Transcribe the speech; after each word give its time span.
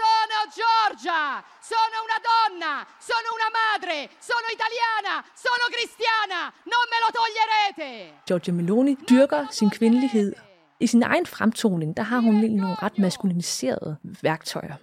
sono 0.00 0.36
Giorgia, 0.60 1.44
sono 1.72 1.96
una 2.06 2.20
donna, 2.30 2.72
sono 3.10 3.28
una 3.38 3.50
madre, 3.62 3.96
sono 4.30 4.46
italiana, 4.58 5.14
sono 5.34 5.64
cristiana, 5.74 6.40
non 6.72 6.84
me 6.92 6.98
lo 7.02 7.08
toglierete. 7.18 8.22
Giorgia 8.26 8.52
Meloni 8.52 8.96
dyrker 9.08 9.46
sin 9.50 9.70
kvindelighed. 9.70 10.34
I 10.80 10.86
sin 10.86 11.02
egen 11.02 11.26
fremtoning, 11.26 11.96
der 11.96 12.02
har 12.02 12.20
hun 12.20 12.34
nogle 12.34 12.76
ret 12.82 12.98
maskuliniserede 12.98 13.96
værktøjer. 14.22 14.76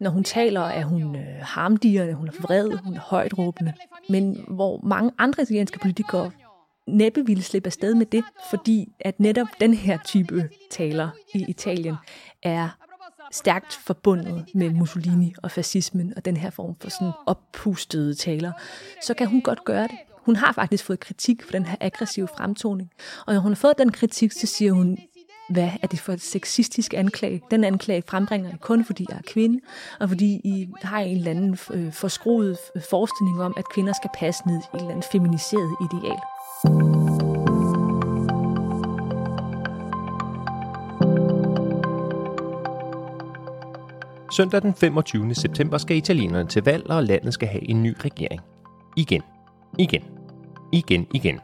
Når 0.00 0.10
hun 0.10 0.24
taler, 0.24 0.60
er 0.60 0.84
hun 0.84 1.16
øh, 1.16 1.40
harmdirrende, 1.42 2.14
hun 2.14 2.28
er 2.28 2.32
vred, 2.40 2.70
hun 2.84 2.96
er 2.96 3.00
højt 3.00 3.38
råbende. 3.38 3.74
Men 4.08 4.44
hvor 4.48 4.80
mange 4.82 5.10
andre 5.18 5.42
italienske 5.42 5.78
politikere 5.78 6.30
næppe 6.86 7.26
ville 7.26 7.42
slippe 7.42 7.66
afsted 7.66 7.94
med 7.94 8.06
det, 8.06 8.24
fordi 8.50 8.88
at 9.00 9.20
netop 9.20 9.46
den 9.60 9.74
her 9.74 9.98
type 10.04 10.48
taler 10.70 11.10
i 11.34 11.44
Italien 11.48 11.94
er 12.42 12.68
stærkt 13.34 13.72
forbundet 13.72 14.44
med 14.54 14.70
Mussolini 14.70 15.34
og 15.42 15.50
fascismen 15.50 16.12
og 16.16 16.24
den 16.24 16.36
her 16.36 16.50
form 16.50 16.76
for 16.80 16.90
sådan 16.90 17.12
oppustede 17.26 18.14
taler, 18.14 18.52
så 19.02 19.14
kan 19.14 19.26
hun 19.26 19.40
godt 19.40 19.64
gøre 19.64 19.82
det. 19.82 19.98
Hun 20.22 20.36
har 20.36 20.52
faktisk 20.52 20.84
fået 20.84 21.00
kritik 21.00 21.42
for 21.42 21.52
den 21.52 21.66
her 21.66 21.76
aggressive 21.80 22.28
fremtoning. 22.28 22.90
Og 23.26 23.34
når 23.34 23.40
hun 23.40 23.52
har 23.52 23.56
fået 23.56 23.78
den 23.78 23.92
kritik, 23.92 24.32
så 24.32 24.46
siger 24.46 24.72
hun, 24.72 24.98
hvad 25.50 25.70
er 25.82 25.86
det 25.86 26.00
for 26.00 26.12
et 26.12 26.20
sexistisk 26.20 26.94
anklage? 26.94 27.42
Den 27.50 27.64
anklage 27.64 28.02
frembringer 28.08 28.50
I 28.50 28.56
kun, 28.60 28.84
fordi 28.84 29.06
jeg 29.08 29.16
er 29.16 29.22
kvinde, 29.26 29.60
og 30.00 30.08
fordi 30.08 30.40
I 30.44 30.68
har 30.82 31.00
en 31.00 31.16
eller 31.16 31.30
anden 31.30 31.58
øh, 31.72 31.92
forskruet 31.92 32.58
øh, 32.76 32.82
forestilling 32.90 33.42
om, 33.42 33.54
at 33.56 33.68
kvinder 33.68 33.92
skal 33.92 34.10
passe 34.18 34.42
ned 34.46 34.56
i 34.56 34.76
et 34.76 34.80
eller 34.80 34.90
andet 34.90 35.04
feminiseret 35.12 35.76
ideal. 35.80 37.03
Søndag 44.36 44.62
den 44.62 44.74
25. 44.74 45.34
september 45.34 45.78
skal 45.78 45.96
italienerne 45.96 46.48
til 46.48 46.64
valg, 46.64 46.90
og 46.90 47.04
landet 47.04 47.34
skal 47.34 47.48
have 47.48 47.70
en 47.70 47.82
ny 47.82 47.94
regering. 48.04 48.40
Igen. 48.96 49.22
Igen. 49.78 50.02
Igen, 50.72 51.06
igen. 51.14 51.40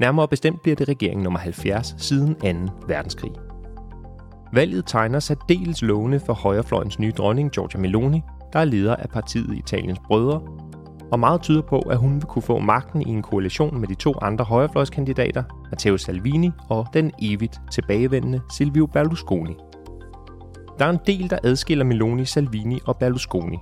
Nærmere 0.00 0.28
bestemt 0.28 0.62
bliver 0.62 0.76
det 0.76 0.88
regering 0.88 1.22
nummer 1.22 1.38
70 1.38 1.94
siden 1.98 2.34
2. 2.68 2.72
verdenskrig. 2.86 3.32
Valget 4.52 4.84
tegner 4.86 5.20
sig 5.20 5.36
dels 5.48 5.82
lovende 5.82 6.20
for 6.20 6.32
højrefløjens 6.32 6.98
nye 6.98 7.12
dronning 7.12 7.50
Giorgia 7.50 7.80
Meloni, 7.80 8.22
der 8.52 8.58
er 8.58 8.64
leder 8.64 8.96
af 8.96 9.08
partiet 9.08 9.58
Italiens 9.58 9.98
Brødre, 10.06 10.42
og 11.12 11.18
meget 11.18 11.42
tyder 11.42 11.62
på, 11.62 11.78
at 11.78 11.98
hun 11.98 12.14
vil 12.14 12.22
kunne 12.22 12.42
få 12.42 12.58
magten 12.58 13.02
i 13.02 13.10
en 13.10 13.22
koalition 13.22 13.80
med 13.80 13.88
de 13.88 13.94
to 13.94 14.14
andre 14.22 14.44
højrefløjskandidater, 14.44 15.42
Matteo 15.70 15.96
Salvini 15.96 16.50
og 16.68 16.86
den 16.94 17.12
evigt 17.22 17.60
tilbagevendende 17.72 18.40
Silvio 18.50 18.86
Berlusconi. 18.86 19.56
Der 20.78 20.84
er 20.84 20.90
en 20.90 20.98
del, 21.06 21.30
der 21.30 21.38
adskiller 21.44 21.84
Meloni, 21.84 22.24
Salvini 22.24 22.80
og 22.86 22.96
Berlusconi. 22.96 23.58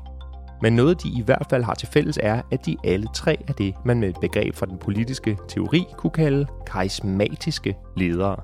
Men 0.62 0.72
noget, 0.72 1.02
de 1.02 1.08
i 1.08 1.22
hvert 1.24 1.46
fald 1.50 1.62
har 1.62 1.74
til 1.74 1.88
fælles 1.88 2.18
er, 2.22 2.42
at 2.50 2.66
de 2.66 2.76
alle 2.84 3.06
tre 3.14 3.36
er 3.48 3.52
det, 3.52 3.74
man 3.84 4.00
med 4.00 4.08
et 4.08 4.20
begreb 4.20 4.54
fra 4.54 4.66
den 4.66 4.78
politiske 4.78 5.38
teori 5.48 5.84
kunne 5.96 6.10
kalde 6.10 6.46
karismatiske 6.66 7.76
ledere. 7.96 8.36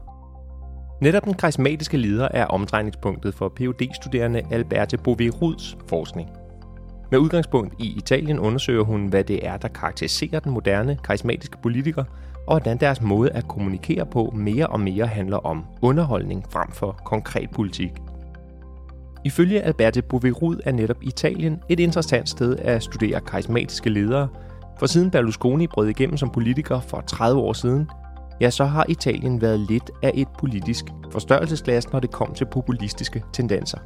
Netop 1.01 1.25
den 1.25 1.35
karismatiske 1.35 1.97
leder 1.97 2.29
er 2.31 2.45
omdrejningspunktet 2.47 3.35
for 3.35 3.53
phd 3.57 3.95
studerende 3.95 4.43
Alberte 4.51 4.99
Bovee-Ruds 5.09 5.77
forskning. 5.89 6.29
Med 7.11 7.19
udgangspunkt 7.19 7.75
i 7.79 7.95
Italien 7.97 8.39
undersøger 8.39 8.85
hun, 8.85 9.07
hvad 9.07 9.25
det 9.25 9.47
er, 9.47 9.57
der 9.57 9.69
karakteriserer 9.69 10.41
den 10.41 10.53
moderne 10.53 10.99
karismatiske 11.05 11.59
politiker, 11.63 12.05
og 12.47 12.55
hvordan 12.55 12.77
deres 12.79 13.01
måde 13.01 13.31
at 13.31 13.49
kommunikere 13.49 14.07
på 14.07 14.33
mere 14.37 14.67
og 14.67 14.81
mere 14.81 15.07
handler 15.07 15.37
om 15.37 15.65
underholdning 15.83 16.45
frem 16.51 16.71
for 16.71 17.01
konkret 17.05 17.51
politik. 17.51 17.91
Ifølge 19.27 19.63
Alberte 19.63 20.03
Boverud 20.03 20.61
er 20.65 20.73
netop 20.73 20.97
Italien 21.03 21.61
et 21.69 21.81
interessant 21.81 22.29
sted 22.29 22.57
at 22.59 22.83
studere 22.83 23.21
karismatiske 23.21 23.91
ledere, 23.91 24.29
for 24.79 24.87
siden 24.87 25.11
Berlusconi 25.11 25.67
brød 25.67 25.89
igennem 25.89 26.17
som 26.17 26.31
politiker 26.31 26.81
for 26.81 27.01
30 27.01 27.41
år 27.41 27.53
siden, 27.53 27.91
ja, 28.41 28.51
så 28.51 28.65
har 28.65 28.87
Italien 28.89 29.41
været 29.41 29.61
lidt 29.61 29.91
af 30.03 30.11
et 30.15 30.29
politisk 30.39 30.85
forstørrelsesglas, 31.13 31.93
når 31.93 32.01
det 32.01 32.11
kom 32.11 32.35
til 32.35 32.45
populistiske 32.45 33.25
tendenser. 33.33 33.79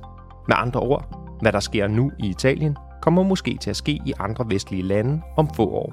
Med 0.48 0.56
andre 0.58 0.80
ord, 0.80 1.38
hvad 1.40 1.52
der 1.52 1.60
sker 1.60 1.88
nu 1.88 2.10
i 2.18 2.28
Italien, 2.28 2.76
kommer 3.02 3.22
måske 3.22 3.58
til 3.60 3.70
at 3.70 3.76
ske 3.76 3.92
i 3.92 4.12
andre 4.18 4.44
vestlige 4.48 4.82
lande 4.82 5.22
om 5.36 5.48
få 5.54 5.70
år. 5.70 5.92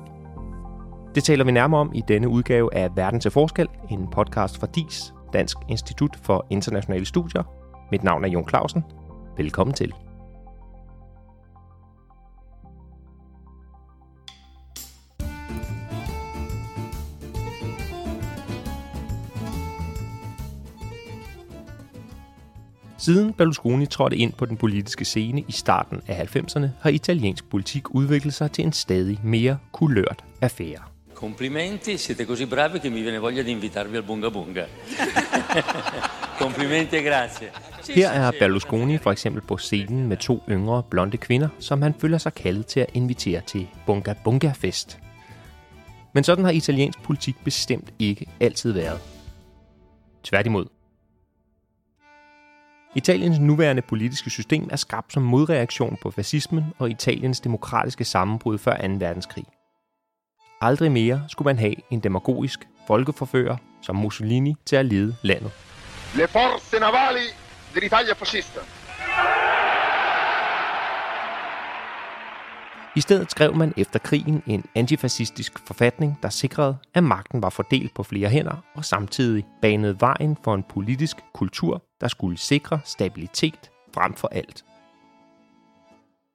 Det 1.15 1.23
taler 1.23 1.45
vi 1.45 1.51
nærmere 1.51 1.81
om 1.81 1.91
i 1.95 2.03
denne 2.07 2.29
udgave 2.29 2.75
af 2.75 2.89
Verden 2.95 3.19
til 3.19 3.31
Forskel, 3.31 3.67
en 3.89 4.07
podcast 4.11 4.59
fra 4.59 4.67
DIS, 4.75 5.13
Dansk 5.33 5.57
Institut 5.69 6.15
for 6.23 6.45
Internationale 6.49 7.05
Studier. 7.05 7.43
Mit 7.91 8.03
navn 8.03 8.25
er 8.25 8.29
Jon 8.29 8.49
Clausen. 8.49 8.83
Velkommen 9.37 9.73
til. 9.73 9.93
Siden 22.97 23.33
Berlusconi 23.33 23.85
trådte 23.85 24.17
ind 24.17 24.33
på 24.33 24.45
den 24.45 24.57
politiske 24.57 25.05
scene 25.05 25.41
i 25.47 25.51
starten 25.51 26.01
af 26.07 26.35
90'erne, 26.35 26.67
har 26.81 26.89
italiensk 26.89 27.49
politik 27.49 27.95
udviklet 27.95 28.33
sig 28.33 28.51
til 28.51 28.65
en 28.65 28.73
stadig 28.73 29.19
mere 29.23 29.57
kulørt 29.71 30.23
affære. 30.41 30.83
Complimenti, 31.13 31.97
siete 31.97 32.25
così 32.25 32.45
bravi 32.45 32.79
che 32.79 32.89
mi 32.89 33.01
viene 33.01 33.19
voglia 33.19 33.43
di 33.43 33.51
invitarvi 33.51 33.97
al 33.97 34.03
Bunga 34.03 34.29
Bunga. 34.29 34.65
Complimenti 36.43 36.95
e 36.95 37.01
grazie. 37.01 37.76
Her 37.95 38.09
er 38.09 38.31
Berlusconi 38.39 38.97
for 38.97 39.11
eksempel 39.11 39.41
på 39.41 39.57
scenen 39.57 40.07
med 40.07 40.17
to 40.17 40.43
yngre 40.49 40.83
blonde 40.83 41.17
kvinder, 41.17 41.49
som 41.59 41.81
han 41.81 41.93
føler 41.93 42.17
sig 42.17 42.33
kaldet 42.33 42.65
til 42.65 42.79
at 42.79 42.89
invitere 42.93 43.41
til 43.41 43.67
Bunga 43.85 44.13
Bunga 44.23 44.51
Fest. 44.55 44.99
Men 46.13 46.23
sådan 46.23 46.45
har 46.45 46.51
italiensk 46.51 47.01
politik 47.03 47.35
bestemt 47.43 47.93
ikke 47.99 48.25
altid 48.39 48.71
været. 48.71 48.99
Tværtimod. 50.23 50.65
Italiens 52.95 53.39
nuværende 53.39 53.81
politiske 53.81 54.29
system 54.29 54.67
er 54.71 54.75
skabt 54.75 55.13
som 55.13 55.23
modreaktion 55.23 55.97
på 56.01 56.11
fascismen 56.11 56.63
og 56.77 56.89
Italiens 56.89 57.39
demokratiske 57.39 58.05
sammenbrud 58.05 58.57
før 58.57 58.77
2. 58.77 58.93
verdenskrig. 58.99 59.45
Aldrig 60.61 60.91
mere 60.91 61.23
skulle 61.29 61.45
man 61.45 61.57
have 61.59 61.75
en 61.91 61.99
demagogisk 61.99 62.59
folkeforfører 62.87 63.57
som 63.81 63.95
Mussolini 63.95 64.55
til 64.65 64.75
at 64.75 64.85
lede 64.85 65.15
landet. 65.21 65.51
Le 66.15 66.27
forze 66.27 66.79
navali 66.79 67.46
dell'Italia 67.77 68.13
fascista. 68.13 68.59
I 72.95 73.01
stedet 73.01 73.31
skrev 73.31 73.55
man 73.55 73.73
efter 73.77 73.99
krigen 73.99 74.43
en 74.47 74.65
antifascistisk 74.75 75.59
forfatning, 75.59 76.19
der 76.23 76.29
sikrede, 76.29 76.77
at 76.93 77.03
magten 77.03 77.41
var 77.41 77.49
fordelt 77.49 77.93
på 77.93 78.03
flere 78.03 78.29
hænder 78.29 78.63
og 78.75 78.85
samtidig 78.85 79.45
banede 79.61 80.01
vejen 80.01 80.37
for 80.43 80.55
en 80.55 80.63
politisk 80.63 81.17
kultur, 81.33 81.83
der 82.01 82.07
skulle 82.07 82.37
sikre 82.37 82.79
stabilitet 82.85 83.71
frem 83.93 84.13
for 84.13 84.27
alt. 84.27 84.65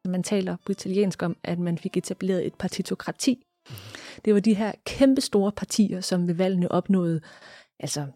Man 0.05 0.23
taler 0.23 0.57
på 0.67 0.73
italiensk 0.73 1.23
om, 1.23 1.37
at 1.45 1.59
man 1.59 1.79
fik 1.79 1.97
etableret 1.97 2.47
et 2.47 2.55
partitokrati. 2.55 3.45
Det 4.25 4.35
var 4.35 4.41
de 4.41 4.55
her 4.55 4.73
kæmpe 4.87 5.21
store 5.21 5.53
partier, 5.53 6.01
som 6.01 6.29
ved 6.29 6.35
valgene 6.35 6.71
opnåede 6.71 7.21
altså 7.81 8.07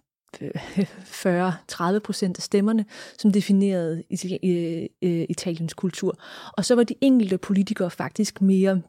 40-30 0.43 1.99
procent 1.99 2.39
af 2.39 2.43
stemmerne, 2.43 2.85
som 3.19 3.33
definerede 3.33 4.03
øh, 4.45 4.87
øh, 5.03 5.27
Italiens 5.29 5.75
kultur. 5.75 6.19
Og 6.57 6.65
så 6.65 6.75
var 6.75 6.85
de 6.85 6.95
enkelte 7.01 7.39
politikere 7.39 7.91
faktisk 7.91 8.43
mere 8.43 8.83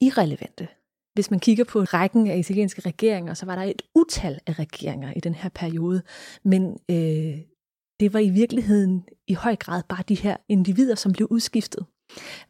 irrelevante. 0.00 0.68
Hvis 1.14 1.30
man 1.30 1.40
kigger 1.40 1.64
på 1.64 1.80
rækken 1.80 2.26
af 2.26 2.38
italienske 2.38 2.80
regeringer, 2.80 3.34
så 3.34 3.46
var 3.46 3.56
der 3.56 3.62
et 3.62 3.82
utal 3.94 4.40
af 4.46 4.58
regeringer 4.58 5.12
i 5.16 5.20
den 5.20 5.34
her 5.34 5.48
periode. 5.48 6.02
Men 6.44 6.78
øh, 6.90 7.38
det 8.00 8.12
var 8.12 8.18
i 8.18 8.30
virkeligheden 8.30 9.04
i 9.28 9.34
høj 9.34 9.56
grad 9.56 9.82
bare 9.88 10.04
de 10.08 10.14
her 10.14 10.36
individer, 10.48 10.94
som 10.94 11.12
blev 11.12 11.28
udskiftet. 11.30 11.86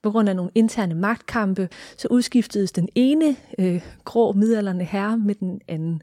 På 0.03 0.11
grund 0.11 0.29
af 0.29 0.37
nogle 0.37 0.51
interne 0.55 0.95
magtkampe, 0.95 1.69
så 1.97 2.09
udskiftedes 2.11 2.73
den 2.73 2.89
ene 2.95 3.37
øh, 3.59 3.81
grå 4.05 4.33
midalderne 4.33 4.85
herre 4.85 5.19
med 5.19 5.35
den 5.35 5.61
anden. 5.69 6.03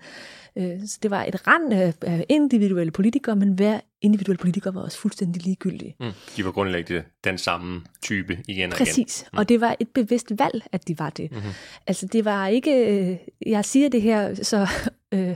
Øh, 0.57 0.79
så 0.87 0.99
det 1.03 1.11
var 1.11 1.23
et 1.23 1.47
rand 1.47 1.73
af 1.73 2.25
individuelle 2.29 2.91
politikere, 2.91 3.35
men 3.35 3.49
hver 3.49 3.79
individuel 4.01 4.37
politiker 4.37 4.71
var 4.71 4.81
også 4.81 4.97
fuldstændig 4.97 5.43
ligegyldig. 5.43 5.95
Mm, 5.99 6.11
de 6.37 6.45
var 6.45 6.51
grundlæggende 6.51 7.03
den 7.23 7.37
samme 7.37 7.81
type 8.01 8.39
igen 8.47 8.71
og 8.71 8.77
Præcis, 8.77 9.21
igen. 9.21 9.29
Mm. 9.33 9.37
og 9.37 9.49
det 9.49 9.61
var 9.61 9.75
et 9.79 9.87
bevidst 9.89 10.31
valg, 10.37 10.63
at 10.71 10.87
de 10.87 10.99
var 10.99 11.09
det. 11.09 11.31
Mm-hmm. 11.31 11.49
Altså 11.87 12.07
det 12.07 12.25
var 12.25 12.47
ikke, 12.47 12.71
øh, 12.87 13.17
jeg 13.45 13.65
siger 13.65 13.89
det 13.89 14.01
her 14.01 14.35
så 14.35 14.67
øh, 15.13 15.35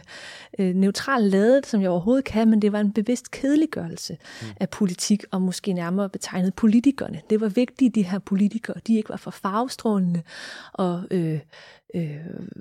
øh, 0.59 0.75
neutralt 0.75 1.31
ladet, 1.31 1.65
som 1.65 1.81
jeg 1.81 1.89
overhovedet 1.89 2.25
kan, 2.25 2.49
men 2.49 2.61
det 2.61 2.71
var 2.71 2.79
en 2.79 2.91
bevidst 2.93 3.31
kedeliggørelse 3.31 4.17
mm. 4.41 4.47
af 4.59 4.69
politik, 4.69 5.23
og 5.31 5.41
måske 5.41 5.73
nærmere 5.73 6.09
betegnet 6.09 6.53
politikerne. 6.53 7.21
Det 7.29 7.41
var 7.41 7.49
vigtigt, 7.49 7.95
de 7.95 8.03
her 8.03 8.19
politikere, 8.19 8.79
de 8.87 8.95
ikke 8.95 9.09
var 9.09 9.17
for 9.17 9.31
farvestrålende, 9.31 10.21
og 10.73 11.03
øh, 11.11 11.39
øh, 11.95 12.15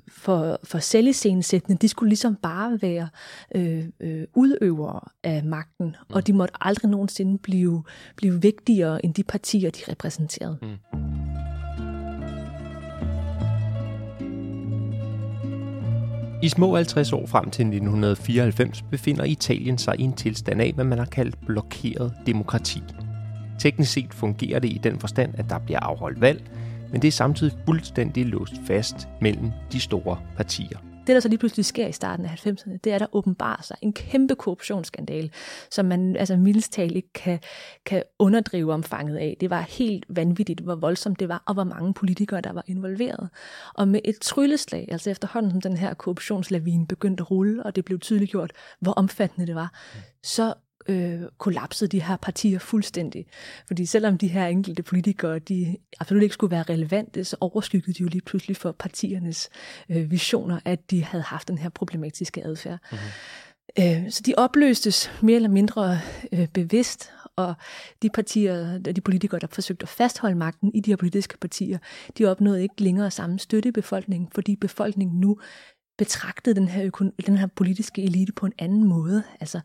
for, 0.09 0.59
for 0.63 0.79
selviscenesættende, 0.79 1.77
de 1.81 1.87
skulle 1.87 2.09
ligesom 2.09 2.35
bare 2.35 2.81
være 2.81 3.09
øh, 3.55 3.85
øh, 3.99 4.23
udøvere 4.35 5.01
af 5.23 5.43
magten, 5.43 5.85
mm. 5.85 6.15
og 6.15 6.27
de 6.27 6.33
måtte 6.33 6.53
aldrig 6.61 6.91
nogensinde 6.91 7.37
blive, 7.37 7.83
blive 8.15 8.41
vigtigere 8.41 9.05
end 9.05 9.13
de 9.13 9.23
partier, 9.23 9.69
de 9.69 9.91
repræsenterede. 9.91 10.57
Mm. 10.61 11.26
I 16.41 16.49
små 16.49 16.75
50 16.75 17.13
år 17.13 17.25
frem 17.25 17.43
til 17.43 17.61
1994 17.61 18.81
befinder 18.81 19.23
Italien 19.23 19.77
sig 19.77 19.99
i 19.99 20.03
en 20.03 20.13
tilstand 20.13 20.61
af, 20.61 20.71
hvad 20.75 20.85
man 20.85 20.97
har 20.97 21.05
kaldt 21.05 21.45
blokeret 21.45 22.13
demokrati. 22.25 22.83
Teknisk 23.59 23.91
set 23.91 24.13
fungerer 24.13 24.59
det 24.59 24.69
i 24.69 24.79
den 24.83 24.99
forstand, 24.99 25.33
at 25.37 25.49
der 25.49 25.59
bliver 25.59 25.79
afholdt 25.79 26.21
valg, 26.21 26.51
men 26.91 27.01
det 27.01 27.07
er 27.07 27.11
samtidig 27.11 27.53
fuldstændig 27.65 28.25
låst 28.25 28.53
fast 28.67 29.07
mellem 29.21 29.51
de 29.71 29.79
store 29.79 30.17
partier. 30.35 30.77
Det, 31.07 31.13
der 31.13 31.19
så 31.19 31.29
lige 31.29 31.39
pludselig 31.39 31.65
sker 31.65 31.87
i 31.87 31.91
starten 31.91 32.25
af 32.25 32.47
90'erne, 32.47 32.77
det 32.83 32.91
er, 32.91 32.95
at 32.95 33.01
der 33.01 33.15
åbenbarer 33.15 33.61
sig 33.61 33.77
en 33.81 33.93
kæmpe 33.93 34.35
korruptionsskandale, 34.35 35.29
som 35.71 35.85
man 35.85 36.15
altså 36.15 36.37
mildest 36.37 36.77
ikke 36.77 37.13
kan, 37.13 37.39
kan 37.85 38.03
underdrive 38.19 38.73
omfanget 38.73 39.17
af. 39.17 39.37
Det 39.39 39.49
var 39.49 39.61
helt 39.61 40.05
vanvittigt, 40.09 40.59
hvor 40.59 40.75
voldsomt 40.75 41.19
det 41.19 41.29
var, 41.29 41.43
og 41.45 41.53
hvor 41.53 41.63
mange 41.63 41.93
politikere, 41.93 42.41
der 42.41 42.53
var 42.53 42.63
involveret. 42.67 43.29
Og 43.73 43.87
med 43.87 43.99
et 44.05 44.19
trylleslag, 44.21 44.87
altså 44.91 45.09
efterhånden 45.09 45.51
som 45.51 45.61
den 45.61 45.77
her 45.77 45.93
korruptionslavine 45.93 46.87
begyndte 46.87 47.21
at 47.21 47.31
rulle, 47.31 47.63
og 47.63 47.75
det 47.75 47.85
blev 47.85 47.99
tydeligt 47.99 48.31
gjort, 48.31 48.51
hvor 48.79 48.91
omfattende 48.91 49.47
det 49.47 49.55
var, 49.55 49.73
så 50.23 50.53
øh, 50.87 51.21
kollapsede 51.37 51.87
de 51.87 52.03
her 52.03 52.17
partier 52.17 52.59
fuldstændig. 52.59 53.25
Fordi 53.67 53.85
selvom 53.85 54.17
de 54.17 54.27
her 54.27 54.47
enkelte 54.47 54.83
politikere, 54.83 55.39
de 55.39 55.77
absolut 55.99 56.23
ikke 56.23 56.33
skulle 56.33 56.51
være 56.51 56.63
relevante, 56.63 57.23
så 57.23 57.35
overskyggede 57.41 57.93
de 57.93 58.01
jo 58.03 58.07
lige 58.07 58.21
pludselig 58.21 58.57
for 58.57 58.71
partiernes 58.71 59.49
øh, 59.89 60.11
visioner, 60.11 60.59
at 60.65 60.91
de 60.91 61.03
havde 61.03 61.23
haft 61.23 61.47
den 61.47 61.57
her 61.57 61.69
problematiske 61.69 62.43
adfærd. 62.43 62.79
Mm-hmm. 62.91 64.09
Så 64.09 64.21
de 64.25 64.33
opløstes 64.37 65.11
mere 65.21 65.35
eller 65.35 65.49
mindre 65.49 65.99
øh, 66.31 66.47
bevidst, 66.47 67.11
og 67.35 67.53
de 68.01 68.09
partier, 68.09 68.77
de 68.77 69.01
politikere, 69.01 69.39
der 69.39 69.47
forsøgte 69.47 69.83
at 69.83 69.89
fastholde 69.89 70.35
magten 70.35 70.71
i 70.73 70.79
de 70.79 70.91
her 70.91 70.95
politiske 70.95 71.37
partier, 71.37 71.77
de 72.17 72.25
opnåede 72.25 72.61
ikke 72.61 72.81
længere 72.81 73.11
samme 73.11 73.39
støtte 73.39 73.69
i 73.69 73.71
befolkningen, 73.71 74.29
fordi 74.35 74.55
befolkningen 74.55 75.19
nu 75.19 75.39
betragtede 75.97 76.55
den 76.55 76.67
her, 76.67 76.89
den 77.25 77.37
her 77.37 77.47
politiske 77.47 78.03
elite 78.03 78.33
på 78.33 78.45
en 78.45 78.53
anden 78.59 78.83
måde. 78.83 79.23
Altså, 79.39 79.59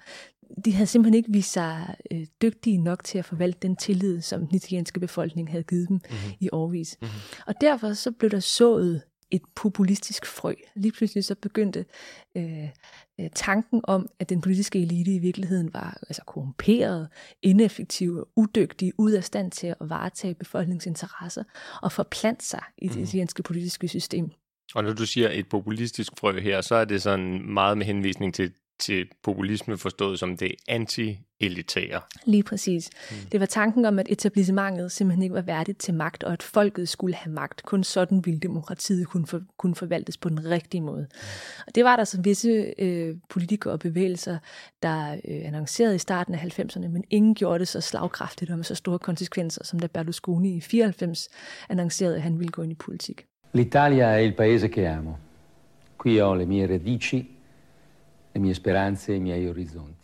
de 0.64 0.72
havde 0.72 0.86
simpelthen 0.86 1.14
ikke 1.14 1.32
vist 1.32 1.52
sig 1.52 1.96
øh, 2.10 2.26
dygtige 2.42 2.78
nok 2.78 3.04
til 3.04 3.18
at 3.18 3.24
forvalte 3.24 3.58
den 3.62 3.76
tillid, 3.76 4.20
som 4.20 4.46
den 4.46 4.56
italienske 4.56 5.00
befolkning 5.00 5.50
havde 5.50 5.64
givet 5.64 5.88
dem 5.88 6.00
mm-hmm. 6.10 6.32
i 6.40 6.48
årvis. 6.52 6.98
Mm-hmm. 7.00 7.42
Og 7.46 7.54
derfor 7.60 7.92
så 7.92 8.10
blev 8.10 8.30
der 8.30 8.40
sået 8.40 9.02
et 9.30 9.42
populistisk 9.54 10.26
frø. 10.26 10.54
Lige 10.74 10.92
pludselig 10.92 11.24
så 11.24 11.34
begyndte 11.34 11.84
øh, 12.36 12.68
øh, 13.20 13.30
tanken 13.34 13.80
om, 13.84 14.08
at 14.18 14.28
den 14.28 14.40
politiske 14.40 14.82
elite 14.82 15.14
i 15.14 15.18
virkeligheden 15.18 15.74
var 15.74 15.98
altså 16.08 16.22
korrumperet, 16.26 17.08
ineffektiv 17.42 18.28
udygtig, 18.36 18.92
ud 18.98 19.12
af 19.12 19.24
stand 19.24 19.50
til 19.50 19.66
at 19.66 19.76
varetage 19.80 20.34
befolkningsinteresser 20.34 21.44
og 21.82 21.92
forplante 21.92 22.46
sig 22.46 22.62
i 22.78 22.88
det 22.88 22.96
mm. 22.96 23.02
italienske 23.02 23.42
politiske 23.42 23.88
system. 23.88 24.30
Og 24.74 24.84
når 24.84 24.92
du 24.92 25.06
siger 25.06 25.28
et 25.30 25.48
populistisk 25.48 26.12
frø 26.18 26.40
her, 26.40 26.60
så 26.60 26.74
er 26.74 26.84
det 26.84 27.02
sådan 27.02 27.52
meget 27.52 27.78
med 27.78 27.86
henvisning 27.86 28.34
til 28.34 28.52
til 28.82 29.06
populisme 29.22 29.78
forstået 29.78 30.18
som 30.18 30.36
det 30.36 30.52
anti-elitære. 30.68 32.00
Lige 32.24 32.42
præcis. 32.42 32.90
Mm. 33.10 33.16
Det 33.32 33.40
var 33.40 33.46
tanken 33.46 33.84
om, 33.84 33.98
at 33.98 34.06
etablissementet 34.10 34.92
simpelthen 34.92 35.22
ikke 35.22 35.34
var 35.34 35.42
værdigt 35.42 35.78
til 35.78 35.94
magt, 35.94 36.24
og 36.24 36.32
at 36.32 36.42
folket 36.42 36.88
skulle 36.88 37.14
have 37.14 37.34
magt. 37.34 37.62
Kun 37.62 37.84
sådan 37.84 38.26
ville 38.26 38.40
demokratiet 38.40 39.08
kunne, 39.08 39.26
for, 39.26 39.40
kunne 39.56 39.74
forvaltes 39.74 40.16
på 40.16 40.28
den 40.28 40.50
rigtige 40.50 40.80
måde. 40.80 41.06
Mm. 41.10 41.62
Og 41.66 41.74
det 41.74 41.84
var 41.84 41.96
der 41.96 42.04
så 42.04 42.20
visse 42.20 42.74
øh, 42.78 43.16
politikere 43.28 43.72
og 43.72 43.78
bevægelser, 43.78 44.38
der 44.82 45.12
øh, 45.12 45.40
annoncerede 45.44 45.94
i 45.94 45.98
starten 45.98 46.34
af 46.34 46.58
90'erne, 46.58 46.88
men 46.88 47.04
ingen 47.10 47.34
gjorde 47.34 47.58
det 47.58 47.68
så 47.68 47.80
slagkraftigt 47.80 48.50
og 48.50 48.56
med 48.56 48.64
så 48.64 48.74
store 48.74 48.98
konsekvenser, 48.98 49.64
som 49.64 49.78
da 49.80 49.86
Berlusconi 49.86 50.56
i 50.56 50.60
94 50.60 51.28
annoncerede, 51.68 52.16
at 52.16 52.22
han 52.22 52.38
ville 52.38 52.50
gå 52.50 52.62
ind 52.62 52.72
i 52.72 52.74
politik. 52.74 53.26
L'Italia 53.54 54.16
è 54.16 54.20
il 54.20 54.32
paese 54.32 54.68
che 54.68 54.86
amo. 54.86 55.18
Qui 55.98 56.20
ho 56.20 56.34
le 56.34 56.46
mie 56.46 56.66
radici 56.66 57.41
le 58.34 58.40
mie 58.40 58.54
speranze 58.54 59.12
e 59.12 59.16
i 59.16 59.18
miei 59.18 59.48
orizzonti. 59.48 60.02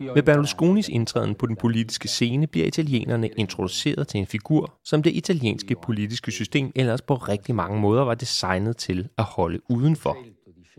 Med 0.00 0.22
Berlusconis 0.22 0.88
indtræden 0.88 1.34
på 1.34 1.46
den 1.46 1.56
politiske 1.56 2.08
scene 2.08 2.46
bliver 2.46 2.66
italienerne 2.66 3.28
introduceret 3.28 4.08
til 4.08 4.20
en 4.20 4.26
figur, 4.26 4.74
som 4.84 5.02
det 5.02 5.10
italienske 5.10 5.76
politiske 5.82 6.30
system 6.30 6.72
ellers 6.74 7.02
på 7.02 7.14
rigtig 7.14 7.54
mange 7.54 7.80
måder 7.80 8.04
var 8.04 8.14
designet 8.14 8.76
til 8.76 9.08
at 9.18 9.24
holde 9.24 9.60
udenfor. 9.70 10.16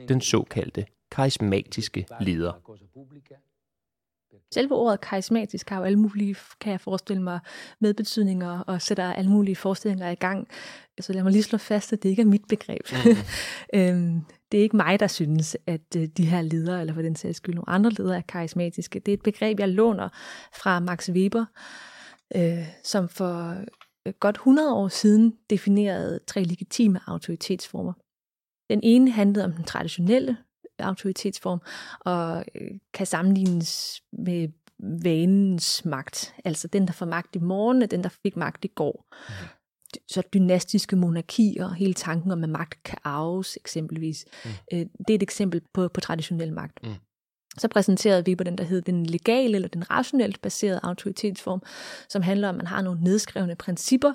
Den 0.08 0.22
såkaldte 0.22 0.86
karismatiske 1.12 2.06
leder. 2.22 2.54
Selve 4.54 4.76
ordet 4.76 5.02
karismatisk 5.02 5.70
har 5.70 5.78
jo 5.78 5.84
alle 5.84 6.00
mulige, 6.00 6.36
kan 6.62 6.72
jeg 6.72 6.82
forestille 6.82 7.24
mig, 7.24 7.40
medbetydninger 7.80 8.60
og 8.60 8.82
sætter 8.82 9.14
alle 9.14 9.32
mulige 9.32 9.56
forestillinger 9.56 10.10
i 10.10 10.16
gang. 10.16 10.48
Så 11.00 11.14
lad 11.14 11.24
mig 11.24 11.32
lige 11.32 11.44
slå 11.44 11.58
fast, 11.58 11.94
at 11.94 12.04
det 12.04 12.10
ikke 12.10 12.22
er 12.22 12.26
mit 12.26 12.48
begreb. 12.50 12.82
Mm. 12.92 13.12
øhm, 13.80 14.22
det 14.56 14.60
er 14.60 14.64
ikke 14.64 14.78
mig, 14.78 15.00
der 15.00 15.08
synes, 15.08 15.58
at 15.68 15.96
øh, 15.98 16.08
de 16.08 16.26
her 16.26 16.42
ledere, 16.42 16.82
eller 16.82 16.94
for 16.94 17.02
den 17.02 17.16
sags 17.16 17.38
skyld 17.38 17.56
nogle 17.56 17.70
andre 17.70 17.90
ledere, 17.90 18.18
er 18.18 18.22
karismatiske. 18.22 19.00
Det 19.00 19.12
er 19.12 19.14
et 19.14 19.24
begreb, 19.24 19.60
jeg 19.60 19.70
låner 19.70 20.10
fra 20.62 20.80
Max 20.80 21.10
Weber, 21.10 21.46
øh, 22.36 22.68
som 22.84 23.10
for 23.10 23.56
øh, 24.08 24.14
godt 24.20 24.36
100 24.36 24.74
år 24.74 24.88
siden 24.88 25.34
definerede 25.50 26.20
tre 26.28 26.44
legitime 26.44 27.00
autoritetsformer. 27.08 27.94
Den 28.70 28.80
ene 28.84 29.12
handlede 29.12 29.46
om 29.46 29.54
den 29.54 29.64
traditionelle 29.64 30.38
øh, 30.82 30.88
autoritetsform, 30.88 31.62
og 32.00 32.46
kan 32.94 33.06
sammenlignes 33.06 34.02
med 34.14 34.48
vanens 34.80 35.86
magt. 35.86 36.36
Altså 36.46 36.68
den, 36.68 36.88
der 36.88 36.94
får 36.94 37.06
magt 37.06 37.36
i 37.36 37.40
morgen, 37.40 37.82
og 37.82 37.92
den, 37.92 38.04
der 38.04 38.10
fik 38.10 38.36
magt 38.36 38.66
i 38.66 38.72
går. 38.76 39.06
Okay 39.30 39.55
så 40.08 40.22
dynastiske 40.34 40.96
monarkier, 40.96 41.70
hele 41.70 41.94
tanken 41.94 42.32
om, 42.32 42.44
at 42.44 42.50
magt 42.50 42.84
kan 42.84 42.98
arves 43.04 43.58
eksempelvis. 43.62 44.26
Mm. 44.46 44.52
Øh, 44.74 44.80
det 44.80 45.10
er 45.10 45.16
et 45.16 45.24
eksempel 45.24 45.62
på, 45.74 45.88
på 45.88 46.02
traditionel 46.02 46.54
magt. 46.54 46.80
Mm. 46.84 46.94
Så 47.58 47.68
præsenterede 47.68 48.26
vi 48.26 48.36
på 48.36 48.44
den, 48.44 48.58
der 48.58 48.64
hed 48.64 48.82
den 48.82 49.06
legale 49.06 49.56
eller 49.56 49.68
den 49.68 49.92
rationelt 49.92 50.42
baserede 50.42 50.80
autoritetsform, 50.84 51.62
som 52.10 52.22
handler 52.22 52.50
om, 52.50 52.56
at 52.56 52.58
man 52.58 52.68
har 52.68 52.82
nogle 52.82 53.02
nedskrevne 53.02 53.56
principper, 53.56 54.14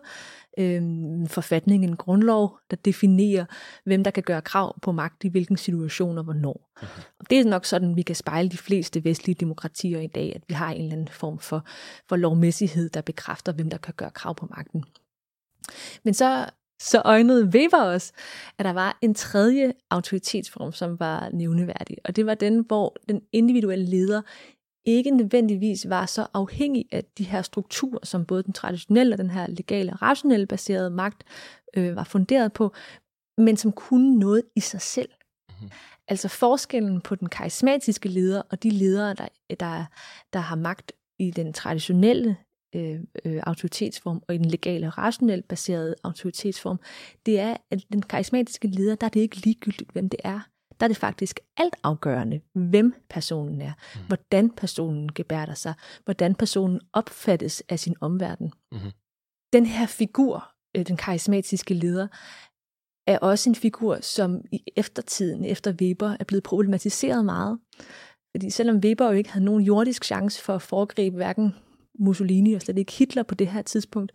øh, 0.59 0.82
forfatning, 1.27 1.85
en 1.85 1.97
grundlov, 1.97 2.59
der 2.71 2.77
definerer, 2.77 3.44
hvem 3.85 4.05
der 4.05 4.11
kan 4.11 4.23
gøre 4.23 4.43
krav 4.43 4.81
på 4.81 4.93
magt 4.93 5.25
i 5.25 5.29
hvilken 5.29 5.56
situation 5.56 6.19
og 6.19 6.25
hvornår. 6.25 6.71
Mm-hmm. 6.81 7.03
Og 7.21 7.31
det 7.31 7.38
er 7.38 7.44
nok 7.44 7.65
sådan, 7.65 7.97
vi 7.97 8.03
kan 8.03 8.17
spejle 8.17 8.49
de 8.49 8.56
fleste 8.56 9.05
vestlige 9.05 9.37
demokratier 9.41 10.00
i 10.00 10.06
dag, 10.06 10.32
at 10.37 10.43
vi 10.49 10.55
har 10.55 10.71
en 10.71 10.81
eller 10.81 10.93
anden 10.93 11.09
form 11.09 11.38
for, 11.38 11.65
for 12.09 12.17
lovmæssighed, 12.17 12.88
der 12.88 13.00
bekræfter, 13.00 13.53
hvem 13.53 13.71
der 13.71 13.79
kan 13.79 13.94
gøre 13.97 14.11
krav 14.11 14.34
på 14.34 14.46
magten. 14.51 14.84
Men 16.05 16.14
så, 16.14 16.46
så 16.82 17.02
øjnede 17.05 17.44
Weber 17.44 17.82
også, 17.82 18.12
at 18.58 18.64
der 18.64 18.72
var 18.72 18.98
en 19.00 19.14
tredje 19.14 19.72
autoritetsform, 19.90 20.72
som 20.72 21.00
var 21.00 21.29
nævneværdig. 21.32 21.96
Og 22.05 22.17
det 22.17 22.26
var 22.26 22.34
den, 22.34 22.64
hvor 22.69 22.96
den 23.08 23.22
individuelle 23.32 23.84
leder 23.84 24.22
ikke 24.84 25.10
nødvendigvis 25.10 25.88
var 25.88 26.06
så 26.06 26.26
afhængig 26.34 26.84
af 26.93 27.05
de 27.19 27.24
her 27.24 27.43
strukturer, 27.43 27.98
som 28.02 28.24
både 28.24 28.43
den 28.43 28.52
traditionelle 28.52 29.14
og 29.14 29.19
den 29.19 29.31
her 29.31 29.46
legale 29.46 29.93
og 29.93 30.02
rationelle 30.02 30.46
baserede 30.46 30.90
magt 30.90 31.24
øh, 31.76 31.96
var 31.96 32.05
funderet 32.05 32.52
på, 32.52 32.74
men 33.38 33.56
som 33.56 33.72
kunne 33.72 34.19
noget 34.19 34.43
i 34.56 34.60
sig 34.60 34.81
selv. 34.81 35.08
Mm-hmm. 35.48 35.70
Altså 36.08 36.29
forskellen 36.29 37.00
på 37.00 37.14
den 37.14 37.29
karismatiske 37.29 38.08
leder 38.08 38.43
og 38.50 38.62
de 38.62 38.70
ledere, 38.70 39.14
der, 39.14 39.29
der, 39.60 39.84
der 40.32 40.38
har 40.38 40.56
magt 40.56 40.93
i 41.19 41.31
den 41.31 41.52
traditionelle 41.52 42.36
øh, 42.74 43.00
øh, 43.24 43.43
autoritetsform 43.46 44.22
og 44.29 44.34
i 44.34 44.39
den 44.39 44.50
legale 44.50 44.86
og 44.86 44.98
rationelt 44.98 45.48
baserede 45.48 45.94
autoritetsform, 46.05 46.81
det 47.27 47.41
er, 47.41 47.56
at 47.70 47.81
den 47.93 48.03
karismatiske 48.03 48.69
leder, 48.69 48.94
der 48.94 49.06
er 49.06 49.10
det 49.10 49.20
ikke 49.20 49.36
ligegyldigt, 49.36 49.93
hvem 49.93 50.08
det 50.08 50.20
er. 50.24 50.41
Der 50.81 50.86
er 50.86 50.89
det 50.89 50.96
faktisk 50.96 51.41
alt 51.56 51.77
afgørende, 51.82 52.41
hvem 52.55 52.94
personen 53.10 53.60
er, 53.60 53.72
mm. 53.94 54.00
hvordan 54.06 54.50
personen 54.50 55.12
gebærder 55.12 55.55
sig, 55.55 55.74
hvordan 56.05 56.34
personen 56.34 56.81
opfattes 56.93 57.62
af 57.69 57.79
sin 57.79 57.94
omverden. 58.00 58.53
Mm-hmm. 58.72 58.91
Den 59.53 59.67
her 59.67 59.86
figur, 59.86 60.48
øh, 60.77 60.86
den 60.86 60.96
karismatiske 60.96 61.74
leder, 61.74 62.08
er 63.06 63.19
også 63.19 63.50
en 63.50 63.55
figur, 63.55 63.98
som 64.00 64.44
i 64.53 64.62
eftertiden, 64.77 65.44
efter 65.44 65.72
Weber, 65.72 66.17
er 66.20 66.24
blevet 66.24 66.43
problematiseret 66.43 67.24
meget. 67.24 67.58
Fordi 68.36 68.50
selvom 68.50 68.77
Weber 68.77 69.06
jo 69.06 69.12
ikke 69.12 69.31
havde 69.31 69.44
nogen 69.44 69.62
jordisk 69.62 70.05
chance 70.05 70.43
for 70.43 70.55
at 70.55 70.62
foregribe 70.62 71.17
hverken 71.17 71.55
Mussolini 72.01 72.55
og 72.55 72.63
slet 72.63 72.79
ikke 72.79 72.93
Hitler 72.93 73.23
på 73.23 73.35
det 73.35 73.47
her 73.47 73.63
tidspunkt, 73.63 74.13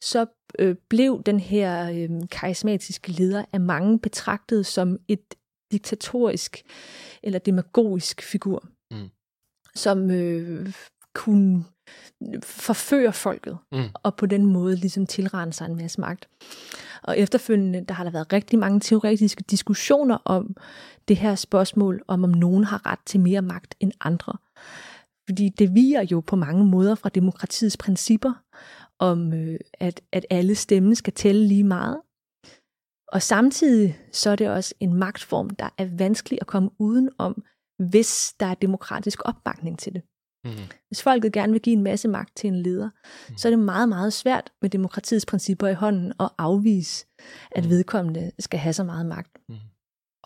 så 0.00 0.26
øh, 0.58 0.76
blev 0.88 1.22
den 1.26 1.40
her 1.40 1.90
øh, 1.90 2.10
karismatiske 2.30 3.12
leder 3.12 3.44
af 3.52 3.60
mange 3.60 3.98
betragtet 3.98 4.66
som 4.66 4.98
et 5.08 5.34
diktatorisk 5.72 6.62
eller 7.22 7.38
demagogisk 7.38 8.22
figur, 8.22 8.64
mm. 8.90 9.08
som 9.74 10.10
øh, 10.10 10.72
kunne 11.14 11.64
forfører 12.42 13.10
folket, 13.10 13.58
mm. 13.72 13.84
og 13.92 14.16
på 14.16 14.26
den 14.26 14.46
måde 14.46 14.76
ligesom 14.76 15.06
tilrende 15.06 15.52
sig 15.52 15.66
en 15.66 15.76
masse 15.76 16.00
magt. 16.00 16.28
Og 17.02 17.18
efterfølgende, 17.18 17.84
der 17.88 17.94
har 17.94 18.04
der 18.04 18.10
været 18.10 18.32
rigtig 18.32 18.58
mange 18.58 18.80
teoretiske 18.80 19.44
diskussioner 19.50 20.18
om 20.24 20.56
det 21.08 21.16
her 21.16 21.34
spørgsmål, 21.34 22.02
om 22.08 22.24
om 22.24 22.30
nogen 22.30 22.64
har 22.64 22.86
ret 22.86 22.98
til 23.06 23.20
mere 23.20 23.42
magt 23.42 23.74
end 23.80 23.92
andre. 24.00 24.32
Fordi 25.28 25.48
det 25.48 25.74
viger 25.74 26.06
jo 26.12 26.20
på 26.20 26.36
mange 26.36 26.64
måder 26.66 26.94
fra 26.94 27.08
demokratiets 27.08 27.76
principper, 27.76 28.32
om 28.98 29.32
øh, 29.32 29.60
at, 29.74 30.00
at 30.12 30.26
alle 30.30 30.54
stemmer 30.54 30.94
skal 30.94 31.12
tælle 31.12 31.46
lige 31.46 31.64
meget. 31.64 32.00
Og 33.12 33.22
samtidig 33.22 33.98
så 34.12 34.30
er 34.30 34.36
det 34.36 34.48
også 34.48 34.74
en 34.80 34.94
magtform, 34.94 35.50
der 35.50 35.68
er 35.78 35.96
vanskelig 35.98 36.38
at 36.40 36.46
komme 36.46 36.70
uden 36.78 37.10
om, 37.18 37.42
hvis 37.78 38.34
der 38.40 38.46
er 38.46 38.54
demokratisk 38.54 39.18
opbakning 39.24 39.78
til 39.78 39.92
det. 39.92 40.02
Mm. 40.44 40.50
Hvis 40.88 41.02
folket 41.02 41.32
gerne 41.32 41.52
vil 41.52 41.62
give 41.62 41.76
en 41.76 41.82
masse 41.82 42.08
magt 42.08 42.36
til 42.36 42.48
en 42.48 42.62
leder, 42.62 42.90
mm. 43.28 43.36
så 43.36 43.48
er 43.48 43.50
det 43.50 43.58
meget, 43.58 43.88
meget 43.88 44.12
svært 44.12 44.52
med 44.62 44.70
demokratiets 44.70 45.26
principper 45.26 45.68
i 45.68 45.74
hånden 45.74 46.12
at 46.20 46.30
afvise, 46.38 47.06
at 47.50 47.64
mm. 47.64 47.70
vedkommende 47.70 48.32
skal 48.38 48.60
have 48.60 48.72
så 48.72 48.84
meget 48.84 49.06
magt. 49.06 49.38
Mm. 49.48 49.54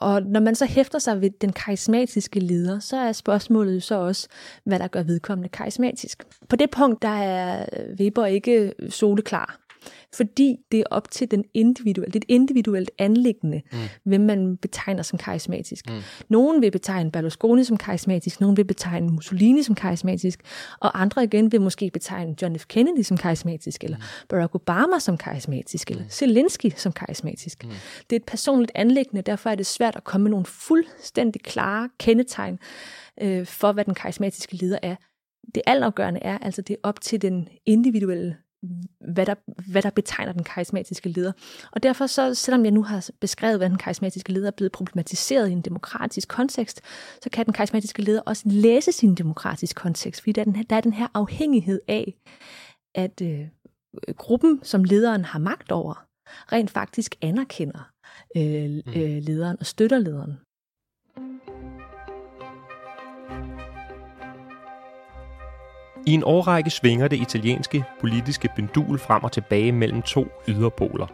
Og 0.03 0.23
når 0.23 0.41
man 0.41 0.55
så 0.55 0.67
hæfter 0.67 0.99
sig 0.99 1.21
ved 1.21 1.31
den 1.31 1.53
karismatiske 1.53 2.41
leder, 2.41 2.79
så 2.79 2.97
er 2.97 3.13
spørgsmålet 3.13 3.75
jo 3.75 3.81
så 3.81 3.95
også, 3.95 4.29
hvad 4.65 4.79
der 4.79 4.89
gør 4.89 5.03
vedkommende 5.03 5.49
karismatisk. 5.49 6.23
På 6.49 6.57
det 6.57 6.71
punkt, 6.71 7.03
der 7.03 7.09
er 7.09 7.67
Weber 7.99 8.27
ikke 8.27 8.73
soleklar 8.89 9.59
fordi 10.15 10.57
det 10.73 10.81
er 10.81 10.85
op 10.91 11.11
til 11.11 11.31
den 11.31 11.45
individuelle, 11.55 12.13
det 12.13 12.15
er 12.15 12.25
et 12.29 12.35
individuelt 12.35 12.91
anlæggende, 12.99 13.63
mm. 13.73 13.79
hvem 14.05 14.21
man 14.21 14.57
betegner 14.57 15.03
som 15.03 15.19
karismatisk. 15.19 15.91
Mm. 15.91 16.01
Nogen 16.29 16.63
vil 16.63 16.71
betegne 16.71 17.11
Berlusconi 17.11 17.65
som 17.65 17.77
karismatisk, 17.77 18.41
nogen 18.41 18.57
vil 18.57 18.65
betegne 18.65 19.09
Mussolini 19.09 19.63
som 19.63 19.75
karismatisk, 19.75 20.41
og 20.81 21.01
andre 21.01 21.25
igen 21.25 21.53
vil 21.53 21.61
måske 21.61 21.91
betegne 21.91 22.35
John 22.43 22.59
F. 22.59 22.67
Kennedy 22.67 23.03
som 23.03 23.17
karismatisk, 23.17 23.85
eller 23.85 23.97
mm. 23.97 24.03
Barack 24.29 24.55
Obama 24.55 24.99
som 24.99 25.17
karismatisk, 25.17 25.91
eller 25.91 26.03
mm. 26.03 26.11
Zelensky 26.11 26.71
som 26.77 26.93
karismatisk. 26.93 27.65
Mm. 27.65 27.71
Det 28.11 28.17
er 28.17 28.21
et 28.21 28.27
personligt 28.27 28.73
anlæggende, 28.75 29.23
derfor 29.23 29.51
er 29.51 29.55
det 29.55 29.67
svært 29.67 29.97
at 29.97 30.05
komme 30.05 30.23
med 30.23 30.31
nogle 30.31 30.47
fuldstændig 30.47 31.43
klare 31.43 31.89
kendetegn 31.99 32.59
øh, 33.23 33.47
for, 33.47 33.73
hvad 33.73 33.85
den 33.85 33.95
karismatiske 33.95 34.57
leder 34.57 34.79
er. 34.83 34.97
Det 35.55 35.63
altafgørende 35.67 36.21
er 36.23 36.39
altså, 36.39 36.63
det 36.63 36.75
er 36.75 36.89
op 36.89 37.01
til 37.01 37.23
den 37.23 37.49
individuelle 37.67 38.37
hvad 39.01 39.27
der, 39.27 39.35
hvad 39.71 39.83
der 39.83 39.91
betegner 39.91 40.33
den 40.33 40.45
karismatiske 40.45 41.09
leder. 41.09 41.33
Og 41.73 41.83
derfor 41.83 42.07
så, 42.07 42.35
selvom 42.35 42.65
jeg 42.65 42.73
nu 42.73 42.83
har 42.83 43.11
beskrevet, 43.21 43.59
hvad 43.59 43.71
den 43.71 43.79
karismatiske 43.79 44.33
leder 44.33 44.47
er 44.47 44.51
blevet 44.57 44.73
problematiseret 44.73 45.49
i 45.49 45.53
en 45.53 45.61
demokratisk 45.61 46.29
kontekst, 46.29 46.81
så 47.23 47.31
kan 47.31 47.47
den 47.47 47.53
karismatiske 47.53 48.03
leder 48.03 48.21
også 48.21 48.43
læses 48.47 49.03
i 49.03 49.07
en 49.07 49.15
demokratisk 49.15 49.77
kontekst, 49.77 50.21
fordi 50.21 50.33
der 50.33 50.41
er 50.41 50.45
den 50.45 50.57
her, 50.57 50.63
der 50.63 50.77
er 50.77 50.81
den 50.81 50.93
her 50.93 51.07
afhængighed 51.15 51.81
af, 51.89 52.15
at 52.95 53.23
øh, 53.23 53.47
gruppen, 54.17 54.61
som 54.63 54.85
lederen 54.85 55.25
har 55.25 55.39
magt 55.39 55.73
over, 55.73 56.07
rent 56.53 56.71
faktisk 56.71 57.15
anerkender 57.23 57.91
øh, 58.37 58.71
mm. 58.87 58.93
øh, 58.97 59.23
lederen 59.23 59.57
og 59.61 59.67
støtter 59.67 59.99
lederen. 59.99 60.39
I 66.07 66.15
en 66.15 66.25
årrække 66.25 66.71
svinger 66.71 67.09
det 67.09 67.21
italienske 67.21 67.85
politiske 68.01 68.49
pendul 68.57 68.99
frem 68.99 69.25
og 69.25 69.33
tilbage 69.33 69.73
mellem 69.73 70.03
to 70.03 70.27
yderpoler. 70.49 71.07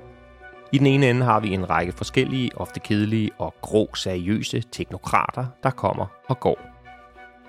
I 0.73 0.79
den 0.79 0.87
ene 0.87 1.11
ende 1.11 1.25
har 1.25 1.41
vi 1.41 1.55
en 1.55 1.71
række 1.71 1.93
forskellige, 1.93 2.51
ofte 2.57 2.81
kedelige 2.81 3.31
og 3.39 3.55
grå 3.63 3.95
seriøse 3.95 4.63
teknokrater, 4.73 5.47
der 5.63 5.71
kommer 5.71 6.07
og 6.29 6.41
går. 6.41 6.59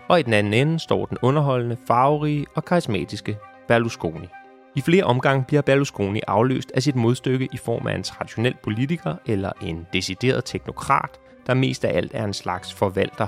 Og 0.08 0.20
i 0.20 0.24
den 0.24 0.34
anden 0.34 0.54
ende 0.54 0.80
står 0.80 1.06
den 1.06 1.18
underholdende, 1.22 1.78
farverige 1.88 2.46
og 2.56 2.66
karismatiske 2.66 3.38
Berlusconi. 3.68 4.28
I 4.76 4.82
flere 4.82 5.04
omgange 5.04 5.46
bliver 5.48 5.62
Berlusconi 5.62 6.22
afløst 6.28 6.72
af 6.76 6.84
sit 6.84 6.96
modstykke 6.96 7.50
i 7.54 7.58
form 7.58 7.88
af 7.88 7.96
en 7.96 8.04
traditionel 8.04 8.56
politiker 8.64 9.16
eller 9.26 9.52
en 9.62 9.88
decideret 9.94 10.46
teknokrat, 10.46 11.20
der 11.48 11.54
mest 11.54 11.86
af 11.86 11.98
alt 11.98 12.12
er 12.14 12.24
en 12.24 12.34
slags 12.34 12.74
forvalter 12.74 13.28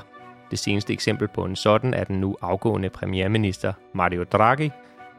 det 0.51 0.59
seneste 0.59 0.93
eksempel 0.93 1.27
på 1.27 1.45
en 1.45 1.55
sådan 1.55 1.93
er 1.93 2.03
den 2.03 2.19
nu 2.19 2.37
afgående 2.41 2.89
premierminister 2.89 3.73
Mario 3.93 4.23
Draghi, 4.23 4.71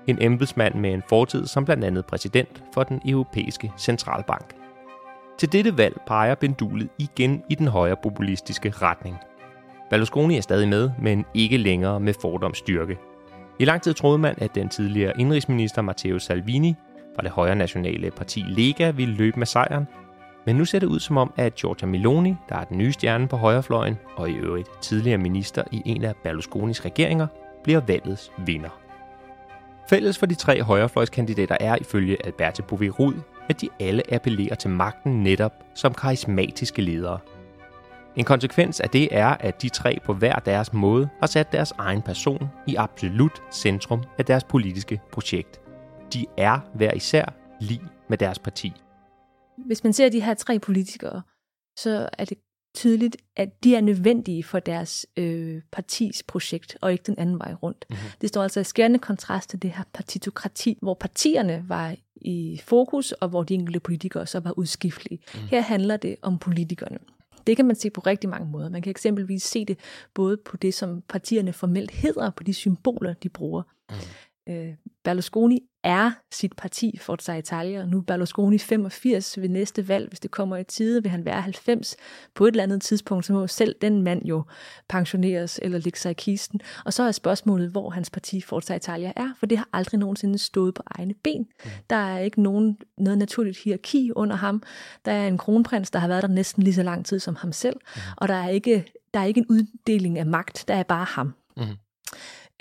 en 0.07 0.23
embedsmand 0.23 0.75
med 0.75 0.95
en 0.95 1.03
fortid 1.09 1.47
som 1.47 1.65
blandt 1.65 1.85
andet 1.85 2.07
præsident 2.07 2.63
for 2.75 2.83
den 2.83 3.01
europæiske 3.07 3.73
centralbank. 3.79 4.55
Til 5.39 5.53
dette 5.53 5.79
valg 5.79 6.01
peger 6.07 6.35
pendulet 6.35 6.89
igen 6.99 7.43
i 7.49 7.55
den 7.55 7.69
højre 7.69 7.97
populistiske 8.03 8.71
retning. 8.71 9.17
Berlusconi 9.91 10.37
er 10.37 10.41
stadig 10.41 10.69
med, 10.69 10.91
men 10.99 11.25
ikke 11.35 11.57
længere 11.57 12.01
med 12.01 12.15
fordomsstyrke. 12.23 12.99
I 13.59 13.65
lang 13.65 13.83
tid 13.83 13.95
troede 13.95 14.19
man, 14.19 14.35
at 14.39 14.55
den 14.55 14.69
tidligere 14.69 15.13
indrigsminister 15.19 15.83
Matteo 15.83 16.19
Salvini 16.19 16.75
fra 17.17 17.23
det 17.23 17.31
højre 17.31 17.57
nationale 17.57 18.11
parti 18.11 18.45
Lega 18.49 18.91
ville 18.91 19.15
løbe 19.15 19.39
med 19.39 19.47
sejren, 19.47 19.87
men 20.45 20.57
nu 20.57 20.65
ser 20.65 20.79
det 20.79 20.87
ud 20.87 21.01
som 21.01 21.17
om, 21.17 21.33
at 21.37 21.55
Giorgia 21.55 21.89
Meloni, 21.89 22.35
der 22.49 22.57
er 22.57 22.65
den 22.65 22.79
nye 22.79 22.93
stjerne 22.93 23.29
på 23.29 23.37
højrefløjen, 23.37 23.99
og 24.17 24.31
i 24.31 24.35
øvrigt 24.35 24.69
tidligere 24.81 25.19
minister 25.19 25.63
i 25.73 25.83
en 25.85 26.05
af 26.05 26.17
Berlusconis 26.17 26.85
regeringer, 26.85 27.27
bliver 27.65 27.81
valgets 27.81 28.33
vinder. 28.39 28.79
Fælles 29.89 30.19
for 30.19 30.27
de 30.27 30.35
tre 30.35 30.63
højrefløjskandidater 30.63 31.57
er 31.61 31.77
ifølge 31.81 32.27
Alberto 32.27 32.63
Bovirud, 32.63 33.15
at 33.49 33.61
de 33.61 33.69
alle 33.81 34.15
appellerer 34.15 34.55
til 34.55 34.71
magten 34.71 35.23
netop 35.23 35.53
som 35.75 35.95
karismatiske 35.95 36.83
ledere. 36.83 37.19
En 38.17 38.25
konsekvens 38.25 38.81
af 38.81 38.91
det 38.91 39.09
er, 39.11 39.29
at 39.29 39.63
de 39.63 39.69
tre 39.69 39.99
på 40.05 40.15
hver 40.15 40.35
deres 40.35 40.73
måde 40.73 41.09
har 41.21 41.27
sat 41.27 41.53
deres 41.53 41.73
egen 41.79 42.03
person 42.03 42.49
i 42.67 42.75
absolut 42.75 43.43
centrum 43.53 44.03
af 44.19 44.25
deres 44.25 44.45
politiske 44.45 45.01
projekt. 45.13 45.61
De 46.15 46.27
er 46.37 46.59
hver 46.75 46.93
især 46.93 47.25
lige 47.61 47.89
med 48.09 48.19
deres 48.19 48.39
parti. 48.39 48.73
Hvis 49.67 49.85
man 49.85 49.93
ser 49.93 50.09
de 50.09 50.21
her 50.21 50.35
tre 50.35 50.59
politikere, 50.59 51.23
så 51.79 52.09
er 52.19 52.25
det 52.25 52.39
tydeligt, 52.75 53.17
at 53.37 53.65
de 53.65 53.77
er 53.77 53.81
nødvendige 53.81 54.45
for 54.45 54.59
deres 54.59 55.07
øh, 55.17 55.63
partis 55.73 56.23
projekt, 56.23 56.77
og 56.81 56.93
ikke 56.93 57.05
den 57.07 57.19
anden 57.19 57.39
vej 57.39 57.55
rundt. 57.55 57.85
Mm-hmm. 57.91 58.09
Det 58.21 58.29
står 58.29 58.43
altså 58.43 58.61
i 58.61 58.65
skærende 58.65 58.99
kontrast 58.99 59.51
til 59.51 59.63
det 59.63 59.71
her 59.71 59.85
partitokrati, 59.93 60.79
hvor 60.83 60.95
partierne 60.95 61.65
var 61.69 61.97
i 62.17 62.61
fokus, 62.65 63.13
og 63.13 63.29
hvor 63.29 63.43
de 63.43 63.55
enkelte 63.55 63.81
politikere 63.81 64.27
så 64.27 64.41
var 64.41 64.59
udskiftelige. 64.59 65.21
Mm. 65.35 65.41
Her 65.41 65.61
handler 65.61 65.97
det 65.97 66.17
om 66.23 66.39
politikerne. 66.39 66.99
Det 67.47 67.57
kan 67.57 67.67
man 67.67 67.77
se 67.77 67.91
på 67.91 68.01
rigtig 68.01 68.31
mange 68.31 68.51
måder. 68.51 68.69
Man 68.69 68.83
kan 68.83 68.91
eksempelvis 68.91 69.43
se 69.43 69.65
det 69.65 69.79
både 70.15 70.37
på 70.37 70.57
det, 70.57 70.75
som 70.75 71.03
partierne 71.09 71.53
formelt 71.53 71.91
hedder, 71.91 72.31
på 72.31 72.43
de 72.43 72.55
symboler, 72.55 73.15
de 73.15 73.29
bruger. 73.29 73.63
Mm. 73.91 73.97
Øh, 74.49 74.75
Berlusconi 75.05 75.61
er 75.83 76.11
sit 76.33 76.57
parti 76.57 76.99
Forza 77.01 77.35
Italia. 77.35 77.87
Nu 77.87 77.99
er 77.99 78.03
Berlusconi 78.03 78.59
85 78.59 79.41
ved 79.41 79.49
næste 79.49 79.89
valg. 79.89 80.09
Hvis 80.09 80.21
det 80.21 80.31
kommer 80.31 80.57
i 80.57 80.65
tide, 80.65 81.03
vil 81.03 81.11
han 81.11 81.25
være 81.25 81.41
90. 81.41 81.97
På 82.35 82.45
et 82.47 82.51
eller 82.51 82.63
andet 82.63 82.83
tidspunkt, 82.83 83.27
så 83.27 83.33
må 83.33 83.47
selv 83.47 83.75
den 83.81 84.03
mand 84.03 84.25
jo 84.25 84.43
pensioneres 84.89 85.61
eller 85.63 85.79
ligge 85.79 85.99
sig 85.99 86.11
i 86.11 86.15
kisten. 86.15 86.61
Og 86.85 86.93
så 86.93 87.03
er 87.03 87.13
spørgsmålet, 87.13 87.71
hvor 87.71 87.91
hans 87.91 88.11
parti 88.11 88.41
Forza 88.41 88.75
Italia 88.75 89.13
er, 89.17 89.29
for 89.39 89.47
det 89.47 89.59
har 89.59 89.69
aldrig 89.73 90.01
nogensinde 90.01 90.39
stået 90.39 90.75
på 90.75 90.83
egne 90.87 91.15
ben. 91.15 91.41
Mm. 91.65 91.71
Der 91.91 91.97
er 91.97 92.19
ikke 92.19 92.43
nogen, 92.43 92.79
noget 92.99 93.19
naturligt 93.19 93.59
hierarki 93.59 94.11
under 94.17 94.37
ham. 94.37 94.63
Der 95.05 95.13
er 95.13 95.29
en 95.29 95.39
kronprins, 95.39 95.91
der 95.91 95.99
har 95.99 96.09
været 96.09 96.23
der 96.23 96.29
næsten 96.29 96.63
lige 96.63 96.75
så 96.75 96.83
lang 96.83 97.07
tid 97.07 97.19
som 97.19 97.37
ham 97.37 97.53
selv. 97.53 97.77
Mm. 97.77 98.01
Og 98.17 98.29
der 98.29 98.35
er 98.35 98.49
ikke, 98.49 98.85
der 99.15 99.21
er 99.21 99.25
ikke 99.25 99.39
en 99.39 99.47
uddeling 99.49 100.19
af 100.19 100.27
magt, 100.27 100.65
der 100.69 100.75
er 100.75 100.83
bare 100.83 101.05
ham. 101.05 101.35
Mm. 101.57 101.63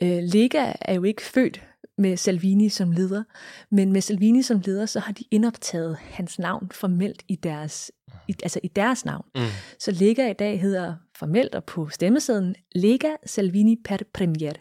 Øh, 0.02 0.24
Lega 0.24 0.74
er 0.82 0.94
jo 0.94 1.04
ikke 1.04 1.22
født 1.22 1.62
med 2.02 2.18
Salvini 2.18 2.70
som 2.70 2.92
leder. 2.92 3.24
Men 3.72 3.92
med 3.92 4.02
Salvini 4.02 4.42
som 4.42 4.62
leder, 4.66 4.86
så 4.86 5.00
har 5.00 5.14
de 5.14 5.24
indoptaget 5.32 5.98
hans 5.98 6.40
navn 6.40 6.70
formelt 6.74 7.24
i 7.28 7.36
deres, 7.36 7.92
i, 8.28 8.36
altså 8.44 8.60
i 8.64 8.68
deres 8.68 9.06
navn. 9.06 9.26
Mm. 9.36 9.42
Så 9.80 9.92
Lega 9.92 10.30
i 10.30 10.34
dag 10.34 10.62
hedder 10.62 10.96
formelt 11.16 11.56
og 11.56 11.64
på 11.64 11.90
stemmesedlen 11.90 12.56
Lega 12.76 13.16
Salvini 13.26 13.76
per 13.86 13.98
premier, 14.14 14.54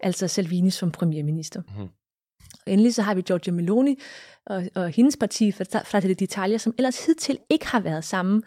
altså 0.00 0.28
Salvini 0.28 0.70
som 0.70 0.90
premierminister. 0.90 1.62
Mm. 1.76 1.88
Og 2.66 2.72
endelig 2.72 2.94
så 2.94 3.02
har 3.02 3.14
vi 3.14 3.22
Giorgia 3.22 3.52
Meloni 3.52 3.98
og, 4.46 4.64
og 4.74 4.88
hendes 4.88 5.16
parti, 5.16 5.52
Fratelli 5.52 6.14
d'Italia, 6.22 6.58
som 6.58 6.74
ellers 6.78 7.06
hidtil 7.06 7.38
ikke 7.50 7.66
har 7.66 7.80
været 7.80 8.04
samme 8.04 8.42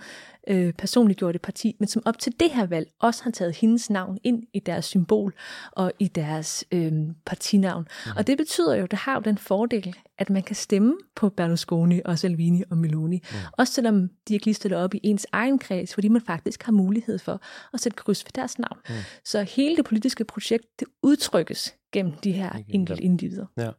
øh, 0.47 0.73
personliggjorte 0.73 1.39
parti, 1.39 1.75
men 1.79 1.87
som 1.87 2.01
op 2.05 2.19
til 2.19 2.33
det 2.39 2.51
her 2.51 2.65
valg 2.65 2.87
også 2.99 3.23
har 3.23 3.31
taget 3.31 3.55
hendes 3.55 3.89
navn 3.89 4.17
ind 4.23 4.43
i 4.53 4.59
deres 4.59 4.85
symbol 4.85 5.33
og 5.71 5.91
i 5.99 6.07
deres 6.07 6.65
øh, 6.71 6.91
partinavn. 7.25 7.87
Mm. 8.05 8.11
Og 8.17 8.27
det 8.27 8.37
betyder 8.37 8.75
jo, 8.75 8.85
det 8.85 8.99
har 8.99 9.15
jo 9.15 9.21
den 9.21 9.37
fordel, 9.37 9.95
at 10.17 10.29
man 10.29 10.43
kan 10.43 10.55
stemme 10.55 10.93
på 11.15 11.29
Berlusconi 11.29 12.01
og 12.05 12.19
Salvini 12.19 12.63
og 12.71 12.77
Meloni, 12.77 13.17
mm. 13.31 13.37
også 13.57 13.73
selvom 13.73 14.09
de 14.27 14.33
ikke 14.33 14.45
lige 14.45 14.55
stiller 14.55 14.77
op 14.77 14.93
i 14.93 14.99
ens 15.03 15.27
egen 15.31 15.59
kreds, 15.59 15.93
fordi 15.93 16.07
man 16.07 16.21
faktisk 16.21 16.63
har 16.63 16.71
mulighed 16.71 17.19
for 17.19 17.41
at 17.73 17.79
sætte 17.79 17.95
kryds 17.95 18.23
for 18.23 18.31
deres 18.31 18.59
navn. 18.59 18.77
Mm. 18.89 18.95
Så 19.25 19.43
hele 19.43 19.75
det 19.77 19.85
politiske 19.85 20.25
projekt, 20.25 20.65
det 20.79 20.87
udtrykkes 21.03 21.75
gennem 21.93 22.13
de 22.13 22.31
her 22.31 22.51
enkelte 22.69 23.03
individer. 23.03 23.45
Ja. 23.57 23.69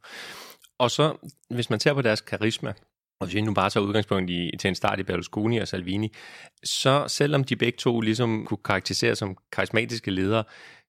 Og 0.78 0.90
så, 0.90 1.28
hvis 1.50 1.70
man 1.70 1.80
ser 1.80 1.94
på 1.94 2.02
deres 2.02 2.20
karisma, 2.20 2.72
og 3.22 3.26
hvis 3.26 3.34
vi 3.34 3.40
nu 3.40 3.54
bare 3.54 3.70
tager 3.70 3.86
udgangspunkt 3.86 4.30
i, 4.30 4.50
til 4.60 4.68
en 4.68 4.74
start 4.74 5.00
i 5.00 5.02
Berlusconi 5.02 5.58
og 5.58 5.68
Salvini, 5.68 6.12
så 6.64 7.04
selvom 7.08 7.44
de 7.44 7.56
begge 7.56 7.76
to 7.76 8.00
ligesom 8.00 8.44
kunne 8.46 8.58
karakteriseres 8.64 9.18
som 9.18 9.36
karismatiske 9.52 10.10
ledere, 10.10 10.44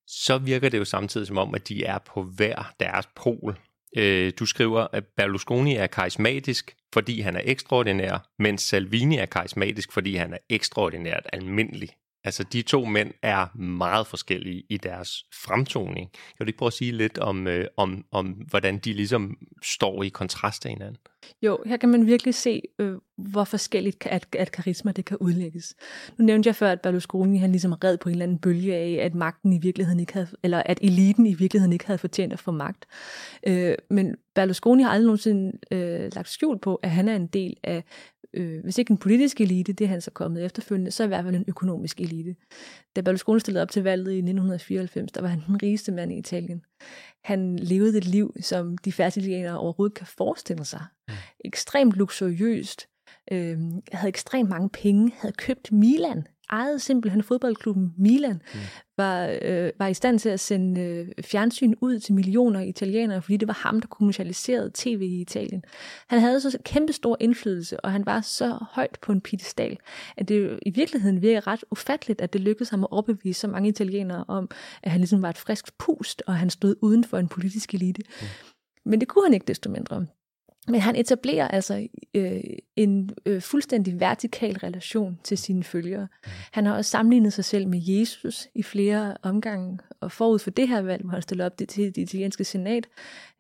så 0.07 0.37
virker 0.37 0.69
det 0.69 0.77
jo 0.77 0.85
samtidig 0.85 1.27
som 1.27 1.37
om, 1.37 1.55
at 1.55 1.67
de 1.67 1.83
er 1.83 1.97
på 1.97 2.23
hver 2.23 2.73
deres 2.79 3.07
pol. 3.15 3.57
Øh, 3.97 4.31
du 4.39 4.45
skriver, 4.45 4.87
at 4.93 5.03
Berlusconi 5.17 5.75
er 5.75 5.87
karismatisk, 5.87 6.75
fordi 6.93 7.21
han 7.21 7.35
er 7.35 7.41
ekstraordinær, 7.43 8.27
mens 8.39 8.61
Salvini 8.61 9.17
er 9.17 9.25
karismatisk, 9.25 9.91
fordi 9.91 10.15
han 10.15 10.33
er 10.33 10.37
ekstraordinært 10.49 11.27
almindelig. 11.33 11.89
Altså, 12.23 12.43
de 12.43 12.61
to 12.61 12.85
mænd 12.85 13.11
er 13.21 13.57
meget 13.57 14.07
forskellige 14.07 14.63
i 14.69 14.77
deres 14.77 15.09
fremtoning. 15.45 16.09
Jeg 16.13 16.45
vil 16.45 16.47
ikke 16.47 16.57
prøve 16.57 16.67
at 16.67 16.73
sige 16.73 16.91
lidt 16.91 17.17
om, 17.17 17.47
øh, 17.47 17.67
om, 17.77 18.05
om 18.11 18.27
hvordan 18.27 18.77
de 18.77 18.93
ligesom 18.93 19.37
står 19.63 20.03
i 20.03 20.09
kontrast 20.09 20.61
til 20.61 20.69
hinanden? 20.69 20.97
Jo, 21.41 21.59
her 21.65 21.77
kan 21.77 21.89
man 21.89 22.07
virkelig 22.07 22.35
se, 22.35 22.61
øh, 22.79 22.97
hvor 23.17 23.43
forskelligt 23.43 24.05
at, 24.05 24.27
at 24.39 24.51
karisma 24.51 24.91
det 24.91 25.05
kan 25.05 25.17
udlægges. 25.17 25.75
Nu 26.17 26.25
nævnte 26.25 26.47
jeg 26.47 26.55
før, 26.55 26.71
at 26.71 26.81
Berlusconi 26.81 27.37
han 27.37 27.51
ligesom 27.51 27.73
red 27.73 27.97
på 27.97 28.09
en 28.09 28.13
eller 28.13 28.25
anden 28.25 28.39
bølge 28.39 28.75
af, 28.75 29.05
at 29.05 29.15
magten 29.15 29.53
i 29.53 29.59
virkeligheden 29.59 29.99
ikke 29.99 30.13
havde, 30.13 30.27
eller 30.43 30.63
at 30.65 30.79
eliten 30.81 31.25
i 31.25 31.33
virkeligheden 31.33 31.73
ikke 31.73 31.85
havde 31.85 31.97
fortjent 31.97 32.33
at 32.33 32.39
få 32.39 32.51
magt. 32.51 32.85
Øh, 33.47 33.75
men 33.89 34.15
Berlusconi 34.35 34.83
har 34.83 34.89
aldrig 34.89 35.05
nogensinde 35.05 35.57
øh, 35.71 36.11
lagt 36.15 36.29
skjul 36.29 36.59
på, 36.59 36.75
at 36.75 36.89
han 36.89 37.07
er 37.07 37.15
en 37.15 37.27
del 37.27 37.57
af 37.63 37.83
øh, 38.33 38.63
hvis 38.63 38.77
ikke 38.77 38.91
en 38.91 38.97
politisk 38.97 39.41
elite, 39.41 39.73
det 39.73 39.85
er 39.85 39.89
han 39.89 40.01
så 40.01 40.11
kommet 40.11 40.45
efterfølgende, 40.45 40.91
så 40.91 41.03
i 41.03 41.07
hvert 41.07 41.23
fald 41.23 41.35
en 41.35 41.45
økonomisk 41.47 42.01
elite. 42.01 42.35
Da 42.95 43.01
Berlusconi 43.01 43.39
stillede 43.39 43.61
op 43.61 43.71
til 43.71 43.83
valget 43.83 44.11
i 44.11 44.17
1994, 44.17 45.11
der 45.11 45.21
var 45.21 45.27
han 45.27 45.41
den 45.47 45.63
rigeste 45.63 45.91
mand 45.91 46.13
i 46.13 46.17
Italien. 46.17 46.65
Han 47.23 47.59
levede 47.59 47.97
et 47.97 48.05
liv, 48.05 48.35
som 48.41 48.77
de 48.77 48.91
færdige 48.91 49.53
overhovedet 49.53 49.97
kan 49.97 50.07
forestille 50.07 50.65
sig. 50.65 50.81
Ekstremt 51.45 51.93
luksuriøst, 51.93 52.87
øh, 53.31 53.57
havde 53.91 54.07
ekstremt 54.07 54.49
mange 54.49 54.69
penge, 54.69 55.13
havde 55.19 55.33
købt 55.37 55.71
Milan 55.71 56.27
ejede 56.53 56.79
simpelthen 56.79 57.23
fodboldklubben 57.23 57.93
Milan, 57.97 58.41
mm. 58.53 58.59
var, 58.97 59.37
øh, 59.41 59.71
var 59.79 59.87
i 59.87 59.93
stand 59.93 60.19
til 60.19 60.29
at 60.29 60.39
sende 60.39 60.81
øh, 60.81 61.23
fjernsyn 61.23 61.73
ud 61.81 61.99
til 61.99 62.13
millioner 62.13 62.59
italienere, 62.59 63.21
fordi 63.21 63.37
det 63.37 63.47
var 63.47 63.53
ham, 63.53 63.81
der 63.81 63.87
kommercialiserede 63.87 64.71
tv 64.73 65.01
i 65.01 65.21
Italien. 65.21 65.63
Han 66.07 66.19
havde 66.19 66.41
så 66.41 66.57
kæmpe 66.65 66.93
stor 66.93 67.17
indflydelse, 67.19 67.79
og 67.79 67.91
han 67.91 68.05
var 68.05 68.21
så 68.21 68.57
højt 68.71 68.97
på 69.01 69.11
en 69.11 69.21
piedestal, 69.21 69.77
at 70.17 70.29
det 70.29 70.59
i 70.65 70.69
virkeligheden 70.69 71.21
virker 71.21 71.47
ret 71.47 71.63
ufatteligt, 71.71 72.21
at 72.21 72.33
det 72.33 72.41
lykkedes 72.41 72.69
ham 72.69 72.83
at 72.83 72.91
overbevise 72.91 73.39
så 73.39 73.47
mange 73.47 73.69
italienere 73.69 74.25
om, 74.27 74.49
at 74.83 74.91
han 74.91 74.99
ligesom 74.99 75.21
var 75.21 75.29
et 75.29 75.37
frisk 75.37 75.77
pust, 75.77 76.23
og 76.27 76.35
han 76.35 76.49
stod 76.49 76.75
uden 76.81 77.03
for 77.03 77.17
en 77.17 77.27
politisk 77.27 77.73
elite. 77.73 78.01
Mm. 78.21 78.27
Men 78.85 78.99
det 78.99 79.07
kunne 79.07 79.25
han 79.25 79.33
ikke 79.33 79.47
desto 79.47 79.69
mindre. 79.69 80.05
Men 80.67 80.81
han 80.81 80.95
etablerer 80.95 81.47
altså 81.47 81.87
øh, 82.13 82.41
en 82.75 83.09
øh, 83.25 83.41
fuldstændig 83.41 83.99
vertikal 83.99 84.57
relation 84.57 85.19
til 85.23 85.37
sine 85.37 85.63
følgere. 85.63 86.07
Han 86.51 86.65
har 86.65 86.75
også 86.75 86.91
sammenlignet 86.91 87.33
sig 87.33 87.45
selv 87.45 87.67
med 87.67 87.81
Jesus 87.83 88.47
i 88.55 88.63
flere 88.63 89.17
omgange, 89.21 89.79
og 89.99 90.11
forud 90.11 90.39
for 90.39 90.49
det 90.49 90.67
her 90.67 90.81
valg, 90.81 91.03
hvor 91.03 91.11
han 91.11 91.21
stiller 91.21 91.45
op 91.45 91.59
det 91.59 91.69
til 91.69 91.95
det 91.95 91.97
italienske 91.97 92.43
senat, 92.43 92.87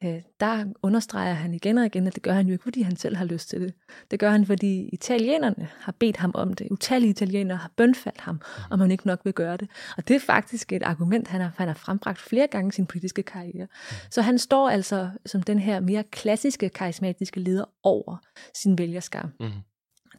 øh, 0.03 0.21
der 0.39 0.65
understreger 0.81 1.33
han 1.33 1.53
igen 1.53 1.77
og 1.77 1.85
igen, 1.85 2.07
at 2.07 2.15
det 2.15 2.23
gør 2.23 2.33
han 2.33 2.47
jo 2.47 2.51
ikke, 2.51 2.63
fordi 2.63 2.81
han 2.81 2.95
selv 2.95 3.15
har 3.15 3.25
lyst 3.25 3.49
til 3.49 3.61
det. 3.61 3.73
Det 4.11 4.19
gør 4.19 4.29
han, 4.29 4.45
fordi 4.45 4.89
italienerne 4.93 5.69
har 5.79 5.91
bedt 5.91 6.17
ham 6.17 6.31
om 6.33 6.53
det. 6.53 6.67
Utallige 6.71 7.09
italienere 7.09 7.57
har 7.57 7.71
bønfaldt 7.75 8.21
ham, 8.21 8.41
om 8.71 8.79
han 8.79 8.91
ikke 8.91 9.07
nok 9.07 9.19
vil 9.23 9.33
gøre 9.33 9.57
det. 9.57 9.69
Og 9.97 10.07
det 10.07 10.15
er 10.15 10.19
faktisk 10.19 10.73
et 10.73 10.83
argument, 10.83 11.27
han 11.27 11.41
har, 11.41 11.51
han 11.57 11.67
har 11.67 11.75
frembragt 11.75 12.19
flere 12.19 12.47
gange 12.47 12.69
i 12.69 12.71
sin 12.71 12.85
politiske 12.85 13.23
karriere. 13.23 13.67
Så 14.09 14.21
han 14.21 14.39
står 14.39 14.69
altså 14.69 15.09
som 15.25 15.43
den 15.43 15.59
her 15.59 15.79
mere 15.79 16.03
klassiske 16.03 16.69
karismatiske 16.69 17.39
leder 17.39 17.65
over 17.83 18.17
sin 18.53 18.77
vælgerskab. 18.77 19.22
Mm. 19.39 19.51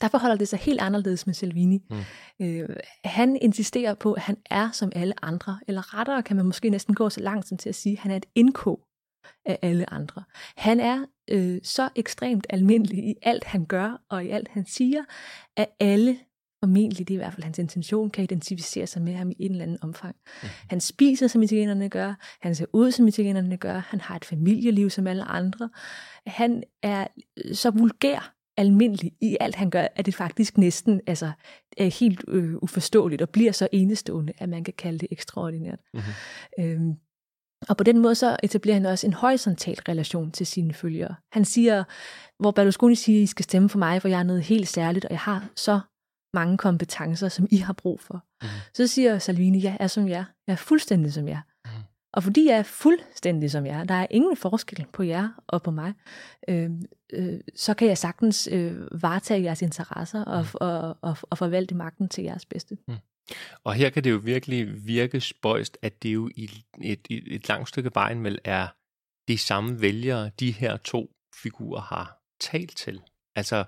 Der 0.00 0.08
forholder 0.08 0.36
det 0.36 0.48
sig 0.48 0.58
helt 0.58 0.80
anderledes 0.80 1.26
med 1.26 1.34
Salvini. 1.34 1.82
Mm. 1.90 2.46
Øh, 2.46 2.76
han 3.04 3.38
insisterer 3.42 3.94
på, 3.94 4.12
at 4.12 4.22
han 4.22 4.36
er 4.50 4.70
som 4.70 4.92
alle 4.94 5.24
andre, 5.24 5.58
eller 5.68 5.98
rettere 5.98 6.22
kan 6.22 6.36
man 6.36 6.46
måske 6.46 6.70
næsten 6.70 6.94
gå 6.94 7.10
så 7.10 7.20
langt 7.20 7.48
som 7.48 7.58
til 7.58 7.68
at 7.68 7.74
sige, 7.74 7.92
at 7.92 7.98
han 7.98 8.10
er 8.10 8.16
et 8.16 8.26
indkog 8.34 8.86
af 9.46 9.58
alle 9.62 9.92
andre. 9.92 10.22
Han 10.56 10.80
er 10.80 11.04
øh, 11.30 11.58
så 11.62 11.88
ekstremt 11.96 12.46
almindelig 12.50 12.98
i 12.98 13.14
alt, 13.22 13.44
han 13.44 13.66
gør 13.66 14.02
og 14.08 14.24
i 14.24 14.28
alt, 14.28 14.48
han 14.48 14.66
siger, 14.66 15.04
at 15.56 15.68
alle 15.80 16.18
formentlig, 16.64 17.08
det 17.08 17.14
er 17.14 17.18
i 17.18 17.22
hvert 17.22 17.32
fald 17.32 17.44
hans 17.44 17.58
intention, 17.58 18.10
kan 18.10 18.24
identificere 18.24 18.86
sig 18.86 19.02
med 19.02 19.14
ham 19.14 19.30
i 19.30 19.36
en 19.38 19.50
eller 19.50 19.62
anden 19.62 19.78
omfang. 19.82 20.16
Mm. 20.42 20.48
Han 20.70 20.80
spiser, 20.80 21.26
som 21.26 21.42
italienerne 21.42 21.88
gør, 21.88 22.14
han 22.40 22.54
ser 22.54 22.66
ud, 22.72 22.90
som 22.90 23.08
italienerne 23.08 23.56
gør, 23.56 23.78
han 23.78 24.00
har 24.00 24.16
et 24.16 24.24
familieliv, 24.24 24.90
som 24.90 25.06
alle 25.06 25.24
andre. 25.24 25.70
Han 26.26 26.62
er 26.82 27.06
så 27.52 27.70
vulgær 27.70 28.34
almindelig 28.56 29.12
i 29.20 29.36
alt, 29.40 29.54
han 29.54 29.70
gør, 29.70 29.86
at 29.96 30.06
det 30.06 30.14
faktisk 30.14 30.58
næsten 30.58 31.00
altså, 31.06 31.32
er 31.76 32.00
helt 32.00 32.24
øh, 32.28 32.54
uforståeligt 32.62 33.22
og 33.22 33.28
bliver 33.28 33.52
så 33.52 33.68
enestående, 33.72 34.32
at 34.38 34.48
man 34.48 34.64
kan 34.64 34.74
kalde 34.78 34.98
det 34.98 35.08
ekstraordinært. 35.10 35.80
Mm-hmm. 35.94 36.64
Øhm, 36.64 36.94
og 37.68 37.76
på 37.76 37.84
den 37.84 37.98
måde 37.98 38.14
så 38.14 38.36
etablerer 38.42 38.74
han 38.74 38.86
også 38.86 39.06
en 39.06 39.12
horisontal 39.12 39.78
relation 39.88 40.30
til 40.30 40.46
sine 40.46 40.74
følgere. 40.74 41.14
Han 41.32 41.44
siger, 41.44 41.84
hvor 42.38 42.50
Berlusconi 42.50 42.94
siger, 42.94 43.22
I 43.22 43.26
skal 43.26 43.44
stemme 43.44 43.68
for 43.68 43.78
mig, 43.78 44.02
for 44.02 44.08
jeg 44.08 44.18
er 44.18 44.22
noget 44.22 44.42
helt 44.42 44.68
særligt, 44.68 45.04
og 45.04 45.10
jeg 45.10 45.20
har 45.20 45.48
så 45.56 45.80
mange 46.34 46.58
kompetencer, 46.58 47.28
som 47.28 47.46
I 47.50 47.56
har 47.56 47.72
brug 47.72 48.00
for. 48.00 48.24
Mm. 48.42 48.48
Så 48.74 48.86
siger 48.86 49.18
Salvini, 49.18 49.64
jeg 49.64 49.76
er 49.80 49.86
som 49.86 50.08
jer. 50.08 50.24
Jeg 50.46 50.52
er 50.52 50.56
fuldstændig 50.56 51.12
som 51.12 51.28
jer. 51.28 51.40
Og 52.14 52.22
fordi 52.22 52.46
jeg 52.46 52.58
er 52.58 52.62
fuldstændig 52.62 53.50
som 53.50 53.66
jer, 53.66 53.84
der 53.84 53.94
er 53.94 54.06
ingen 54.10 54.36
forskel 54.36 54.86
på 54.92 55.02
jer 55.02 55.28
og 55.46 55.62
på 55.62 55.70
mig, 55.70 55.92
øh, 56.48 56.70
øh, 57.12 57.40
så 57.56 57.74
kan 57.74 57.88
jeg 57.88 57.98
sagtens 57.98 58.48
øh, 58.52 59.02
varetage 59.02 59.42
jeres 59.42 59.62
interesser 59.62 60.24
og, 60.24 60.42
mm. 60.42 60.48
og, 60.54 60.98
og, 61.02 61.16
og 61.22 61.38
forvalte 61.38 61.74
magten 61.74 62.08
til 62.08 62.24
jeres 62.24 62.46
bedste. 62.46 62.76
Mm. 62.88 62.94
Og 63.64 63.74
her 63.74 63.90
kan 63.90 64.04
det 64.04 64.10
jo 64.10 64.16
virkelig 64.16 64.86
virke 64.86 65.20
spøjst, 65.20 65.78
at 65.82 66.02
det 66.02 66.14
jo 66.14 66.30
i 66.36 66.44
et, 66.44 67.00
et, 67.10 67.34
et 67.34 67.48
langt 67.48 67.68
stykke 67.68 67.90
vejen 67.94 68.24
vel 68.24 68.38
er 68.44 68.66
de 69.28 69.38
samme 69.38 69.80
vælgere, 69.80 70.30
de 70.40 70.50
her 70.50 70.76
to 70.76 71.10
figurer 71.42 71.80
har 71.80 72.18
talt 72.40 72.76
til. 72.76 73.02
Altså, 73.36 73.64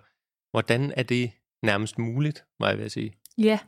hvordan 0.50 0.92
er 0.96 1.02
det 1.02 1.30
nærmest 1.62 1.98
muligt, 1.98 2.44
må 2.60 2.66
jeg 2.66 2.78
vil 2.78 2.90
sige? 2.90 3.12
Ja, 3.38 3.58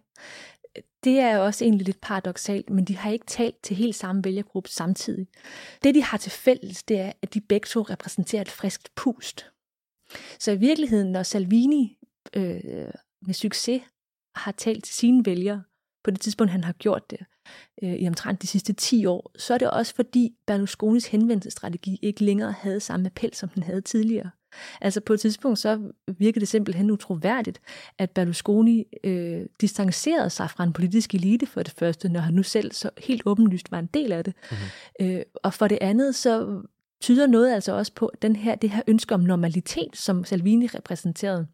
det 1.05 1.19
er 1.19 1.39
også 1.39 1.65
egentlig 1.65 1.87
lidt 1.87 2.01
paradoxalt, 2.01 2.71
men 2.71 2.85
de 2.85 2.97
har 2.97 3.11
ikke 3.11 3.27
talt 3.27 3.63
til 3.63 3.77
helt 3.77 3.97
samme 3.97 4.25
vælgergruppe 4.25 4.71
samtidig. 4.71 5.27
Det, 5.83 5.95
de 5.95 6.03
har 6.03 6.19
til 6.19 6.33
fælles, 6.33 6.83
det 6.83 6.99
er, 6.99 7.13
at 7.23 7.35
de 7.35 7.41
begge 7.41 7.67
to 7.67 7.83
repræsenterer 7.83 8.43
et 8.43 8.49
friskt 8.49 8.95
pust. 8.95 9.47
Så 10.39 10.53
i 10.53 10.57
virkeligheden, 10.57 11.13
når 11.13 11.23
Salvini 11.23 11.99
øh, 12.37 12.91
med 13.23 13.35
succes 13.35 13.83
har 14.35 14.53
talt 14.53 14.85
til 14.85 14.95
sine 14.95 15.27
vælgere, 15.27 15.63
på 16.05 16.11
det 16.11 16.21
tidspunkt, 16.21 16.53
han 16.53 16.65
har 16.65 16.73
gjort 16.73 17.11
det, 17.11 17.21
øh, 17.83 17.95
i 17.95 18.09
omtrent 18.09 18.43
de 18.43 18.47
sidste 18.47 18.73
10 18.73 19.07
år, 19.07 19.33
så 19.39 19.55
er 19.55 19.59
det 19.59 19.71
også 19.71 19.95
fordi 19.95 20.37
Berlusconis 20.47 21.07
henvendelsestrategi 21.07 21.99
ikke 22.03 22.25
længere 22.25 22.53
havde 22.53 22.81
samme 22.81 23.07
appel, 23.07 23.35
som 23.35 23.49
den 23.49 23.63
havde 23.63 23.81
tidligere. 23.81 24.31
Altså 24.81 25.01
på 25.01 25.13
et 25.13 25.21
tidspunkt 25.21 25.59
så 25.59 25.81
virkede 26.19 26.41
det 26.41 26.49
simpelthen 26.49 26.91
utroværdigt, 26.91 27.61
at 27.99 28.11
Berlusconi 28.11 28.85
øh, 29.05 29.47
distancerede 29.61 30.31
sig 30.31 30.51
fra 30.51 30.65
en 30.65 30.73
politisk 30.73 31.15
elite 31.15 31.47
for 31.47 31.63
det 31.63 31.75
første, 31.79 32.09
når 32.09 32.21
han 32.21 32.35
nu 32.35 32.43
selv 32.43 32.73
så 32.73 32.91
helt 32.99 33.23
åbenlyst 33.27 33.71
var 33.71 33.79
en 33.79 33.89
del 33.95 34.13
af 34.13 34.25
det. 34.25 34.35
Mm-hmm. 34.51 35.07
Øh, 35.07 35.23
og 35.35 35.55
for 35.55 35.69
det 35.69 35.79
andet 35.81 36.15
så 36.15 36.63
tyder 37.01 37.27
noget 37.27 37.55
altså 37.55 37.73
også 37.73 37.93
på 37.95 38.11
den 38.23 38.37
her, 38.37 38.55
det 38.55 38.71
her 38.71 38.83
ønske 38.87 39.15
om 39.15 39.21
normalitet, 39.21 39.97
som 39.97 40.25
Salvini 40.25 40.67
repræsenterede 40.67 41.47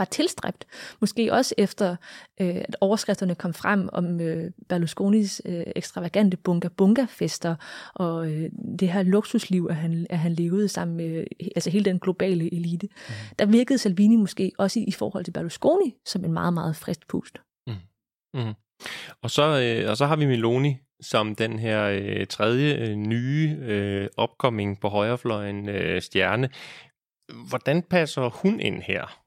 var 0.00 0.04
tilstræbt. 0.04 0.66
Måske 1.00 1.32
også 1.32 1.54
efter, 1.58 1.96
øh, 2.40 2.56
at 2.56 2.76
overskrifterne 2.80 3.34
kom 3.34 3.54
frem 3.54 3.88
om 3.92 4.20
øh, 4.20 4.50
Berlusconis 4.68 5.42
øh, 5.44 5.64
ekstravagante 5.76 6.36
bunga-bunga-fester 6.36 7.56
og 7.94 8.30
øh, 8.30 8.50
det 8.78 8.88
her 8.88 9.02
luksusliv, 9.02 9.66
at 9.70 9.76
han, 9.76 10.06
at 10.10 10.18
han 10.18 10.32
levede 10.32 10.68
sammen 10.68 10.96
med 10.96 11.24
altså 11.56 11.70
hele 11.70 11.84
den 11.84 11.98
globale 11.98 12.54
elite. 12.54 12.86
Mm. 12.86 13.14
Der 13.38 13.46
virkede 13.46 13.78
Salvini 13.78 14.16
måske 14.16 14.52
også 14.58 14.80
i, 14.80 14.84
i 14.84 14.92
forhold 14.92 15.24
til 15.24 15.32
Berlusconi 15.32 15.94
som 16.06 16.24
en 16.24 16.32
meget, 16.32 16.54
meget 16.54 16.76
frisk 16.76 17.08
pust. 17.08 17.38
Mm. 17.66 17.74
Mm. 18.34 18.54
Og, 19.22 19.30
så, 19.30 19.42
øh, 19.42 19.90
og 19.90 19.96
så 19.96 20.06
har 20.06 20.16
vi 20.16 20.26
Meloni 20.26 20.76
som 21.00 21.34
den 21.34 21.58
her 21.58 21.84
øh, 21.84 22.26
tredje 22.26 22.74
øh, 22.74 22.96
nye 22.96 23.56
øh, 23.60 24.08
på 24.80 24.88
højrefløjen 24.88 25.68
øh, 25.68 26.02
stjerne. 26.02 26.48
Hvordan 27.48 27.82
passer 27.82 28.28
hun 28.28 28.60
ind 28.60 28.82
her? 28.82 29.19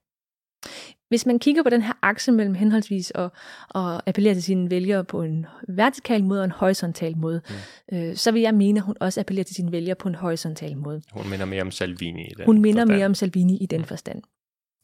Hvis 1.08 1.26
man 1.26 1.38
kigger 1.38 1.62
på 1.62 1.70
den 1.70 1.82
her 1.82 1.92
akse 2.02 2.32
mellem 2.32 2.54
henholdsvis 2.54 3.12
at, 3.14 3.30
at 3.74 4.00
appellere 4.06 4.34
til 4.34 4.42
sine 4.42 4.70
vælgere 4.70 5.04
på 5.04 5.22
en 5.22 5.46
vertikal 5.68 6.24
måde 6.24 6.40
og 6.40 6.44
en 6.44 6.50
horisontal 6.50 7.16
måde, 7.16 7.40
mm. 7.90 7.96
øh, 7.96 8.16
så 8.16 8.32
vil 8.32 8.42
jeg 8.42 8.54
mene, 8.54 8.80
at 8.80 8.84
hun 8.84 8.96
også 9.00 9.20
appellerer 9.20 9.44
til 9.44 9.56
sine 9.56 9.72
vælgere 9.72 9.94
på 9.94 10.08
en 10.08 10.14
horisontal 10.14 10.76
måde. 10.76 11.02
Hun 11.12 11.30
minder 11.30 11.46
mere 11.46 11.62
om 11.62 11.70
Salvini 11.70 12.26
i 12.26 12.34
den 12.36 12.44
Hun 12.44 12.62
minder 12.62 12.82
forstand. 12.82 12.98
mere 12.98 13.06
om 13.06 13.14
Salvini 13.14 13.56
i 13.56 13.66
den 13.66 13.80
mm. 13.80 13.86
forstand. 13.86 14.22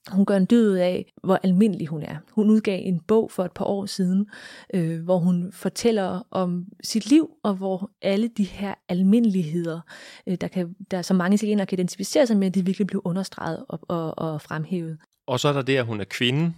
Hun 0.09 0.25
gør 0.25 0.37
en 0.37 0.45
død 0.45 0.77
af, 0.77 1.13
hvor 1.25 1.41
almindelig 1.43 1.87
hun 1.87 2.03
er. 2.03 2.17
Hun 2.33 2.51
udgav 2.51 2.81
en 2.85 3.01
bog 3.01 3.31
for 3.31 3.45
et 3.45 3.53
par 3.53 3.65
år 3.65 3.87
siden, 3.87 4.27
øh, 4.75 5.05
hvor 5.05 5.19
hun 5.19 5.53
fortæller 5.53 6.27
om 6.31 6.65
sit 6.83 7.11
liv, 7.11 7.31
og 7.43 7.55
hvor 7.55 7.91
alle 8.03 8.29
de 8.29 8.45
her 8.45 8.75
almindeligheder, 8.89 9.81
øh, 10.27 10.37
der, 10.41 10.49
kan, 10.49 10.75
der 10.91 11.03
så 11.03 11.15
mange 11.15 11.35
italienere 11.35 11.67
kan 11.67 11.79
identificere 11.79 12.27
sig 12.27 12.37
med, 12.37 12.51
de 12.51 12.65
virkelig 12.65 12.87
bliver 12.87 13.07
understreget 13.07 13.65
og, 13.69 13.81
og, 13.89 14.19
og 14.19 14.43
fremhævet. 14.43 14.99
Og 15.31 15.41
så 15.41 15.49
er 15.49 15.53
der 15.53 15.63
det, 15.63 15.77
at 15.77 15.87
hun 15.87 16.01
er 16.01 16.05
kvinde. 16.05 16.55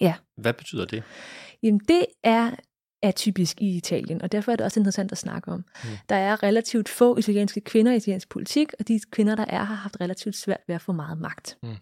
Ja. 0.00 0.14
Hvad 0.36 0.52
betyder 0.52 0.84
det? 0.84 1.02
Jamen 1.62 1.80
det 1.88 2.06
er 2.22 2.50
atypisk 3.02 3.62
i 3.62 3.76
Italien, 3.76 4.22
og 4.22 4.32
derfor 4.32 4.52
er 4.52 4.56
det 4.56 4.64
også 4.64 4.80
interessant 4.80 5.12
at 5.12 5.18
snakke 5.18 5.50
om. 5.50 5.64
Mm. 5.84 5.90
Der 6.08 6.16
er 6.16 6.42
relativt 6.42 6.88
få 6.88 7.16
italienske 7.16 7.60
kvinder 7.60 7.92
i 7.92 7.96
italiensk 7.96 8.28
politik, 8.28 8.72
og 8.78 8.88
de 8.88 9.00
kvinder, 9.10 9.34
der 9.34 9.44
er, 9.48 9.64
har 9.64 9.74
haft 9.74 9.96
relativt 10.00 10.36
svært 10.36 10.60
ved 10.66 10.74
at 10.74 10.80
få 10.80 10.92
meget 10.92 11.18
magt. 11.18 11.58
Mm. 11.62 11.76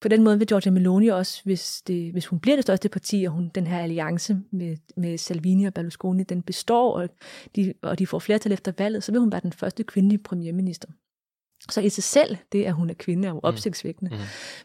På 0.00 0.08
den 0.08 0.24
måde 0.24 0.38
vil 0.38 0.46
Giorgia 0.46 0.72
Meloni 0.72 1.08
også, 1.08 1.40
hvis, 1.44 1.82
det, 1.86 2.12
hvis 2.12 2.26
hun 2.26 2.40
bliver 2.40 2.56
det 2.56 2.62
største 2.62 2.88
parti, 2.88 3.24
og 3.24 3.32
hun, 3.32 3.50
den 3.54 3.66
her 3.66 3.78
alliance 3.78 4.36
med, 4.50 4.76
med 4.96 5.18
Salvini 5.18 5.64
og 5.64 5.74
Berlusconi, 5.74 6.22
den 6.22 6.42
består, 6.42 6.92
og 6.92 7.08
de, 7.56 7.74
og 7.82 7.98
de 7.98 8.06
får 8.06 8.18
flertal 8.18 8.52
efter 8.52 8.72
valget, 8.78 9.04
så 9.04 9.12
vil 9.12 9.20
hun 9.20 9.32
være 9.32 9.40
den 9.40 9.52
første 9.52 9.84
kvindelige 9.84 10.22
premierminister. 10.22 10.88
Så 11.70 11.80
i 11.80 11.88
sig 11.88 12.04
selv, 12.04 12.36
det 12.52 12.64
at 12.64 12.72
hun 12.72 12.90
er 12.90 12.94
kvinde, 12.94 13.28
er 13.28 13.32
jo 13.32 13.34
mm. 13.34 13.40
opsigtsvækkende. 13.42 14.10
Mm. 14.10 14.18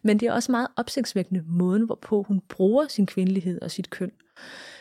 Men 0.03 0.19
det 0.19 0.27
er 0.27 0.33
også 0.33 0.51
meget 0.51 0.67
opsigtsvækkende 0.77 1.43
måden, 1.47 1.85
hvorpå 1.85 2.23
hun 2.27 2.41
bruger 2.49 2.87
sin 2.87 3.05
kvindelighed 3.05 3.61
og 3.61 3.71
sit 3.71 3.89
køn. 3.89 4.11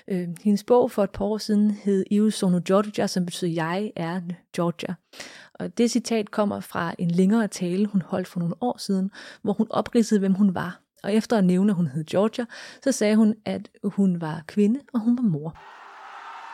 Øh, 0.08 0.28
hendes 0.42 0.64
bog 0.64 0.90
for 0.90 1.04
et 1.04 1.10
par 1.10 1.24
år 1.24 1.38
siden 1.38 1.70
hed 1.70 2.04
Io 2.10 2.30
sono 2.30 2.60
Georgia, 2.66 3.06
som 3.06 3.24
betyder 3.24 3.50
jeg 3.50 3.92
er 3.96 4.20
Georgia. 4.56 4.94
Og 5.54 5.78
det 5.78 5.90
citat 5.90 6.30
kommer 6.30 6.60
fra 6.60 6.94
en 6.98 7.10
længere 7.10 7.48
tale, 7.48 7.86
hun 7.86 8.02
holdt 8.02 8.28
for 8.28 8.40
nogle 8.40 8.54
år 8.60 8.78
siden, 8.78 9.10
hvor 9.42 9.52
hun 9.52 9.66
opridsede, 9.70 10.20
hvem 10.20 10.34
hun 10.34 10.54
var. 10.54 10.80
Og 11.02 11.14
efter 11.14 11.38
at 11.38 11.44
nævne, 11.44 11.70
at 11.72 11.76
hun 11.76 11.86
hed 11.86 12.04
Georgia, 12.04 12.44
så 12.82 12.92
sagde 12.92 13.16
hun, 13.16 13.34
at 13.44 13.68
hun 13.84 14.20
var 14.20 14.42
kvinde, 14.46 14.80
og 14.94 15.00
hun 15.00 15.18
var 15.18 15.22
mor. 15.22 15.58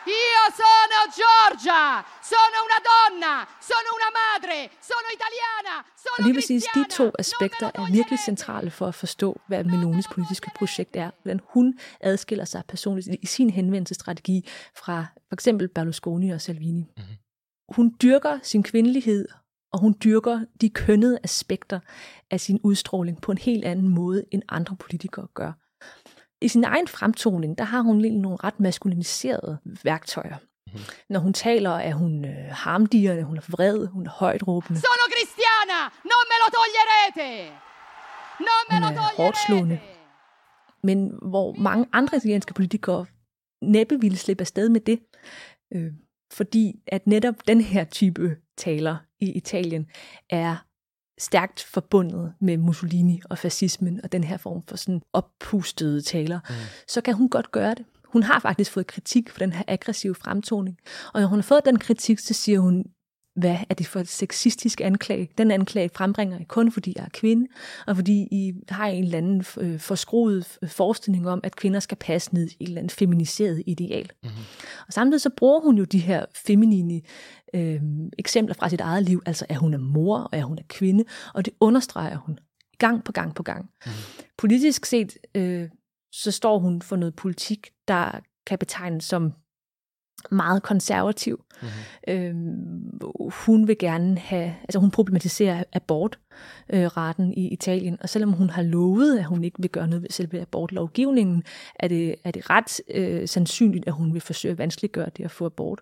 Io 0.07 0.43
sono 0.61 0.97
Georgia, 1.19 2.05
sono 2.21 2.57
una 2.67 2.79
donna, 2.91 3.47
sono 3.59 3.89
una 3.99 4.11
madre, 4.23 4.69
sono 4.81 5.07
italiana, 5.17 5.75
sono 6.03 6.15
Og 6.17 6.23
lige 6.23 6.33
præcis 6.33 6.63
de 6.75 6.83
to 6.97 7.11
aspekter 7.19 7.67
er 7.75 7.91
virkelig 7.91 8.19
centrale 8.19 8.71
for 8.71 8.87
at 8.87 8.95
forstå, 8.95 9.41
hvad 9.47 9.63
Melonis 9.63 10.07
politiske 10.07 10.51
projekt 10.55 10.95
er, 10.95 11.11
hvordan 11.21 11.39
hun 11.53 11.79
adskiller 12.01 12.45
sig 12.45 12.63
personligt 12.67 13.07
i 13.21 13.25
sin 13.25 13.49
henvendelsesstrategi 13.49 14.47
fra 14.75 15.05
for 15.27 15.33
eksempel 15.33 15.67
Berlusconi 15.67 16.29
og 16.29 16.41
Salvini. 16.41 16.85
Mm-hmm. 16.97 17.15
Hun 17.75 17.95
dyrker 18.01 18.39
sin 18.43 18.63
kvindelighed, 18.63 19.27
og 19.73 19.79
hun 19.79 19.95
dyrker 20.03 20.45
de 20.61 20.69
kønnede 20.69 21.19
aspekter 21.23 21.79
af 22.31 22.39
sin 22.39 22.59
udstråling 22.63 23.21
på 23.21 23.31
en 23.31 23.37
helt 23.37 23.65
anden 23.65 23.87
måde, 23.87 24.25
end 24.31 24.43
andre 24.49 24.75
politikere 24.75 25.27
gør. 25.33 25.51
I 26.41 26.47
sin 26.47 26.63
egen 26.63 26.87
fremtoning, 26.87 27.57
der 27.57 27.63
har 27.63 27.81
hun 27.81 27.97
nogle 27.97 28.37
ret 28.43 28.59
maskuliniserede 28.59 29.57
værktøjer. 29.83 30.37
Mm-hmm. 30.37 30.81
Når 31.09 31.19
hun 31.19 31.33
taler, 31.33 31.69
er 31.71 31.93
hun 31.93 32.25
øh, 32.25 32.51
harmdirrende, 32.51 33.23
hun 33.23 33.37
er 33.37 33.41
vred, 33.51 33.87
hun 33.87 34.05
er 34.05 34.11
højt 34.11 34.47
råbende. 34.47 34.81
Sono 34.81 35.05
cristiana, 35.13 35.79
non 36.11 36.23
me 36.29 36.35
lo 36.41 36.47
toglierete! 36.57 37.51
Non 38.39 38.63
me 38.69 38.75
lo 38.79 38.87
toglierete! 38.87 39.17
hårdt 39.17 39.37
slående. 39.47 39.79
Men 40.83 41.13
hvor 41.21 41.53
mange 41.53 41.85
andre 41.91 42.17
italienske 42.17 42.53
politikere 42.53 43.05
næppe 43.61 43.99
ville 44.01 44.17
slippe 44.17 44.41
afsted 44.41 44.69
med 44.69 44.81
det, 44.81 44.99
øh, 45.73 45.91
fordi 46.31 46.79
at 46.87 47.07
netop 47.07 47.35
den 47.47 47.61
her 47.61 47.83
type 47.83 48.37
taler 48.57 48.97
i 49.19 49.31
Italien 49.31 49.87
er 50.29 50.55
stærkt 51.19 51.63
forbundet 51.63 52.33
med 52.39 52.57
Mussolini 52.57 53.21
og 53.29 53.37
fascismen 53.37 53.99
og 54.03 54.11
den 54.11 54.23
her 54.23 54.37
form 54.37 54.63
for 54.67 54.77
sådan 54.77 55.01
oppustede 55.13 56.01
taler, 56.01 56.39
mm. 56.49 56.55
så 56.87 57.01
kan 57.01 57.13
hun 57.13 57.29
godt 57.29 57.51
gøre 57.51 57.75
det. 57.75 57.85
Hun 58.05 58.23
har 58.23 58.39
faktisk 58.39 58.71
fået 58.71 58.87
kritik 58.87 59.29
for 59.29 59.39
den 59.39 59.53
her 59.53 59.63
aggressive 59.67 60.15
fremtoning. 60.15 60.77
Og 61.13 61.21
når 61.21 61.27
hun 61.27 61.37
har 61.37 61.43
fået 61.43 61.65
den 61.65 61.79
kritik, 61.79 62.19
så 62.19 62.33
siger 62.33 62.59
hun, 62.59 62.85
hvad 63.39 63.57
er 63.69 63.73
det 63.73 63.87
for 63.87 63.99
et 63.99 64.07
sexistisk 64.07 64.81
anklage? 64.81 65.29
Den 65.37 65.51
anklage 65.51 65.89
frembringer 65.95 66.39
I 66.39 66.43
kun, 66.43 66.71
fordi 66.71 66.93
jeg 66.95 67.03
er 67.03 67.09
kvinde, 67.13 67.47
og 67.87 67.95
fordi 67.95 68.27
I 68.31 68.53
har 68.69 68.87
en 68.87 69.03
eller 69.03 69.17
anden 69.17 69.45
øh, 69.57 69.79
forskruet 69.79 70.57
forestilling 70.67 71.29
om, 71.29 71.39
at 71.43 71.55
kvinder 71.55 71.79
skal 71.79 71.97
passe 71.97 72.33
ned 72.33 72.47
i 72.47 72.55
et 72.59 72.67
eller 72.67 72.77
andet 72.81 72.91
feminiseret 72.91 73.63
ideal. 73.65 74.11
Mm-hmm. 74.23 74.37
Og 74.87 74.93
samtidig 74.93 75.21
så 75.21 75.29
bruger 75.29 75.59
hun 75.59 75.77
jo 75.77 75.83
de 75.83 75.99
her 75.99 76.25
feminine 76.45 77.01
øh, 77.53 77.81
eksempler 78.17 78.55
fra 78.55 78.69
sit 78.69 78.81
eget 78.81 79.03
liv, 79.03 79.21
altså 79.25 79.45
at 79.49 79.55
hun 79.55 79.73
er 79.73 79.77
mor, 79.77 80.17
og 80.17 80.35
at 80.37 80.43
hun 80.43 80.57
er 80.57 80.63
kvinde, 80.67 81.03
og 81.33 81.45
det 81.45 81.53
understreger 81.59 82.17
hun 82.17 82.39
gang 82.77 83.03
på 83.03 83.11
gang 83.11 83.35
på 83.35 83.43
gang. 83.43 83.69
Mm-hmm. 83.85 84.25
Politisk 84.37 84.85
set, 84.85 85.17
øh, 85.35 85.69
så 86.11 86.31
står 86.31 86.59
hun 86.59 86.81
for 86.81 86.95
noget 86.95 87.15
politik, 87.15 87.69
der 87.87 88.19
kan 88.47 88.57
betegnes 88.57 89.03
som 89.03 89.33
meget 90.31 90.63
konservativ. 90.63 91.43
Mm-hmm. 91.61 92.13
Øhm, 92.13 92.99
hun 93.45 93.67
vil 93.67 93.77
gerne 93.77 94.17
have, 94.17 94.55
altså 94.63 94.79
hun 94.79 94.91
problematiserer 94.91 95.63
abortretten 95.73 97.27
øh, 97.27 97.33
i 97.37 97.47
Italien, 97.47 97.97
og 98.01 98.09
selvom 98.09 98.31
hun 98.31 98.49
har 98.49 98.61
lovet, 98.61 99.17
at 99.17 99.25
hun 99.25 99.43
ikke 99.43 99.61
vil 99.61 99.69
gøre 99.69 99.87
noget 99.87 100.01
ved 100.01 100.09
selve 100.09 100.41
abortlovgivningen, 100.41 101.43
er 101.75 101.87
det, 101.87 102.15
er 102.23 102.31
det 102.31 102.49
ret 102.49 102.81
øh, 102.91 103.27
sandsynligt, 103.27 103.87
at 103.87 103.93
hun 103.93 104.13
vil 104.13 104.21
forsøge 104.21 104.51
at 104.51 104.57
vanskeliggøre 104.57 105.09
det 105.17 105.23
at 105.23 105.31
få 105.31 105.45
abort. 105.45 105.79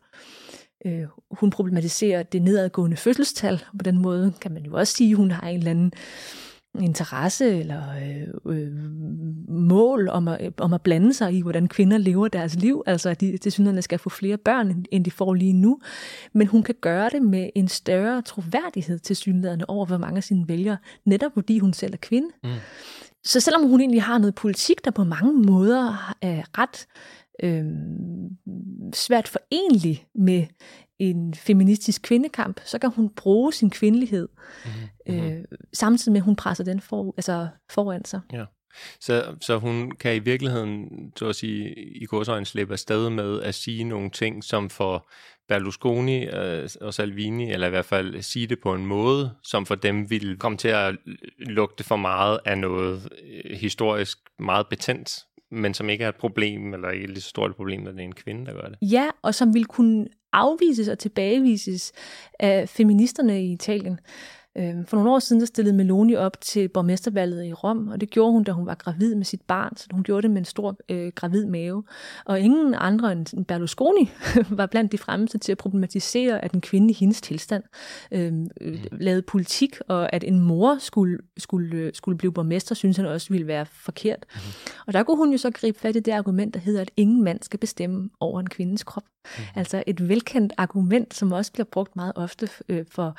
Øh, 0.86 1.04
hun 1.32 1.50
problematiserer 1.50 2.24
det 2.24 2.42
nedadgående 2.42 2.98
fødselstal, 2.98 3.64
på 3.80 3.84
den 3.84 3.98
måde 3.98 4.34
kan 4.42 4.52
man 4.52 4.66
jo 4.66 4.74
også 4.74 4.94
sige, 4.94 5.12
at 5.12 5.18
hun 5.18 5.32
har 5.32 5.48
en 5.48 5.58
eller 5.58 5.72
anden 5.72 5.94
øh, 5.96 6.47
interesse 6.84 7.60
eller 7.60 7.82
øh, 8.46 8.58
øh, 8.58 8.72
mål 9.50 10.10
om 10.10 10.28
at, 10.28 10.54
om 10.58 10.74
at 10.74 10.82
blande 10.82 11.14
sig 11.14 11.34
i, 11.34 11.42
hvordan 11.42 11.68
kvinder 11.68 11.98
lever 11.98 12.28
deres 12.28 12.56
liv. 12.56 12.84
Altså, 12.86 13.10
at 13.10 13.22
de 13.22 13.38
til 13.38 13.52
synligheden 13.52 13.82
skal 13.82 14.00
få 14.00 14.10
flere 14.10 14.38
børn, 14.38 14.86
end 14.92 15.06
de 15.06 15.12
får 15.12 15.34
lige 15.34 15.54
nu. 15.54 15.80
Men 16.34 16.48
hun 16.48 16.64
kan 16.64 16.76
gøre 16.82 17.10
det 17.10 17.22
med 17.22 17.50
en 17.56 17.68
større 17.68 18.22
troværdighed 18.22 19.00
til 19.00 19.16
synligheden 19.16 19.64
over, 19.68 19.86
hvor 19.86 19.98
mange 19.98 20.18
af 20.18 20.24
sine 20.24 20.48
vælgere, 20.48 20.78
netop 21.06 21.32
fordi 21.34 21.60
hun 21.60 21.74
selv 21.74 21.94
er 21.94 21.98
kvinde. 21.98 22.28
Mm. 22.44 22.50
Så 23.24 23.40
selvom 23.40 23.70
hun 23.70 23.80
egentlig 23.80 24.04
har 24.04 24.18
noget 24.18 24.36
politik, 24.36 24.86
der 24.86 24.92
på 24.92 25.04
mange 25.04 25.34
måder 25.34 26.14
er 26.22 26.42
ret 26.58 26.88
øh, 27.44 27.66
svært 28.94 29.28
forenlig 29.28 30.06
med 30.16 30.46
en 31.00 31.34
feministisk 31.34 32.02
kvindekamp, 32.02 32.60
så 32.66 32.80
kan 32.80 32.90
hun 32.90 33.10
bruge 33.10 33.54
sin 33.54 33.70
kvindelighed, 33.70 34.28
mm-hmm. 34.66 35.24
øh, 35.24 35.44
samtidig 35.74 36.12
med, 36.12 36.22
at 36.22 36.26
hun 36.26 36.36
presser 36.36 36.64
den 36.64 36.82
for, 36.82 37.14
altså 37.18 37.48
foran 37.70 38.06
sig. 38.06 38.22
Ja. 38.34 38.46
Så, 39.00 39.36
så 39.42 39.58
hun 39.58 39.92
kan 39.92 40.16
i 40.16 40.20
virkeligheden, 40.20 40.90
så 41.16 41.28
at 41.28 41.36
sige, 41.36 41.74
i 42.02 42.06
kursøjen 42.06 42.46
slippe 42.46 42.74
afsted 42.74 43.10
med 43.10 43.42
at 43.42 43.56
sige 43.56 43.84
nogle 43.84 44.10
ting, 44.10 44.44
som 44.44 44.70
for 44.70 45.10
Berlusconi 45.48 46.26
øh, 46.26 46.70
og 46.82 46.94
Salvini, 46.94 47.52
eller 47.52 47.68
i 47.68 47.70
hvert 47.70 47.86
fald 47.86 48.22
sige 48.22 48.48
det 48.48 48.60
på 48.60 48.74
en 48.74 48.86
måde, 48.86 49.32
som 49.44 49.66
for 49.66 49.76
dem 49.76 50.10
ville 50.10 50.38
komme 50.38 50.58
til 50.58 50.68
at 50.68 50.96
lugte 51.40 51.84
for 51.84 51.96
meget 51.96 52.40
af 52.46 52.58
noget 52.58 53.10
øh, 53.24 53.58
historisk 53.58 54.18
meget 54.40 54.68
betændt, 54.68 55.10
men 55.52 55.74
som 55.74 55.90
ikke 55.90 56.04
er 56.04 56.10
et 56.10 56.16
problem, 56.16 56.74
eller 56.74 56.90
ikke 56.90 57.04
et 57.04 57.10
lige 57.10 57.22
så 57.22 57.30
stort 57.30 57.56
problem, 57.56 57.82
når 57.82 57.92
det 57.92 58.00
er 58.00 58.04
en 58.04 58.16
kvinde, 58.16 58.46
der 58.46 58.54
gør 58.54 58.68
det. 58.68 58.78
Ja, 58.92 59.10
og 59.22 59.36
som 59.36 59.54
vil 59.54 59.66
kunne 59.66 60.08
afvises 60.38 60.88
og 60.88 61.00
tilbagevises 61.00 61.92
af 62.40 62.70
feministerne 62.70 63.44
i 63.44 63.52
Italien. 63.52 64.00
Øhm, 64.60 64.86
for 64.86 64.98
nogle 64.98 65.12
år 65.12 65.20
siden 65.20 65.40
der 65.40 65.46
stillede 65.46 65.76
Meloni 65.76 66.16
op 66.16 66.42
til 66.42 66.68
borgmestervalget 66.68 67.46
i 67.46 67.54
Rom, 67.54 67.88
og 67.88 68.02
det 68.02 68.10
gjorde 68.10 68.32
hun, 68.32 68.44
da 68.44 68.52
hun 68.52 68.66
var 68.66 68.76
gravid 68.76 69.16
med 69.16 69.26
sit 69.26 69.42
barn, 69.42 69.78
så 69.78 69.88
hun 69.92 70.04
gjorde 70.04 70.22
det 70.22 70.32
med 70.32 70.38
en 70.38 70.46
stor 70.46 70.78
øh, 70.90 71.12
gravid 71.16 71.46
mave. 71.46 71.84
Og 72.26 72.40
ingen 72.40 72.76
andre 72.78 73.12
end 73.12 73.46
Berlusconi 73.46 74.12
var 74.50 74.66
blandt 74.66 74.92
de 74.92 74.98
fremmeste 74.98 75.38
til 75.38 75.52
at 75.52 75.58
problematisere, 75.58 76.44
at 76.44 76.52
en 76.52 76.62
kvinde 76.62 76.92
i 76.92 76.94
hendes 76.94 77.22
tilstand 77.22 77.64
øhm, 78.12 78.48
øh, 78.62 78.86
lavede 78.92 79.22
politik, 79.22 79.78
og 79.88 80.14
at 80.14 80.24
en 80.24 80.40
mor 80.40 80.78
skulle, 80.80 81.18
skulle, 81.38 81.92
skulle 81.94 82.18
blive 82.18 82.32
borgmester, 82.32 82.76
synes 82.76 82.98
han 82.98 83.06
også 83.06 83.30
ville 83.30 83.48
være 83.48 83.66
forkert. 83.66 84.26
Mm. 84.36 84.40
Og 84.88 84.94
der 84.94 85.04
kunne 85.04 85.18
hun 85.18 85.32
jo 85.32 85.38
så 85.38 85.52
gribe 85.52 85.80
fat 85.80 85.96
i 85.96 86.00
det 86.00 86.12
argument, 86.12 86.54
der 86.54 86.60
hedder, 86.60 86.82
at 86.82 86.92
ingen 86.98 87.24
mand 87.24 87.40
skal 87.42 87.60
bestemme 87.60 88.10
over 88.20 88.40
en 88.40 88.50
kvindes 88.50 88.84
krop. 88.84 89.04
Mm. 89.38 89.44
Altså 89.56 89.84
et 89.88 90.10
velkendt 90.10 90.54
argument, 90.58 91.14
som 91.14 91.32
også 91.32 91.52
bliver 91.52 91.66
brugt 91.66 91.96
meget 91.96 92.14
ofte 92.16 92.50
øh, 92.70 92.86
for, 92.90 93.18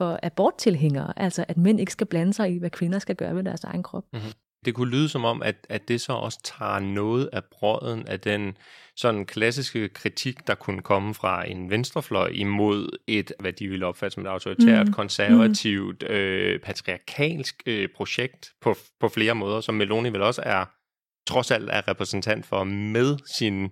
for 0.00 0.20
aborttilhængere, 0.22 1.12
altså 1.16 1.44
at 1.48 1.56
mænd 1.56 1.80
ikke 1.80 1.92
skal 1.92 2.06
blande 2.06 2.32
sig 2.32 2.54
i, 2.54 2.58
hvad 2.58 2.70
kvinder 2.70 2.98
skal 2.98 3.16
gøre 3.16 3.36
ved 3.36 3.44
deres 3.44 3.64
egen 3.64 3.82
krop. 3.82 4.04
Mm-hmm. 4.12 4.32
Det 4.64 4.74
kunne 4.74 4.90
lyde 4.90 5.08
som 5.08 5.24
om, 5.24 5.42
at, 5.42 5.66
at 5.68 5.88
det 5.88 6.00
så 6.00 6.12
også 6.12 6.38
tager 6.44 6.78
noget 6.78 7.30
af 7.32 7.42
brøden 7.44 8.08
af 8.08 8.20
den 8.20 8.56
sådan 8.96 9.26
klassiske 9.26 9.88
kritik, 9.88 10.46
der 10.46 10.54
kunne 10.54 10.82
komme 10.82 11.14
fra 11.14 11.50
en 11.50 11.70
venstrefløj 11.70 12.30
imod 12.34 12.98
et, 13.06 13.32
hvad 13.40 13.52
de 13.52 13.68
ville 13.68 13.86
opfatte 13.86 14.14
som 14.14 14.24
et 14.24 14.28
autoritært, 14.28 14.86
mm. 14.86 14.92
konservativt, 14.92 16.02
mm. 16.08 16.14
øh, 16.14 16.60
patriarkalsk 16.60 17.62
øh, 17.66 17.88
projekt 17.96 18.52
på, 18.60 18.74
på 19.00 19.08
flere 19.08 19.34
måder, 19.34 19.60
som 19.60 19.74
Meloni 19.74 20.08
vel 20.08 20.22
også 20.22 20.42
er, 20.44 20.64
trods 21.26 21.50
alt 21.50 21.70
er 21.70 21.88
repræsentant 21.88 22.46
for 22.46 22.64
med 22.64 23.18
sin 23.26 23.70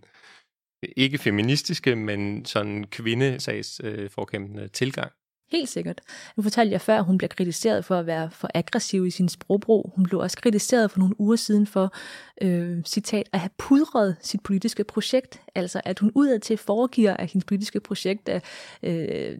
ikke 0.97 1.19
feministiske, 1.19 1.97
men 1.97 2.45
sådan 2.45 2.85
kvindesags 2.85 3.81
øh, 3.85 4.11
forkæmpende 4.11 4.69
tilgang. 4.69 5.13
Helt 5.51 5.69
sikkert. 5.69 6.01
Nu 6.37 6.43
fortalte 6.43 6.73
jeg 6.73 6.81
før, 6.81 6.99
at 6.99 7.05
hun 7.05 7.19
bliver 7.19 7.29
kritiseret 7.29 7.85
for 7.85 7.97
at 7.97 8.07
være 8.07 8.31
for 8.31 8.51
aggressiv 8.55 9.07
i 9.07 9.11
sin 9.11 9.29
sprogbrug. 9.29 9.93
Hun 9.97 10.05
blev 10.05 10.21
også 10.21 10.37
kritiseret 10.37 10.91
for 10.91 10.99
nogle 10.99 11.21
uger 11.21 11.37
siden 11.37 11.67
for, 11.67 11.93
øh, 12.43 12.85
citat, 12.85 13.29
at 13.33 13.41
have 13.41 13.51
pudret 13.59 14.17
sit 14.21 14.41
politiske 14.41 14.85
projekt. 14.85 15.41
Altså, 15.55 15.81
at 15.85 15.99
hun 15.99 16.13
udadtil 16.15 16.57
foregiver, 16.57 17.17
at 17.17 17.31
hendes 17.31 17.45
politiske 17.45 17.81
projekt 17.81 18.29
er, 18.29 18.41
øh, 18.83 19.39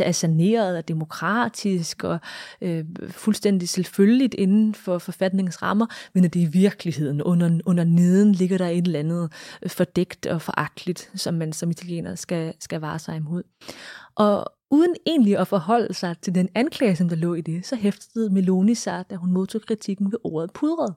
er 0.00 0.12
saneret 0.12 0.76
og 0.76 0.88
demokratisk 0.88 2.04
og 2.04 2.18
øh, 2.60 2.84
fuldstændig 3.10 3.68
selvfølgeligt 3.68 4.34
inden 4.34 4.74
for 4.74 4.98
forfatningens 4.98 5.62
rammer, 5.62 5.86
men 6.12 6.24
at 6.24 6.34
det 6.34 6.40
i 6.40 6.46
virkeligheden 6.46 7.22
under, 7.22 7.60
under 7.66 7.84
neden 7.84 8.32
ligger 8.32 8.58
der 8.58 8.68
et 8.68 8.86
eller 8.86 8.98
andet 8.98 9.32
fordækt 9.66 10.26
og 10.26 10.42
foragteligt, 10.42 11.10
som 11.14 11.34
man 11.34 11.52
som 11.52 11.70
italiener 11.70 12.14
skal, 12.14 12.54
skal 12.60 12.80
vare 12.80 12.98
sig 12.98 13.16
imod. 13.16 13.42
Og 14.18 14.44
uden 14.70 14.94
egentlig 15.06 15.38
at 15.38 15.48
forholde 15.48 15.94
sig 15.94 16.16
til 16.22 16.34
den 16.34 16.48
anklage, 16.54 16.96
som 16.96 17.08
der 17.08 17.16
lå 17.16 17.34
i 17.34 17.40
det, 17.40 17.66
så 17.66 17.76
hæftede 17.76 18.30
Meloni 18.34 18.74
sig, 18.74 19.04
da 19.10 19.16
hun 19.16 19.32
modtog 19.32 19.62
kritikken 19.62 20.12
ved 20.12 20.18
ordet 20.24 20.52
pudret. 20.52 20.94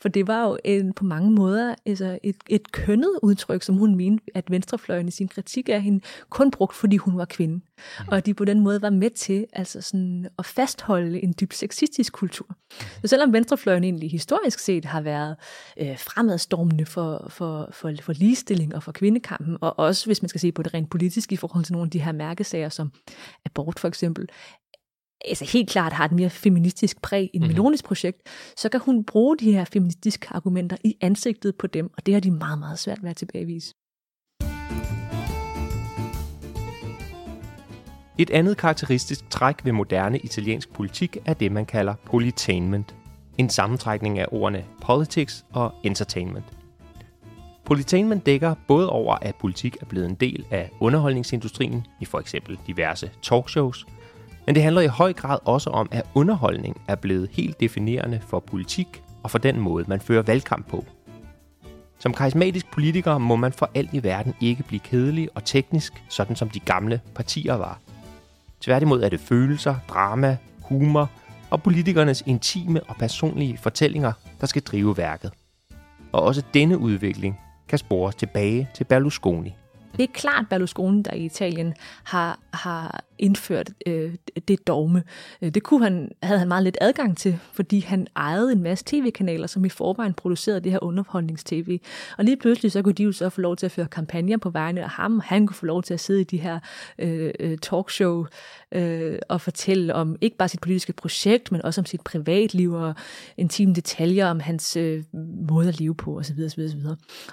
For 0.00 0.08
det 0.08 0.26
var 0.26 0.44
jo 0.48 0.58
en, 0.64 0.92
på 0.92 1.04
mange 1.04 1.30
måder 1.30 1.74
altså 1.86 2.18
et, 2.22 2.36
et 2.48 2.72
kønnet 2.72 3.18
udtryk, 3.22 3.62
som 3.62 3.74
hun 3.74 3.94
mente, 3.94 4.24
at 4.34 4.50
venstrefløjen 4.50 5.08
i 5.08 5.10
sin 5.10 5.28
kritik 5.28 5.68
af 5.68 5.82
hende 5.82 6.00
kun 6.30 6.50
brugt, 6.50 6.74
fordi 6.74 6.96
hun 6.96 7.18
var 7.18 7.24
kvinde. 7.24 7.54
Mm. 7.54 8.08
Og 8.08 8.26
de 8.26 8.34
på 8.34 8.44
den 8.44 8.60
måde 8.60 8.82
var 8.82 8.90
med 8.90 9.10
til 9.10 9.46
altså 9.52 9.80
sådan, 9.80 10.28
at 10.38 10.46
fastholde 10.46 11.22
en 11.22 11.34
dybt 11.40 11.54
sexistisk 11.54 12.12
kultur. 12.12 12.46
Så 13.02 13.06
selvom 13.08 13.32
venstrefløjen 13.32 13.84
egentlig 13.84 14.10
historisk 14.10 14.58
set 14.58 14.84
har 14.84 15.00
været 15.00 15.36
øh, 15.80 15.98
fremadstormende 15.98 16.86
for, 16.86 17.26
for, 17.30 17.68
for, 17.72 17.92
for 18.02 18.12
ligestilling 18.12 18.74
og 18.74 18.82
for 18.82 18.92
kvindekampen, 18.92 19.56
og 19.60 19.78
også 19.78 20.06
hvis 20.06 20.22
man 20.22 20.28
skal 20.28 20.40
se 20.40 20.52
på 20.52 20.62
det 20.62 20.74
rent 20.74 20.90
politisk 20.90 21.32
i 21.32 21.36
forhold 21.36 21.64
til 21.64 21.72
nogle 21.72 21.86
af 21.86 21.90
de 21.90 22.02
her 22.02 22.12
mærkesager 22.12 22.68
som 22.68 22.92
abort 23.44 23.78
for 23.78 23.88
eksempel, 23.88 24.28
altså 25.28 25.44
helt 25.52 25.70
klart 25.70 25.92
har 25.92 26.04
et 26.04 26.12
mere 26.12 26.30
feministisk 26.30 27.02
præg 27.02 27.30
end 27.34 27.42
mm-hmm. 27.42 27.48
Melonis 27.48 27.82
projekt, 27.82 28.18
så 28.56 28.68
kan 28.68 28.80
hun 28.80 29.04
bruge 29.04 29.36
de 29.36 29.52
her 29.52 29.64
feministiske 29.64 30.26
argumenter 30.30 30.76
i 30.84 30.96
ansigtet 31.00 31.56
på 31.56 31.66
dem, 31.66 31.90
og 31.96 32.06
det 32.06 32.14
har 32.14 32.20
de 32.20 32.30
meget, 32.30 32.58
meget 32.58 32.78
svært 32.78 33.02
ved 33.02 33.10
at 33.10 33.16
tilbagevise. 33.16 33.74
Et 38.18 38.30
andet 38.30 38.56
karakteristisk 38.56 39.30
træk 39.30 39.64
ved 39.64 39.72
moderne 39.72 40.18
italiensk 40.18 40.72
politik 40.72 41.16
er 41.24 41.34
det, 41.34 41.52
man 41.52 41.66
kalder 41.66 41.94
politainment. 42.06 42.94
En 43.38 43.50
sammentrækning 43.50 44.18
af 44.18 44.26
ordene 44.32 44.64
politics 44.82 45.44
og 45.52 45.74
entertainment. 45.82 46.44
Politainment 47.64 48.26
dækker 48.26 48.54
både 48.68 48.90
over, 48.90 49.14
at 49.14 49.34
politik 49.34 49.76
er 49.80 49.86
blevet 49.86 50.06
en 50.06 50.14
del 50.14 50.46
af 50.50 50.70
underholdningsindustrien 50.80 51.86
i 52.00 52.04
for 52.04 52.20
eksempel 52.20 52.58
diverse 52.66 53.10
talkshows, 53.22 53.86
men 54.46 54.54
det 54.54 54.62
handler 54.62 54.80
i 54.80 54.86
høj 54.86 55.12
grad 55.12 55.38
også 55.44 55.70
om, 55.70 55.88
at 55.90 56.06
underholdning 56.14 56.80
er 56.88 56.94
blevet 56.94 57.28
helt 57.32 57.60
definerende 57.60 58.20
for 58.28 58.40
politik 58.40 59.02
og 59.22 59.30
for 59.30 59.38
den 59.38 59.60
måde, 59.60 59.84
man 59.88 60.00
fører 60.00 60.22
valgkamp 60.22 60.68
på. 60.68 60.84
Som 61.98 62.14
karismatisk 62.14 62.70
politiker 62.70 63.18
må 63.18 63.36
man 63.36 63.52
for 63.52 63.70
alt 63.74 63.90
i 63.92 64.02
verden 64.02 64.34
ikke 64.40 64.62
blive 64.62 64.80
kedelig 64.80 65.28
og 65.34 65.44
teknisk, 65.44 66.04
sådan 66.08 66.36
som 66.36 66.50
de 66.50 66.60
gamle 66.60 67.00
partier 67.14 67.54
var. 67.54 67.78
Tværtimod 68.60 69.02
er 69.02 69.08
det 69.08 69.20
følelser, 69.20 69.74
drama, 69.88 70.36
humor 70.62 71.10
og 71.50 71.62
politikernes 71.62 72.22
intime 72.26 72.82
og 72.82 72.96
personlige 72.96 73.58
fortællinger, 73.58 74.12
der 74.40 74.46
skal 74.46 74.62
drive 74.62 74.96
værket. 74.96 75.32
Og 76.12 76.22
også 76.22 76.42
denne 76.54 76.78
udvikling 76.78 77.40
kan 77.68 77.78
spores 77.78 78.14
tilbage 78.14 78.68
til 78.74 78.84
Berlusconi. 78.84 79.56
Det 79.96 80.02
er 80.02 80.12
klart 80.12 80.48
Berlusconi, 80.50 81.02
der 81.02 81.12
i 81.12 81.24
Italien 81.24 81.74
har, 82.04 82.38
har 82.52 83.04
indført 83.18 83.70
øh, 83.86 84.14
det 84.48 84.66
dogme. 84.66 85.02
Øh, 85.42 85.54
det 85.54 85.62
kunne 85.62 85.84
han, 85.84 86.10
havde 86.22 86.38
han 86.38 86.48
meget 86.48 86.64
lidt 86.64 86.78
adgang 86.80 87.16
til, 87.16 87.38
fordi 87.52 87.80
han 87.80 88.06
ejede 88.16 88.52
en 88.52 88.62
masse 88.62 88.84
tv-kanaler, 88.88 89.46
som 89.46 89.64
i 89.64 89.68
forvejen 89.68 90.14
producerede 90.14 90.60
det 90.60 90.72
her 90.72 90.84
underholdningstv. 90.84 91.78
Og 92.18 92.24
lige 92.24 92.36
pludselig 92.36 92.72
så 92.72 92.82
kunne 92.82 92.94
de 92.94 93.02
jo 93.02 93.12
så 93.12 93.28
få 93.30 93.40
lov 93.40 93.56
til 93.56 93.66
at 93.66 93.72
føre 93.72 93.86
kampagner 93.86 94.36
på 94.36 94.50
vegne 94.50 94.82
af 94.82 94.90
ham, 94.90 95.20
han 95.24 95.46
kunne 95.46 95.56
få 95.56 95.66
lov 95.66 95.82
til 95.82 95.94
at 95.94 96.00
sidde 96.00 96.20
i 96.20 96.24
de 96.24 96.38
her 96.38 96.58
øh, 96.98 97.30
øh 97.40 97.58
talkshow 97.58 98.26
øh, 98.72 99.18
og 99.28 99.40
fortælle 99.40 99.94
om 99.94 100.16
ikke 100.20 100.36
bare 100.36 100.48
sit 100.48 100.60
politiske 100.60 100.92
projekt, 100.92 101.52
men 101.52 101.62
også 101.64 101.80
om 101.80 101.86
sit 101.86 102.00
privatliv 102.00 102.72
og 102.72 102.94
intime 103.36 103.74
detaljer 103.74 104.26
om 104.26 104.40
hans 104.40 104.76
øh, 104.76 105.04
måde 105.48 105.68
at 105.68 105.80
leve 105.80 105.94
på 105.94 106.18
osv. 106.18 106.40
osv., 106.46 106.60
osv. 106.60 106.80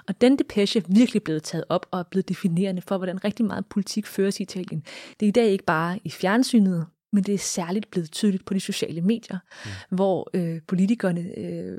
Og 0.08 0.20
den 0.20 0.38
depeche 0.38 0.80
er 0.80 0.84
virkelig 0.88 1.22
blevet 1.22 1.42
taget 1.42 1.64
op 1.68 1.86
og 1.90 1.98
er 1.98 2.04
blevet 2.10 2.28
definerende 2.28 2.82
for, 2.82 2.96
hvordan 2.96 3.24
rigtig 3.24 3.46
meget 3.46 3.66
politik 3.66 4.06
føres 4.06 4.40
i 4.40 4.42
Italien. 4.42 4.82
Det 5.20 5.26
er 5.26 5.28
i 5.28 5.32
dag 5.32 5.46
ikke 5.46 5.64
bare 5.64 5.71
i 6.04 6.10
fjernsynet, 6.10 6.86
men 7.12 7.24
det 7.24 7.34
er 7.34 7.38
særligt 7.38 7.90
blevet 7.90 8.10
tydeligt 8.10 8.44
på 8.44 8.54
de 8.54 8.60
sociale 8.60 9.00
medier, 9.00 9.38
mm. 9.64 9.96
hvor 9.96 10.30
øh, 10.34 10.60
politikerne 10.68 11.38
øh, 11.38 11.78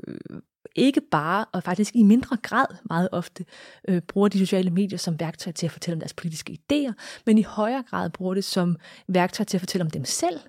ikke 0.76 1.00
bare, 1.10 1.44
og 1.52 1.62
faktisk 1.62 1.94
i 1.94 2.02
mindre 2.02 2.36
grad 2.42 2.66
meget 2.84 3.08
ofte, 3.12 3.44
øh, 3.88 4.02
bruger 4.02 4.28
de 4.28 4.38
sociale 4.38 4.70
medier 4.70 4.98
som 4.98 5.20
værktøj 5.20 5.52
til 5.52 5.66
at 5.66 5.72
fortælle 5.72 5.94
om 5.94 6.00
deres 6.00 6.14
politiske 6.14 6.58
idéer, 6.58 6.92
men 7.26 7.38
i 7.38 7.42
højere 7.42 7.82
grad 7.90 8.10
bruger 8.10 8.34
det 8.34 8.44
som 8.44 8.76
værktøj 9.08 9.44
til 9.44 9.56
at 9.56 9.60
fortælle 9.60 9.84
om 9.84 9.90
dem 9.90 10.04
selv, 10.04 10.40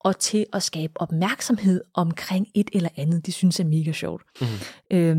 og 0.00 0.18
til 0.18 0.46
at 0.52 0.62
skabe 0.62 0.92
opmærksomhed 0.96 1.80
omkring 1.94 2.46
et 2.54 2.70
eller 2.72 2.88
andet, 2.96 3.26
de 3.26 3.32
synes 3.32 3.60
er 3.60 3.64
mega 3.64 3.92
sjovt. 3.92 4.22
Mm. 4.40 4.46
Øh, 4.96 5.16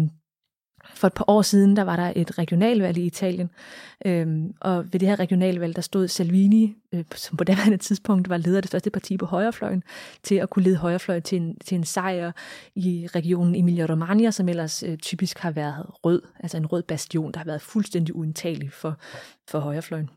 for 0.95 1.07
et 1.07 1.13
par 1.13 1.25
år 1.27 1.41
siden, 1.41 1.75
der 1.75 1.83
var 1.83 1.95
der 1.95 2.13
et 2.15 2.37
regionalvalg 2.37 2.97
i 2.97 3.05
Italien, 3.05 3.49
øhm, 4.05 4.53
og 4.59 4.93
ved 4.93 4.99
det 4.99 5.07
her 5.07 5.19
regionalvalg, 5.19 5.75
der 5.75 5.81
stod 5.81 6.07
Salvini, 6.07 6.75
øh, 6.93 7.03
som 7.15 7.37
på 7.37 7.43
daværende 7.43 7.77
tidspunkt 7.77 8.29
var 8.29 8.37
leder 8.37 8.57
af 8.57 8.63
det 8.63 8.69
største 8.69 8.89
parti 8.89 9.17
på 9.17 9.25
højrefløjen, 9.25 9.83
til 10.23 10.35
at 10.35 10.49
kunne 10.49 10.63
lede 10.63 10.75
højrefløjen 10.75 11.21
til 11.21 11.41
en, 11.41 11.59
til 11.59 11.75
en 11.75 11.83
sejr 11.83 12.31
i 12.75 13.07
regionen 13.15 13.55
Emilia-Romagna, 13.55 14.31
som 14.31 14.49
ellers 14.49 14.83
øh, 14.83 14.97
typisk 14.97 15.39
har 15.39 15.51
været 15.51 15.85
rød, 16.05 16.21
altså 16.39 16.57
en 16.57 16.65
rød 16.65 16.83
bastion, 16.83 17.31
der 17.31 17.37
har 17.37 17.45
været 17.45 17.61
fuldstændig 17.61 18.15
uindtagelig 18.15 18.73
for, 18.73 18.97
for 19.49 19.59
højrefløjen. 19.59 20.09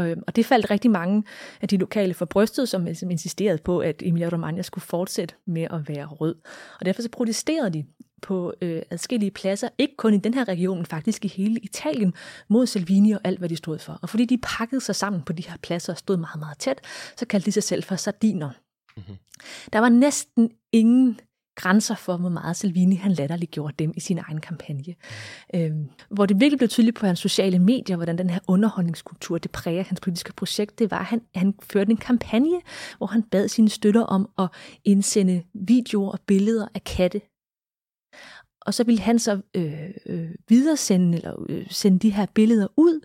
Øhm, 0.00 0.22
og 0.26 0.36
det 0.36 0.46
faldt 0.46 0.70
rigtig 0.70 0.90
mange 0.90 1.24
af 1.62 1.68
de 1.68 1.76
lokale 1.76 2.14
for 2.14 2.24
brystet, 2.24 2.68
som, 2.68 2.94
som 2.94 3.10
insisterede 3.10 3.58
på, 3.58 3.78
at 3.78 4.02
Emilia 4.02 4.28
Romagna 4.28 4.62
skulle 4.62 4.84
fortsætte 4.84 5.34
med 5.46 5.62
at 5.62 5.88
være 5.88 6.06
rød. 6.06 6.34
Og 6.80 6.86
derfor 6.86 7.02
så 7.02 7.08
protesterede 7.10 7.70
de 7.70 7.84
på 8.22 8.54
øh, 8.62 8.82
adskillige 8.90 9.30
pladser, 9.30 9.68
ikke 9.78 9.96
kun 9.96 10.14
i 10.14 10.18
den 10.18 10.34
her 10.34 10.48
region, 10.48 10.86
faktisk 10.86 11.24
i 11.24 11.28
hele 11.28 11.60
Italien, 11.60 12.14
mod 12.48 12.66
Salvini 12.66 13.12
og 13.12 13.20
alt, 13.24 13.38
hvad 13.38 13.48
de 13.48 13.56
stod 13.56 13.78
for. 13.78 13.98
Og 14.02 14.08
fordi 14.08 14.24
de 14.24 14.38
pakkede 14.38 14.80
sig 14.80 14.96
sammen 14.96 15.22
på 15.22 15.32
de 15.32 15.42
her 15.48 15.56
pladser 15.62 15.92
og 15.92 15.98
stod 15.98 16.16
meget, 16.16 16.38
meget 16.38 16.58
tæt, 16.58 16.80
så 17.16 17.26
kaldte 17.26 17.46
de 17.46 17.52
sig 17.52 17.62
selv 17.62 17.84
for 17.84 17.96
sardiner. 17.96 18.50
Mm-hmm. 18.96 19.16
Der 19.72 19.78
var 19.78 19.88
næsten 19.88 20.50
ingen 20.72 21.20
grænser 21.58 21.94
for, 21.94 22.16
hvor 22.16 22.28
meget 22.28 22.56
Salvini 22.56 22.94
han 22.94 23.12
latterliggjorde 23.12 23.74
dem 23.78 23.92
i 23.96 24.00
sin 24.00 24.18
egen 24.18 24.40
kampagne. 24.40 24.94
Øhm, 25.54 25.88
hvor 26.10 26.26
det 26.26 26.40
virkelig 26.40 26.58
blev 26.58 26.68
tydeligt 26.68 26.96
på 26.96 27.06
hans 27.06 27.18
sociale 27.18 27.58
medier, 27.58 27.96
hvordan 27.96 28.18
den 28.18 28.30
her 28.30 28.38
underholdningskultur, 28.48 29.38
det 29.38 29.50
præger 29.50 29.82
hans 29.82 30.00
politiske 30.00 30.32
projekt, 30.32 30.78
det 30.78 30.90
var, 30.90 30.98
at 30.98 31.04
han, 31.04 31.20
han 31.34 31.54
førte 31.62 31.90
en 31.90 31.96
kampagne, 31.96 32.60
hvor 32.98 33.06
han 33.06 33.22
bad 33.22 33.48
sine 33.48 33.68
støtter 33.68 34.02
om 34.02 34.28
at 34.38 34.48
indsende 34.84 35.42
videoer 35.54 36.10
og 36.10 36.20
billeder 36.26 36.68
af 36.74 36.84
katte, 36.84 37.20
og 38.68 38.74
så 38.74 38.84
ville 38.84 39.00
han 39.00 39.18
så 39.18 39.40
øh, 39.54 39.72
øh, 40.06 40.28
videresende 40.48 41.18
eller 41.18 41.44
øh, 41.48 41.66
sende 41.70 41.98
de 41.98 42.10
her 42.10 42.26
billeder 42.34 42.66
ud, 42.76 43.00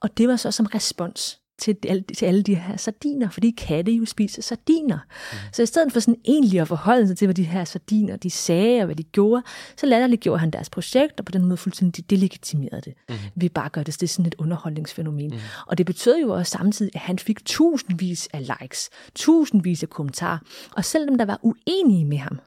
og 0.00 0.18
det 0.18 0.28
var 0.28 0.36
så 0.36 0.50
som 0.50 0.66
respons 0.66 1.40
til, 1.58 1.76
til 2.16 2.26
alle 2.26 2.42
de 2.42 2.54
her 2.54 2.76
sardiner, 2.76 3.30
fordi 3.30 3.50
katte 3.50 3.92
jo 3.92 4.04
spiser 4.04 4.42
sardiner. 4.42 4.98
Mm. 5.32 5.38
Så 5.52 5.62
i 5.62 5.66
stedet 5.66 5.92
for 5.92 6.00
sådan 6.00 6.20
egentlig 6.24 6.60
at 6.60 6.68
forholde 6.68 7.06
sig 7.06 7.16
til, 7.16 7.26
hvad 7.26 7.34
de 7.34 7.42
her 7.42 7.64
sardiner 7.64 8.16
de 8.16 8.30
sagde 8.30 8.80
og 8.80 8.86
hvad 8.86 8.96
de 8.96 9.02
gjorde, 9.02 9.42
så 9.76 9.86
latterliggjorde 9.86 10.38
han 10.38 10.50
deres 10.50 10.70
projekt, 10.70 11.20
og 11.20 11.24
på 11.26 11.32
den 11.32 11.44
måde 11.44 11.56
fuldstændig 11.56 12.10
delegitimerede 12.10 12.80
det. 12.80 12.94
Mm. 13.08 13.14
Vi 13.36 13.48
bare 13.48 13.68
gør 13.68 13.82
det 13.82 13.94
til 13.94 14.08
sådan 14.08 14.26
et 14.26 14.34
underholdningsfænomen. 14.38 15.30
Mm. 15.30 15.38
Og 15.66 15.78
det 15.78 15.86
betød 15.86 16.18
jo 16.18 16.30
også 16.34 16.50
samtidig, 16.50 16.90
at 16.94 17.00
han 17.00 17.18
fik 17.18 17.44
tusindvis 17.44 18.28
af 18.32 18.50
likes, 18.60 18.90
tusindvis 19.14 19.82
af 19.82 19.90
kommentarer, 19.90 20.38
og 20.76 20.84
selv 20.84 21.08
dem, 21.08 21.18
der 21.18 21.24
var 21.24 21.40
uenige 21.42 22.04
med 22.04 22.18
ham, 22.18 22.40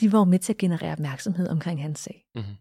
de 0.00 0.12
var 0.12 0.18
jo 0.18 0.24
med 0.24 0.38
til 0.38 0.52
at 0.52 0.58
generere 0.58 0.92
opmærksomhed 0.92 1.48
omkring 1.48 1.82
hans 1.82 2.00
sag. 2.00 2.24
Mm-hmm. 2.34 2.56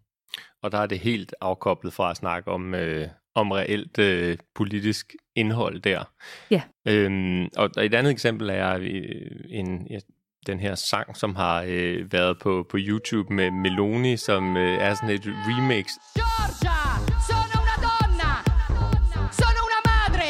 Og 0.64 0.72
der 0.72 0.78
er 0.78 0.86
det 0.86 1.00
helt 1.00 1.36
afkoblet 1.42 1.94
fra 1.94 2.12
at 2.12 2.18
snakke 2.18 2.52
om, 2.52 2.74
øh, 2.76 3.08
om 3.36 3.52
reelt 3.52 4.00
øh, 4.00 4.38
politisk 4.56 5.16
indhold 5.36 5.82
der. 5.82 6.04
Ja. 6.52 6.62
Øhm, 6.88 7.50
og 7.58 7.70
et 7.84 7.94
andet 7.94 8.12
eksempel 8.12 8.50
er 8.50 8.78
øh, 8.82 9.40
en, 9.50 9.88
ja, 9.90 10.00
den 10.48 10.60
her 10.60 10.76
sang, 10.76 11.18
som 11.18 11.36
har 11.36 11.66
øh, 11.68 12.14
været 12.14 12.40
på, 12.40 12.66
på 12.70 12.78
YouTube 12.80 13.34
med 13.34 13.52
Meloni, 13.52 14.18
som 14.18 14.58
øh, 14.58 14.78
er 14.78 14.94
sådan 14.94 15.10
et 15.10 15.26
remix. 15.26 15.86
Georgia, 16.16 16.78
sono 17.28 17.56
una 17.64 17.76
donna, 17.88 18.32
sono 19.40 19.62
una 19.68 19.80
madre, 19.92 20.30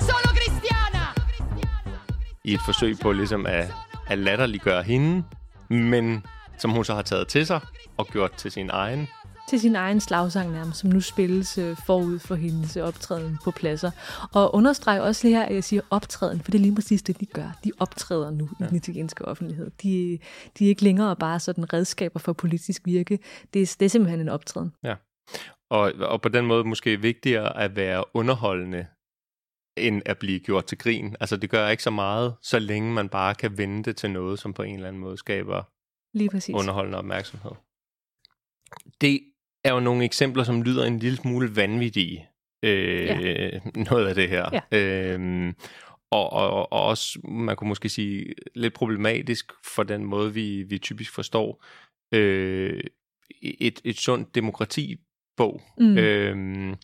solo 0.00 0.30
cristiana. 0.38 1.04
I 2.44 2.54
et 2.54 2.60
forsøg 2.64 2.96
på 3.02 3.12
ligesom 3.12 3.46
at, 3.46 3.72
at 4.06 4.18
latterliggøre 4.18 4.82
hende, 4.82 5.24
men 5.70 6.24
som 6.58 6.70
hun 6.70 6.84
så 6.84 6.94
har 6.94 7.02
taget 7.02 7.28
til 7.28 7.46
sig 7.46 7.60
og 7.96 8.06
gjort 8.06 8.32
til 8.32 8.50
sin 8.50 8.70
egen. 8.72 9.08
til 9.48 9.60
sin 9.60 9.76
egen 9.76 10.00
slagsang 10.00 10.52
nærmest, 10.52 10.78
som 10.78 10.90
nu 10.90 11.00
spilles 11.00 11.58
øh, 11.58 11.76
forud 11.86 12.18
for 12.18 12.34
hendes 12.34 12.76
optræden 12.76 13.38
på 13.44 13.50
pladser. 13.50 13.90
Og 14.32 14.54
understreger 14.54 15.00
også 15.00 15.26
lige 15.26 15.36
her, 15.36 15.44
at 15.44 15.54
jeg 15.54 15.64
siger 15.64 15.82
optræden, 15.90 16.40
for 16.40 16.50
det 16.50 16.58
er 16.58 16.62
lige 16.62 16.74
præcis 16.74 17.02
det, 17.02 17.20
de 17.20 17.26
gør. 17.26 17.58
De 17.64 17.72
optræder 17.78 18.30
nu 18.30 18.48
ja. 18.60 18.64
i 18.64 18.68
den 18.68 18.76
italienske 18.76 19.24
offentlighed. 19.24 19.70
De, 19.82 20.18
de 20.58 20.64
er 20.64 20.68
ikke 20.68 20.82
længere 20.82 21.16
bare 21.16 21.40
sådan 21.40 21.72
redskaber 21.72 22.20
for 22.20 22.32
politisk 22.32 22.82
virke. 22.84 23.18
Det 23.54 23.62
er, 23.62 23.76
det 23.80 23.86
er 23.86 23.90
simpelthen 23.90 24.20
en 24.20 24.28
optræden. 24.28 24.72
Ja. 24.84 24.94
Og, 25.70 25.92
og 26.00 26.22
på 26.22 26.28
den 26.28 26.46
måde 26.46 26.64
måske 26.64 27.00
vigtigere 27.00 27.56
at 27.56 27.76
være 27.76 28.04
underholdende, 28.14 28.86
end 29.76 30.02
at 30.04 30.18
blive 30.18 30.40
gjort 30.40 30.64
til 30.64 30.78
grin. 30.78 31.16
Altså 31.20 31.36
det 31.36 31.50
gør 31.50 31.68
ikke 31.68 31.82
så 31.82 31.90
meget, 31.90 32.34
så 32.42 32.58
længe 32.58 32.92
man 32.92 33.08
bare 33.08 33.34
kan 33.34 33.58
vende 33.58 33.82
det 33.82 33.96
til 33.96 34.10
noget, 34.10 34.38
som 34.38 34.52
på 34.52 34.62
en 34.62 34.74
eller 34.74 34.88
anden 34.88 35.00
måde 35.00 35.16
skaber 35.16 35.62
Lige 36.14 36.30
præcis. 36.30 36.54
underholdende 36.54 36.98
opmærksomhed. 36.98 37.50
Det 39.00 39.20
er 39.64 39.72
jo 39.72 39.80
nogle 39.80 40.04
eksempler, 40.04 40.44
som 40.44 40.62
lyder 40.62 40.84
en 40.84 40.98
lille 40.98 41.16
smule 41.16 41.56
vanvittige. 41.56 42.28
Øh, 42.62 43.06
ja. 43.06 43.60
Noget 43.90 44.06
af 44.06 44.14
det 44.14 44.28
her. 44.28 44.60
Ja. 44.72 45.12
Øhm, 45.12 45.54
og, 46.10 46.32
og, 46.32 46.72
og 46.72 46.82
også, 46.82 47.20
man 47.24 47.56
kunne 47.56 47.68
måske 47.68 47.88
sige, 47.88 48.34
lidt 48.54 48.74
problematisk 48.74 49.52
for 49.64 49.82
den 49.82 50.04
måde, 50.04 50.34
vi, 50.34 50.62
vi 50.62 50.78
typisk 50.78 51.14
forstår 51.14 51.64
øh, 52.12 52.80
et, 53.42 53.80
et 53.84 53.96
sundt 53.96 54.34
demokrati-bog. 54.34 55.62
Mm. 55.78 55.98
Øhm, 55.98 56.74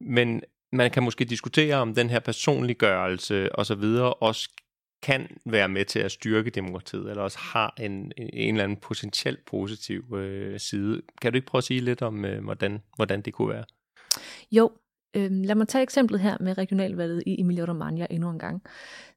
men 0.00 0.42
man 0.72 0.90
kan 0.90 1.02
måske 1.02 1.24
diskutere, 1.24 1.76
om 1.76 1.94
den 1.94 2.10
her 2.10 2.20
personliggørelse 2.20 3.58
osv. 3.58 3.84
også 4.20 4.50
kan 5.02 5.28
være 5.46 5.68
med 5.68 5.84
til 5.84 5.98
at 5.98 6.12
styrke 6.12 6.50
demokratiet, 6.50 7.10
eller 7.10 7.22
også 7.22 7.38
har 7.38 7.74
en, 7.80 8.12
en 8.16 8.54
eller 8.54 8.64
anden 8.64 8.78
potentielt 8.78 9.44
positiv 9.44 10.14
øh, 10.16 10.60
side. 10.60 11.02
Kan 11.22 11.32
du 11.32 11.36
ikke 11.36 11.46
prøve 11.46 11.60
at 11.60 11.64
sige 11.64 11.80
lidt 11.80 12.02
om, 12.02 12.24
øh, 12.24 12.44
hvordan, 12.44 12.82
hvordan 12.96 13.20
det 13.20 13.32
kunne 13.32 13.48
være? 13.48 13.64
Jo, 14.52 14.70
øh, 15.16 15.30
lad 15.30 15.54
mig 15.54 15.68
tage 15.68 15.82
eksemplet 15.82 16.20
her 16.20 16.36
med 16.40 16.58
regionalvalget 16.58 17.22
i 17.26 17.40
Emilia 17.40 17.64
Romagna 17.64 18.06
endnu 18.10 18.30
en 18.30 18.38
gang. 18.38 18.62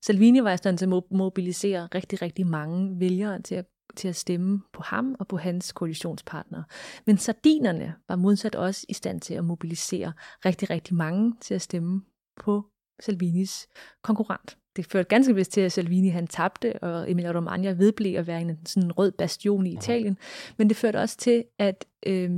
Salvini 0.01 0.43
var 0.43 0.53
i 0.53 0.57
stand 0.57 0.77
til 0.77 0.85
at 0.85 1.03
mobilisere 1.12 1.88
rigtig, 1.95 2.21
rigtig 2.21 2.47
mange 2.47 2.99
vælgere 2.99 3.41
til 3.41 3.55
at 3.55 3.65
til 3.95 4.08
at 4.08 4.15
stemme 4.15 4.62
på 4.73 4.82
ham 4.86 5.15
og 5.19 5.28
på 5.28 5.38
hans 5.38 5.71
koalitionspartnere. 5.71 6.63
Men 7.06 7.17
sardinerne 7.17 7.95
var 8.08 8.15
modsat 8.15 8.56
også 8.56 8.86
i 8.89 8.93
stand 8.93 9.21
til 9.21 9.34
at 9.34 9.45
mobilisere 9.45 10.13
rigtig, 10.45 10.69
rigtig 10.69 10.95
mange 10.95 11.36
til 11.41 11.54
at 11.54 11.62
stemme 11.62 12.02
på 12.39 12.65
Salvinis 12.99 13.67
konkurrent. 14.04 14.58
Det 14.75 14.86
førte 14.86 15.10
ganske 15.10 15.36
vist 15.36 15.52
til, 15.52 15.62
at 15.62 15.71
Salvini 15.71 16.10
han 16.10 16.28
tabte, 16.28 16.84
og 16.84 17.12
Emilia 17.12 17.32
Romagna 17.32 17.71
vedblev 17.71 18.15
at 18.15 18.28
være 18.28 18.41
en 18.41 18.65
sådan 18.65 18.91
rød 18.91 19.12
bastion 19.12 19.67
i 19.67 19.73
Italien. 19.73 20.17
Men 20.58 20.69
det 20.69 20.78
førte 20.78 20.97
også 20.97 21.17
til, 21.17 21.43
at 21.60 21.86
øh, 22.08 22.32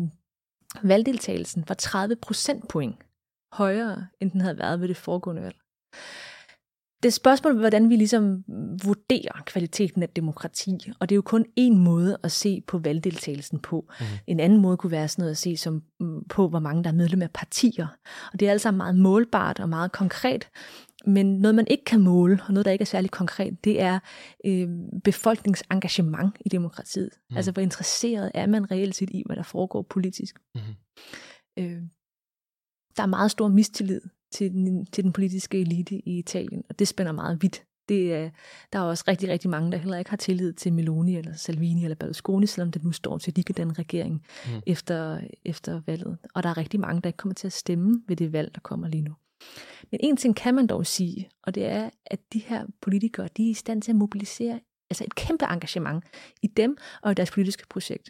valgdeltagelsen 0.84 1.64
var 1.68 1.76
30 1.76 2.16
procentpoint 2.16 2.96
højere, 3.52 4.08
end 4.20 4.32
den 4.32 4.42
havde 4.42 4.58
været 4.58 4.82
ved 4.82 4.88
det 4.88 4.98
foregående 4.98 5.42
valg. 5.42 5.56
Det 7.04 7.10
er 7.10 7.12
spørgsmål, 7.12 7.58
hvordan 7.58 7.90
vi 7.90 7.96
ligesom 7.96 8.44
vurderer 8.84 9.44
kvaliteten 9.46 10.04
af 10.04 10.10
demokrati, 10.10 10.92
og 11.00 11.10
det 11.10 11.16
er 11.16 11.18
jo 11.18 11.22
kun 11.22 11.46
en 11.56 11.78
måde 11.78 12.18
at 12.24 12.32
se 12.32 12.64
på 12.68 12.78
valgdeltagelsen 12.78 13.60
på. 13.60 13.90
Mm. 14.00 14.06
En 14.28 14.40
anden 14.40 14.62
måde 14.62 14.78
kunne 14.78 14.92
være 14.92 15.08
sådan 15.08 15.22
noget 15.22 15.32
at 15.32 15.38
se 15.38 15.58
som, 15.58 15.84
mm, 16.00 16.24
på, 16.24 16.48
hvor 16.48 16.60
mange 16.60 16.84
der 16.84 16.90
er 16.90 16.94
medlem 16.94 17.22
af 17.22 17.32
partier. 17.32 17.88
Og 18.34 18.40
det 18.40 18.48
er 18.48 18.52
altså 18.52 18.72
meget 18.72 18.96
målbart 18.96 19.60
og 19.60 19.70
meget 19.70 19.92
konkret, 19.92 20.50
men 21.06 21.40
noget, 21.40 21.56
man 21.56 21.68
ikke 21.68 21.86
kan 21.86 22.02
måle, 22.02 22.40
og 22.48 22.54
noget, 22.54 22.66
der 22.66 22.72
ikke 22.72 22.82
er 22.82 22.86
særlig 22.86 23.12
konkret, 23.12 23.64
det 23.64 23.82
er 23.82 24.00
øh, 24.46 24.70
befolkningsengagement 25.04 26.36
i 26.46 26.50
demokratiet. 26.50 27.10
Mm. 27.30 27.38
Altså, 27.38 27.52
hvor 27.52 27.62
interesseret 27.62 28.32
er 28.34 28.46
man 28.46 28.72
reelt 28.72 28.96
set 28.96 29.10
i, 29.10 29.24
hvad 29.26 29.36
der 29.36 29.44
foregår 29.44 29.82
politisk. 29.82 30.40
Mm. 30.56 30.62
Øh, 31.60 31.82
der 32.98 33.04
er 33.04 33.08
meget 33.08 33.32
stor 33.32 33.48
mistillid 33.48 34.02
til 34.32 34.52
den, 34.52 34.86
til 34.86 35.04
den 35.04 35.13
politiske 35.13 35.62
elite 35.62 35.96
i 35.96 36.20
Italien, 36.20 36.63
og 36.70 36.80
det 36.80 36.88
spænder 36.88 37.12
meget 37.12 37.41
vidt. 37.41 37.63
Det 37.89 38.13
er, 38.13 38.30
der 38.74 38.80
er 38.80 38.84
også 38.84 39.04
rigtig, 39.08 39.30
rigtig 39.30 39.50
mange, 39.50 39.72
der 39.72 39.78
heller 39.78 39.98
ikke 39.98 40.10
har 40.10 40.17
tillid 40.17 40.54
til 40.54 40.74
Meloni 40.74 41.17
eller 41.17 41.36
Salvini 41.36 41.84
eller 41.84 41.96
Berlusconi, 41.96 42.48
selvom 42.48 42.72
det 42.72 42.84
nu 42.84 42.91
står 42.91 43.17
til, 43.17 43.32
at 43.32 43.36
de 43.36 43.44
kan 43.44 43.56
den 43.56 43.80
regering 43.80 44.26
mm. 44.46 44.62
efter, 44.67 45.22
efter 45.46 45.82
valget. 45.86 46.17
Og 46.36 46.44
der 46.44 46.50
er 46.50 46.58
rigtig 46.58 46.80
mange, 46.80 47.02
der 47.02 47.10
ikke 47.10 47.17
kommer 47.17 47.34
til 47.34 47.48
at 47.48 47.54
stemme 47.54 48.02
ved 48.08 48.15
det 48.15 48.34
valg, 48.34 48.56
der 48.56 48.60
kommer 48.60 48.88
lige 48.88 49.02
nu. 49.02 49.13
Men 49.91 50.00
en 50.04 50.17
ting 50.17 50.36
kan 50.36 50.56
man 50.56 50.67
dog 50.67 50.86
sige, 50.86 51.30
og 51.44 51.56
det 51.56 51.65
er, 51.65 51.89
at 52.06 52.20
de 52.34 52.39
her 52.39 52.65
politikere, 52.82 53.30
de 53.38 53.46
er 53.46 53.50
i 53.50 53.54
stand 53.54 53.82
til 53.82 53.91
at 53.91 53.96
mobilisere 53.96 54.60
altså 54.89 55.04
et 55.04 55.15
kæmpe 55.15 55.46
engagement 55.46 56.04
i 56.41 56.48
dem 56.48 56.78
og 57.02 57.12
i 57.12 57.13
deres 57.13 57.32
politiske 57.32 57.67
projekt 57.70 58.10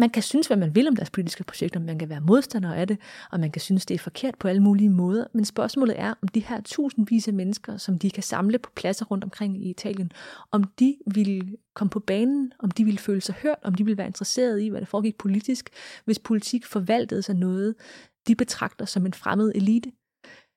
man 0.00 0.10
kan 0.10 0.22
synes, 0.22 0.46
hvad 0.46 0.56
man 0.56 0.74
vil 0.74 0.88
om 0.88 0.96
deres 0.96 1.10
politiske 1.10 1.44
projekter, 1.44 1.80
man 1.80 1.98
kan 1.98 2.08
være 2.08 2.20
modstander 2.20 2.74
af 2.74 2.86
det, 2.86 2.98
og 3.30 3.40
man 3.40 3.50
kan 3.50 3.60
synes, 3.60 3.86
det 3.86 3.94
er 3.94 3.98
forkert 3.98 4.34
på 4.38 4.48
alle 4.48 4.62
mulige 4.62 4.90
måder. 4.90 5.24
Men 5.34 5.44
spørgsmålet 5.44 6.00
er, 6.00 6.14
om 6.22 6.28
de 6.28 6.40
her 6.40 6.60
tusindvis 6.60 7.28
af 7.28 7.34
mennesker, 7.34 7.76
som 7.76 7.98
de 7.98 8.10
kan 8.10 8.22
samle 8.22 8.58
på 8.58 8.70
pladser 8.76 9.04
rundt 9.04 9.24
omkring 9.24 9.66
i 9.66 9.70
Italien, 9.70 10.12
om 10.52 10.64
de 10.64 10.96
vil 11.14 11.56
komme 11.74 11.90
på 11.90 12.00
banen, 12.00 12.52
om 12.58 12.70
de 12.70 12.84
vil 12.84 12.98
føle 12.98 13.20
sig 13.20 13.34
hørt, 13.34 13.58
om 13.62 13.74
de 13.74 13.84
vil 13.84 13.96
være 13.96 14.06
interesseret 14.06 14.62
i, 14.62 14.68
hvad 14.68 14.80
der 14.80 14.86
foregik 14.86 15.18
politisk, 15.18 15.70
hvis 16.04 16.18
politik 16.18 16.66
forvaltede 16.66 17.22
sig 17.22 17.34
noget, 17.34 17.74
de 18.28 18.34
betragter 18.34 18.84
som 18.84 19.06
en 19.06 19.14
fremmed 19.14 19.52
elite. 19.54 19.92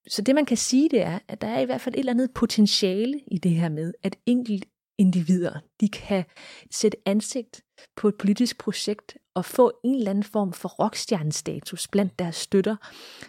Så 0.08 0.22
det 0.22 0.36
man 0.36 0.46
kan 0.46 0.58
sige, 0.58 0.90
det 0.90 1.02
er, 1.02 1.20
at 1.28 1.42
der 1.42 1.48
er 1.48 1.60
i 1.60 1.66
hvert 1.66 1.82
fald 1.82 1.96
et 1.96 2.00
eller 2.00 2.14
andet 2.14 2.32
potentiale 2.32 3.20
i 3.28 3.38
det 3.38 3.52
her 3.52 3.70
med, 3.70 3.94
at 4.04 4.16
enkelt 4.26 4.66
individer, 5.04 5.60
de 5.82 5.90
kan 5.90 6.24
sætte 6.72 6.98
ansigt 7.06 7.62
på 7.96 8.08
et 8.08 8.16
politisk 8.16 8.58
projekt 8.58 9.18
og 9.36 9.46
få 9.46 9.72
en 9.84 9.96
eller 9.96 10.10
anden 10.10 10.24
form 10.24 10.54
for 10.54 10.70
rockstjernestatus 10.70 11.88
blandt 11.88 12.20
deres 12.20 12.36
støtter, 12.36 12.76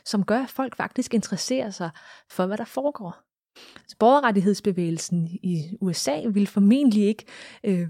som 0.04 0.24
gør, 0.24 0.42
at 0.42 0.50
folk 0.50 0.76
faktisk 0.76 1.14
interesserer 1.14 1.70
sig 1.70 1.90
for, 2.30 2.46
hvad 2.46 2.58
der 2.58 2.64
foregår. 2.64 3.33
Så 3.88 3.96
borgerrettighedsbevægelsen 3.98 5.28
i 5.42 5.76
USA 5.80 6.20
ville 6.28 6.46
formentlig 6.46 7.02
ikke 7.02 7.24
øh, 7.64 7.88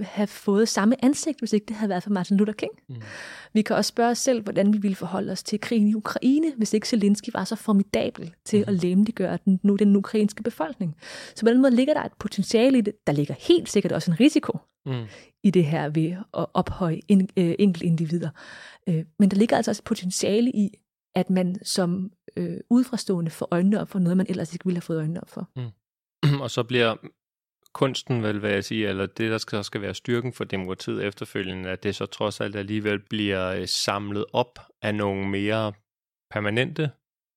have 0.00 0.26
fået 0.26 0.68
samme 0.68 1.04
ansigt, 1.04 1.38
hvis 1.38 1.52
ikke 1.52 1.66
det 1.66 1.76
havde 1.76 1.90
været 1.90 2.02
for 2.02 2.10
Martin 2.10 2.36
Luther 2.36 2.54
King. 2.54 2.72
Mm. 2.88 2.96
Vi 3.52 3.62
kan 3.62 3.76
også 3.76 3.88
spørge 3.88 4.10
os 4.10 4.18
selv, 4.18 4.42
hvordan 4.42 4.72
vi 4.72 4.78
ville 4.78 4.94
forholde 4.94 5.32
os 5.32 5.42
til 5.42 5.60
krigen 5.60 5.88
i 5.88 5.94
Ukraine, 5.94 6.52
hvis 6.56 6.74
ikke 6.74 6.88
Zelensky 6.88 7.30
var 7.32 7.44
så 7.44 7.56
formidabel 7.56 8.34
til 8.44 8.58
mm. 8.58 8.64
at 8.68 8.74
læmeliggøre 8.74 9.38
den, 9.44 9.60
nu, 9.62 9.76
den 9.76 9.96
ukrainske 9.96 10.42
befolkning. 10.42 10.96
Så 11.34 11.44
på 11.46 11.50
den 11.50 11.62
måde 11.62 11.74
ligger 11.74 11.94
der 11.94 12.02
et 12.02 12.12
potentiale 12.18 12.78
i 12.78 12.80
det. 12.80 12.94
Der 13.06 13.12
ligger 13.12 13.34
helt 13.38 13.68
sikkert 13.68 13.92
også 13.92 14.10
en 14.10 14.20
risiko 14.20 14.58
mm. 14.86 15.04
i 15.44 15.50
det 15.50 15.64
her 15.64 15.88
ved 15.88 16.10
at 16.10 16.46
ophøje 16.54 17.00
en, 17.08 17.28
øh, 17.36 17.54
enkelte 17.58 17.86
individer. 17.86 18.30
Øh, 18.88 19.04
men 19.18 19.30
der 19.30 19.36
ligger 19.36 19.56
altså 19.56 19.70
også 19.70 19.80
et 19.80 19.84
potentiale 19.84 20.50
i, 20.50 20.70
at 21.14 21.30
man 21.30 21.56
som 21.62 22.10
øh, 22.38 22.60
udefrastående 22.70 23.30
for 23.30 23.48
øjnene 23.50 23.80
op 23.80 23.88
for 23.88 23.98
noget, 23.98 24.16
man 24.16 24.26
ellers 24.28 24.52
ikke 24.52 24.64
ville 24.64 24.76
have 24.76 24.82
fået 24.82 24.98
øjnene 24.98 25.20
op 25.20 25.30
for. 25.30 25.50
Mm. 25.56 26.40
Og 26.44 26.50
så 26.50 26.62
bliver 26.62 26.96
kunsten 27.72 28.22
vel, 28.22 28.38
hvad 28.38 28.50
jeg 28.50 28.64
siger, 28.64 28.88
eller 28.88 29.06
det, 29.06 29.30
der 29.30 29.38
skal, 29.38 29.64
skal 29.64 29.80
være 29.80 29.94
styrken 29.94 30.32
for 30.32 30.44
demokratiet 30.44 31.04
efterfølgende, 31.04 31.70
at 31.70 31.82
det 31.82 31.94
så 31.94 32.06
trods 32.06 32.40
alt 32.40 32.56
alligevel 32.56 32.98
bliver 33.10 33.46
øh, 33.48 33.68
samlet 33.68 34.24
op 34.32 34.58
af 34.82 34.94
nogle 34.94 35.28
mere 35.28 35.72
permanente 36.30 36.90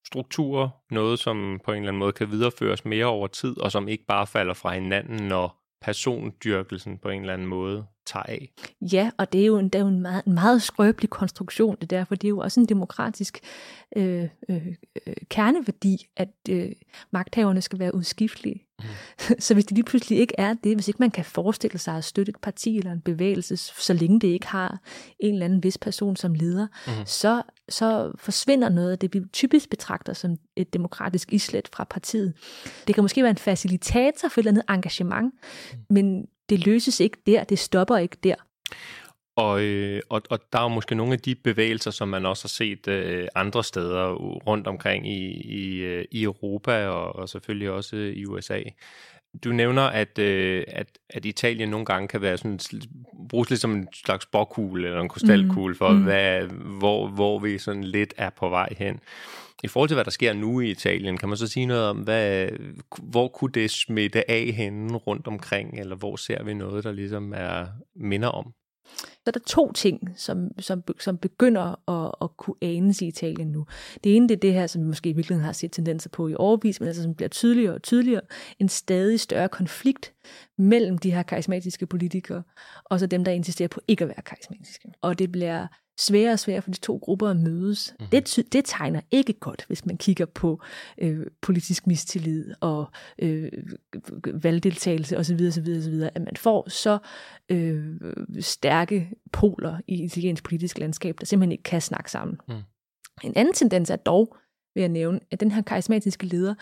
strukturer, 0.06 0.68
noget 0.90 1.18
som 1.18 1.60
på 1.64 1.72
en 1.72 1.76
eller 1.76 1.88
anden 1.88 1.98
måde 1.98 2.12
kan 2.12 2.30
videreføres 2.30 2.84
mere 2.84 3.06
over 3.06 3.26
tid, 3.26 3.60
og 3.60 3.72
som 3.72 3.88
ikke 3.88 4.04
bare 4.04 4.26
falder 4.26 4.54
fra 4.54 4.74
hinanden, 4.74 5.28
når 5.28 5.62
persondyrkelsen 5.80 6.98
på 6.98 7.08
en 7.08 7.20
eller 7.20 7.32
anden 7.32 7.48
måde 7.48 7.86
tager 8.06 8.22
af. 8.22 8.52
Ja, 8.80 9.10
og 9.18 9.32
det 9.32 9.40
er 9.40 9.46
jo 9.46 9.58
en, 9.58 9.64
det 9.64 9.74
er 9.74 9.82
jo 9.82 9.88
en, 9.88 10.00
meget, 10.00 10.24
en 10.24 10.32
meget 10.32 10.62
skrøbelig 10.62 11.10
konstruktion, 11.10 11.76
det 11.80 11.90
der, 11.90 12.04
for 12.04 12.14
det 12.14 12.24
er 12.24 12.28
jo 12.28 12.38
også 12.38 12.60
en 12.60 12.66
demokratisk 12.66 13.40
øh, 13.96 14.28
øh, 14.48 14.66
øh, 15.06 15.14
kerneværdi, 15.28 16.06
at 16.16 16.34
øh, 16.50 16.72
magthaverne 17.10 17.62
skal 17.62 17.78
være 17.78 17.94
udskiftelige. 17.94 18.66
Mm. 18.78 18.88
Så 19.38 19.54
hvis 19.54 19.64
det 19.64 19.74
lige 19.74 19.84
pludselig 19.84 20.18
ikke 20.18 20.34
er 20.38 20.54
det, 20.64 20.76
hvis 20.76 20.88
ikke 20.88 20.98
man 21.00 21.10
kan 21.10 21.24
forestille 21.24 21.78
sig 21.78 21.96
at 21.96 22.04
støtte 22.04 22.30
et 22.30 22.36
parti 22.42 22.78
eller 22.78 22.92
en 22.92 23.00
bevægelse, 23.00 23.56
så 23.56 23.92
længe 23.92 24.20
det 24.20 24.28
ikke 24.28 24.46
har 24.46 24.80
en 25.20 25.34
eller 25.34 25.44
anden 25.44 25.62
vis 25.62 25.78
person 25.78 26.16
som 26.16 26.34
leder, 26.34 26.66
mm. 26.86 26.92
så, 27.06 27.42
så 27.68 28.12
forsvinder 28.18 28.68
noget 28.68 28.92
af 28.92 28.98
det, 28.98 29.14
vi 29.14 29.20
typisk 29.32 29.70
betragter 29.70 30.12
som 30.12 30.36
et 30.56 30.72
demokratisk 30.72 31.32
islet 31.32 31.68
fra 31.72 31.84
partiet. 31.84 32.34
Det 32.86 32.94
kan 32.94 33.04
måske 33.04 33.22
være 33.22 33.30
en 33.30 33.36
facilitator 33.36 34.28
for 34.28 34.40
et 34.40 34.46
eller 34.46 34.50
andet 34.50 34.64
engagement, 34.68 35.34
mm. 35.72 35.78
men 35.90 36.26
det 36.48 36.66
løses 36.66 37.00
ikke 37.00 37.18
der, 37.26 37.44
det 37.44 37.58
stopper 37.58 37.96
ikke 37.96 38.16
der. 38.22 38.34
Og, 39.36 39.62
øh, 39.62 40.02
og, 40.08 40.22
og 40.30 40.38
der 40.52 40.58
er 40.58 40.68
måske 40.68 40.94
nogle 40.94 41.12
af 41.12 41.18
de 41.18 41.34
bevægelser, 41.34 41.90
som 41.90 42.08
man 42.08 42.26
også 42.26 42.44
har 42.44 42.48
set 42.48 42.88
øh, 42.88 43.28
andre 43.34 43.64
steder 43.64 44.12
rundt 44.46 44.66
omkring 44.66 45.08
i, 45.08 45.40
i, 45.40 45.76
øh, 45.78 46.04
i 46.10 46.22
Europa 46.22 46.86
og, 46.86 47.16
og 47.16 47.28
selvfølgelig 47.28 47.70
også 47.70 47.96
i 47.96 48.26
USA. 48.26 48.60
Du 49.44 49.52
nævner, 49.52 49.82
at, 49.82 50.18
øh, 50.18 50.64
at, 50.68 50.98
at 51.10 51.24
Italien 51.24 51.68
nogle 51.68 51.86
gange 51.86 52.08
kan 52.08 52.20
være 52.22 52.38
sådan, 52.38 52.60
bruges 53.28 53.50
lidt 53.50 53.60
som 53.60 53.72
en 53.72 53.88
slags 53.94 54.26
bokkugle 54.26 54.88
eller 54.88 55.00
en 55.00 55.08
krystalkugle 55.08 55.74
for, 55.74 55.88
mm. 55.88 56.02
hvad, 56.02 56.42
hvor, 56.78 57.08
hvor 57.08 57.38
vi 57.38 57.58
sådan 57.58 57.84
lidt 57.84 58.14
er 58.16 58.30
på 58.30 58.48
vej 58.48 58.74
hen. 58.78 59.00
I 59.64 59.68
forhold 59.68 59.88
til, 59.88 59.94
hvad 59.94 60.04
der 60.04 60.10
sker 60.10 60.32
nu 60.32 60.60
i 60.60 60.70
Italien, 60.70 61.18
kan 61.18 61.28
man 61.28 61.38
så 61.38 61.46
sige 61.46 61.66
noget 61.66 61.88
om, 61.88 61.96
hvad, 61.96 62.48
hvor 63.02 63.28
kunne 63.28 63.52
det 63.52 63.70
smitte 63.70 64.30
af 64.30 64.52
henne 64.56 64.96
rundt 64.96 65.26
omkring, 65.26 65.80
eller 65.80 65.96
hvor 65.96 66.16
ser 66.16 66.42
vi 66.42 66.54
noget, 66.54 66.84
der 66.84 66.92
ligesom 66.92 67.32
er 67.36 67.66
minder 67.94 68.28
om 68.28 68.52
så 68.96 69.22
er 69.26 69.30
der 69.30 69.40
to 69.46 69.72
ting, 69.72 70.08
som, 70.16 70.48
som, 70.58 70.82
som 71.00 71.18
begynder 71.18 71.90
at, 71.90 72.14
at 72.22 72.36
kunne 72.36 72.56
anes 72.62 73.02
i 73.02 73.06
Italien 73.06 73.48
nu. 73.48 73.66
Det 74.04 74.16
ene 74.16 74.28
det 74.28 74.34
er 74.34 74.40
det 74.40 74.52
her, 74.52 74.66
som 74.66 74.82
vi 74.82 74.86
måske 74.86 75.10
i 75.10 75.12
virkeligheden 75.12 75.44
har 75.44 75.52
set 75.52 75.72
tendenser 75.72 76.10
på 76.10 76.28
i 76.28 76.34
overvis, 76.34 76.80
men 76.80 76.86
altså 76.86 77.02
som 77.02 77.14
bliver 77.14 77.28
tydeligere 77.28 77.74
og 77.74 77.82
tydeligere. 77.82 78.22
En 78.58 78.68
stadig 78.68 79.20
større 79.20 79.48
konflikt 79.48 80.12
mellem 80.58 80.98
de 80.98 81.12
her 81.12 81.22
karismatiske 81.22 81.86
politikere, 81.86 82.42
og 82.84 83.00
så 83.00 83.06
dem, 83.06 83.24
der 83.24 83.32
insisterer 83.32 83.68
på 83.68 83.80
ikke 83.88 84.04
at 84.04 84.08
være 84.08 84.22
karismatiske. 84.22 84.92
Og 85.02 85.18
det 85.18 85.32
bliver 85.32 85.66
sværere 86.00 86.32
og 86.32 86.38
sværere 86.38 86.62
for 86.62 86.70
de 86.70 86.78
to 86.78 86.96
grupper 87.02 87.28
at 87.28 87.36
mødes. 87.36 87.94
Mm-hmm. 87.98 88.10
Det, 88.10 88.52
det 88.52 88.64
tegner 88.64 89.00
ikke 89.10 89.32
godt, 89.32 89.64
hvis 89.66 89.86
man 89.86 89.96
kigger 89.96 90.26
på 90.26 90.60
øh, 90.98 91.26
politisk 91.40 91.86
mistillid 91.86 92.54
og 92.60 92.90
øh, 93.18 93.52
valgdeltagelse 94.26 95.18
osv., 95.18 95.40
osv., 95.48 95.76
osv., 95.78 96.02
at 96.14 96.22
man 96.22 96.36
får 96.36 96.70
så 96.70 96.98
øh, 97.48 97.96
stærke 98.40 99.10
poler 99.32 99.78
i 99.88 100.04
italiensk 100.04 100.44
politisk 100.44 100.78
landskab, 100.78 101.16
der 101.20 101.26
simpelthen 101.26 101.52
ikke 101.52 101.64
kan 101.64 101.80
snakke 101.80 102.10
sammen. 102.10 102.38
Mm. 102.48 102.54
En 103.22 103.32
anden 103.36 103.54
tendens 103.54 103.90
er 103.90 103.96
dog, 103.96 104.36
vil 104.74 104.80
jeg 104.80 104.88
nævne, 104.88 105.20
at 105.30 105.40
den 105.40 105.50
her 105.50 105.62
karismatiske 105.62 106.26
leder 106.26 106.54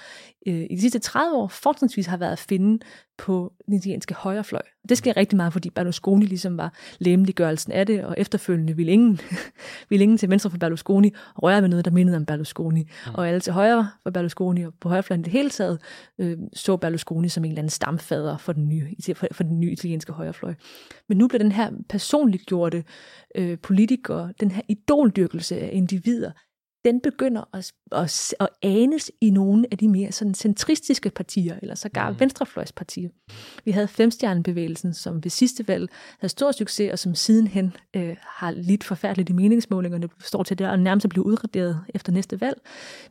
øh, 0.47 0.67
i 0.71 0.75
de 0.75 0.81
sidste 0.81 0.99
30 0.99 1.37
år 1.37 1.49
fortrinsvis 1.49 2.07
har 2.07 2.17
været 2.17 2.33
at 2.33 2.39
finde 2.39 2.85
på 3.19 3.53
den 3.67 3.75
italienske 3.75 4.15
højrefløj. 4.15 4.63
Det 4.89 4.99
sker 4.99 5.17
rigtig 5.17 5.37
meget, 5.37 5.53
fordi 5.53 5.71
Berlusconi 5.71 6.27
ligesom 6.27 6.59
var 6.59 6.73
læmeliggørelsen 6.99 7.73
af 7.73 7.87
det, 7.87 8.05
og 8.05 8.15
efterfølgende 8.19 8.77
ville 8.77 8.93
ingen, 8.93 9.21
ville 9.91 10.03
ingen 10.03 10.19
til 10.19 10.31
venstre 10.31 10.51
for 10.51 10.59
Berlusconi 10.59 11.13
røre 11.43 11.63
ved 11.63 11.69
noget, 11.69 11.85
der 11.85 11.91
mindede 11.91 12.17
om 12.17 12.27
Berlusconi. 12.27 12.81
Mm. 12.81 13.15
Og 13.15 13.29
alle 13.29 13.41
til 13.41 13.53
højre 13.53 13.91
for 14.03 14.11
Berlusconi 14.11 14.63
og 14.63 14.73
på 14.81 14.89
højrefløjen 14.89 15.25
det 15.25 15.33
hele 15.33 15.51
taget, 15.51 15.81
øh, 16.19 16.39
så 16.53 16.77
Berlusconi 16.77 17.29
som 17.29 17.45
en 17.45 17.51
eller 17.51 17.59
anden 17.59 17.71
stamfader 17.71 18.37
for 18.37 18.53
den 18.53 18.69
nye, 18.69 18.89
for, 19.15 19.27
for 19.33 19.43
den 19.43 19.61
nye 19.61 19.73
italienske 19.73 20.13
højrefløj. 20.13 20.55
Men 21.09 21.19
nu 21.19 21.29
bliver 21.29 21.43
den 21.43 21.53
her 21.53 21.71
personligt 21.89 22.47
gjorte 22.47 22.85
øh, 23.35 23.59
politiker, 23.59 24.33
den 24.41 24.51
her 24.51 24.63
idoldyrkelse 24.69 25.61
af 25.61 25.71
individer, 25.73 26.31
den 26.85 27.01
begynder 27.01 27.43
at, 27.53 27.73
at, 27.93 28.35
at 28.41 28.49
anes 28.63 29.11
i 29.21 29.31
nogle 29.31 29.67
af 29.71 29.79
de 29.79 29.89
mere 29.89 30.13
sådan 30.13 30.35
centristiske 30.35 31.11
partier, 31.11 31.59
eller 31.63 31.75
sågar 31.75 32.11
mm. 32.11 32.21
venstrefløjspartier. 32.21 33.09
Vi 33.65 33.71
havde 33.71 33.89
Femstjernebevægelsen, 33.89 34.95
som 34.95 35.25
ved 35.25 35.31
sidste 35.31 35.69
valg 35.69 35.89
havde 36.19 36.31
stor 36.31 36.53
succes, 36.53 36.93
og 36.93 36.99
som 36.99 37.15
sidenhen 37.15 37.73
øh, 37.97 38.17
har 38.21 38.51
lidt 38.51 38.85
forfærdeligt 38.85 39.31
i 39.31 39.33
meningsmålingerne, 39.33 40.09
står 40.19 40.43
til 40.43 40.59
det 40.59 40.69
og 40.69 40.79
nærmest 40.79 41.09
blive 41.09 41.27
udraderet 41.27 41.81
efter 41.95 42.13
næste 42.13 42.41
valg. 42.41 42.61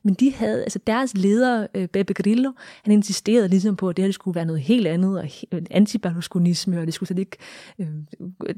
Men 0.04 0.14
de 0.14 0.34
havde, 0.34 0.64
altså 0.64 0.80
deres 0.88 1.14
leder, 1.14 1.68
øh, 1.76 1.88
Beppe 1.88 2.14
Grillo, 2.14 2.52
han 2.84 2.94
insisterede 2.94 3.48
ligesom 3.48 3.76
på, 3.76 3.90
at 3.90 3.98
det 3.98 4.06
her 4.06 4.12
skulle 4.12 4.36
være 4.36 4.46
noget 4.46 4.62
helt 4.62 4.88
andet, 4.88 5.20
og 5.20 5.30
antiberlusconisme, 5.72 6.80
og 6.80 6.86
det 6.86 6.94
skulle 6.94 7.08
slet 7.08 7.20
ikke, 7.20 7.38
øh, 7.80 7.88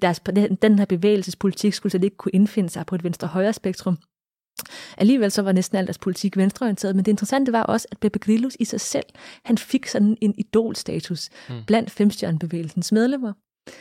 deres, 0.01 0.22
den 0.62 0.80
her 0.80 0.86
bevægelsespolitik 0.86 1.74
skulle 1.74 1.91
slet 1.91 2.03
ikke 2.03 2.18
kunne 2.18 2.32
indfinde 2.34 2.70
sig 2.70 2.86
på 2.86 2.95
et 2.95 3.03
venstre-højre 3.03 3.53
spektrum. 3.53 3.97
Alligevel 4.97 5.32
så 5.32 5.41
var 5.41 5.51
næsten 5.51 5.78
alt 5.78 5.88
deres 5.88 5.97
politik 5.97 6.38
venstreorienteret, 6.38 6.95
men 6.95 7.05
det 7.05 7.12
interessante 7.12 7.51
var 7.51 7.64
også, 7.64 7.88
at 7.91 7.97
Beppe 7.97 8.20
Grillo 8.20 8.49
i 8.59 8.66
sig 8.66 8.82
selv, 8.82 9.05
han 9.45 9.57
fik 9.57 9.88
sådan 9.88 10.18
en 10.22 10.36
idolstatus 10.38 11.30
mm. 11.49 11.55
blandt 11.68 11.91
femstjernebevægelsens 11.91 12.91
medlemmer. 12.91 13.34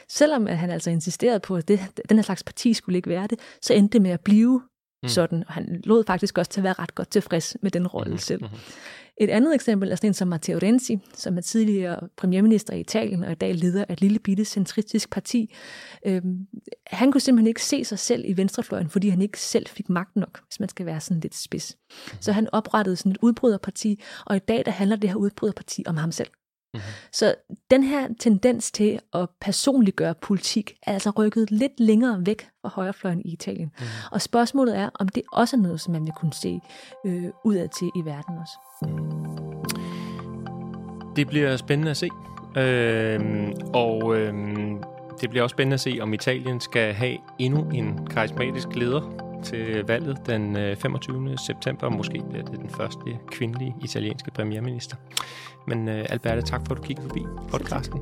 Selvom 0.09 0.47
at 0.47 0.59
han 0.59 0.71
altså 0.71 0.91
insisterede 0.91 1.41
på, 1.41 1.57
at 1.57 1.69
det, 1.69 1.81
den 2.09 2.19
her 2.19 2.23
slags 2.23 2.45
parti 2.45 2.75
skulle 2.75 2.97
ikke 2.97 3.09
være 3.09 3.27
det, 3.27 3.39
så 3.63 3.75
endte 3.75 3.93
det 3.93 4.03
med 4.03 4.11
at 4.11 4.21
blive 4.21 4.63
mm. 5.03 5.09
sådan, 5.09 5.45
og 5.47 5.55
han 5.55 5.81
lod 5.85 6.05
faktisk 6.07 6.39
også 6.39 6.51
til 6.51 6.61
at 6.61 6.65
være 6.65 6.75
ret 6.79 6.95
godt 6.95 7.11
tilfreds 7.11 7.57
med 7.63 7.71
den 7.71 7.87
rolle 7.87 8.11
mm-hmm. 8.11 8.19
selv. 8.19 8.43
Mm-hmm. 8.43 8.59
Et 9.21 9.31
andet 9.31 9.55
eksempel 9.55 9.91
er 9.91 9.97
sådan 9.97 10.11
en 10.11 10.15
som 10.15 10.29
Matteo 10.29 10.59
Renzi, 10.63 10.99
som 11.15 11.37
er 11.37 11.41
tidligere 11.41 12.09
premierminister 12.17 12.75
i 12.75 12.81
Italien 12.81 13.25
og 13.25 13.33
i 13.33 13.35
dag 13.35 13.55
leder 13.55 13.85
af 13.89 13.93
et 13.93 14.01
lille 14.01 14.19
bitte 14.19 14.45
centristisk 14.45 15.11
parti. 15.11 15.55
Øhm, 16.07 16.47
han 16.87 17.13
kunne 17.13 17.21
simpelthen 17.21 17.47
ikke 17.47 17.65
se 17.65 17.85
sig 17.85 17.99
selv 17.99 18.25
i 18.27 18.37
venstrefløjen, 18.37 18.91
fordi 18.91 19.09
han 19.09 19.23
ikke 19.23 19.41
selv 19.41 19.67
fik 19.67 19.89
magt 19.89 20.17
nok, 20.17 20.41
hvis 20.49 20.61
man 20.61 20.69
skal 20.69 20.87
være 20.87 21.01
sådan 21.01 21.21
lidt 21.21 21.35
spids. 21.35 21.77
Så 22.21 22.33
han 22.33 22.49
oprettede 22.53 22.97
sådan 22.97 23.13
et 23.13 23.19
udbryderparti, 23.23 24.03
og 24.27 24.37
i 24.37 24.39
dag 24.39 24.63
der 24.65 24.73
handler 24.73 24.97
det 24.97 25.11
her 25.11 25.17
udbryderparti 25.17 25.85
om 25.87 25.97
ham 25.97 26.13
selv. 26.13 26.29
Mm-hmm. 26.75 26.93
Så 27.13 27.35
den 27.71 27.83
her 27.83 28.09
tendens 28.21 28.73
til 28.73 29.01
at 29.15 29.29
personliggøre 29.41 30.15
politik 30.15 30.77
er 30.83 30.93
altså 30.93 31.11
rykket 31.11 31.51
lidt 31.51 31.81
længere 31.81 32.27
væk 32.27 32.49
fra 32.63 32.69
højrefløjen 32.69 33.23
i 33.25 33.33
Italien. 33.33 33.71
Mm-hmm. 33.79 33.89
Og 34.13 34.23
spørgsmålet 34.23 34.79
er, 34.79 34.91
om 34.95 35.09
det 35.09 35.23
også 35.33 35.57
er 35.57 35.61
noget, 35.61 35.81
som 35.81 35.93
man 35.93 36.05
vil 36.05 36.13
kunne 36.17 36.33
se 36.33 36.61
øh, 37.07 37.25
udad 37.45 37.69
til 37.69 37.91
i 37.97 38.05
verden 38.05 38.39
også. 38.39 38.53
Det 41.17 41.29
bliver 41.29 41.57
spændende 41.57 41.91
at 41.91 41.97
se. 41.97 42.09
Øh, 42.57 43.21
og 43.75 44.17
øh, 44.17 44.35
det 45.21 45.31
bliver 45.31 45.43
også 45.43 45.55
spændende 45.55 45.75
at 45.75 45.81
se, 45.81 45.99
om 46.01 46.15
Italien 46.15 46.61
skal 46.61 46.95
have 46.95 47.19
endnu 47.39 47.71
en 47.71 48.07
karismatisk 48.07 48.69
leder 48.75 49.30
til 49.43 49.85
valget 49.87 50.19
den 50.27 50.57
øh, 50.57 50.77
25. 50.77 51.17
september, 51.17 51.37
september. 51.37 51.89
Måske 51.89 52.23
bliver 52.31 52.45
det 52.45 52.61
den 52.61 52.71
første 52.71 53.19
kvindelige 53.31 53.75
italienske 53.83 54.31
premierminister. 54.31 54.97
Men 55.67 55.89
øh, 55.89 56.07
Alberte, 56.09 56.43
tak 56.43 56.61
for 56.67 56.75
at 56.75 56.79
du 56.79 56.83
kiggede 56.83 57.09
forbi 57.09 57.23
podcasten. 57.51 58.01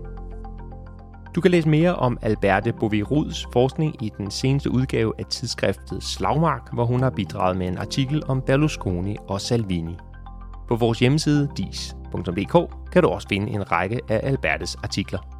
Du 1.35 1.41
kan 1.41 1.51
læse 1.51 1.69
mere 1.69 1.97
om 1.97 2.19
Alberte 2.23 2.73
Boviruds 2.73 3.47
forskning 3.53 4.05
i 4.05 4.13
den 4.19 4.31
seneste 4.31 4.71
udgave 4.71 5.13
af 5.19 5.25
tidsskriftet 5.25 6.03
Slagmark, 6.03 6.73
hvor 6.73 6.85
hun 6.85 7.03
har 7.03 7.11
bidraget 7.11 7.57
med 7.57 7.69
en 7.69 7.79
artikel 7.79 8.23
om 8.29 8.43
Berlusconi 8.43 9.17
og 9.29 9.41
Salvini. 9.41 9.97
På 10.69 10.77
vores 10.77 10.99
hjemmeside 10.99 11.49
dis.dk 11.57 12.57
kan 12.93 13.03
du 13.03 13.09
også 13.09 13.29
finde 13.29 13.53
en 13.53 13.73
række 13.73 14.01
af 14.09 14.21
Albertes 14.23 14.75
artikler. 14.75 15.38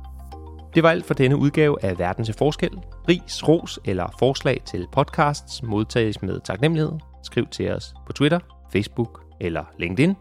Det 0.75 0.83
var 0.83 0.91
alt 0.91 1.05
for 1.05 1.15
denne 1.15 1.37
udgave 1.37 1.85
af 1.85 1.99
Verden 1.99 2.25
til 2.25 2.35
Forskel. 2.35 2.79
Ris, 3.09 3.49
ros 3.49 3.79
eller 3.85 4.17
forslag 4.19 4.63
til 4.67 4.87
podcasts 4.93 5.63
modtages 5.63 6.23
med 6.23 6.41
taknemmelighed. 6.45 6.93
Skriv 7.23 7.47
til 7.47 7.71
os 7.71 7.95
på 8.07 8.13
Twitter, 8.13 8.41
Facebook 8.73 9.21
eller 9.41 9.65
LinkedIn. 9.79 10.15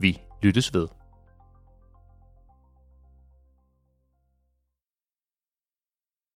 Vi 0.00 0.20
lyttes 0.42 0.74
ved. 0.74 0.95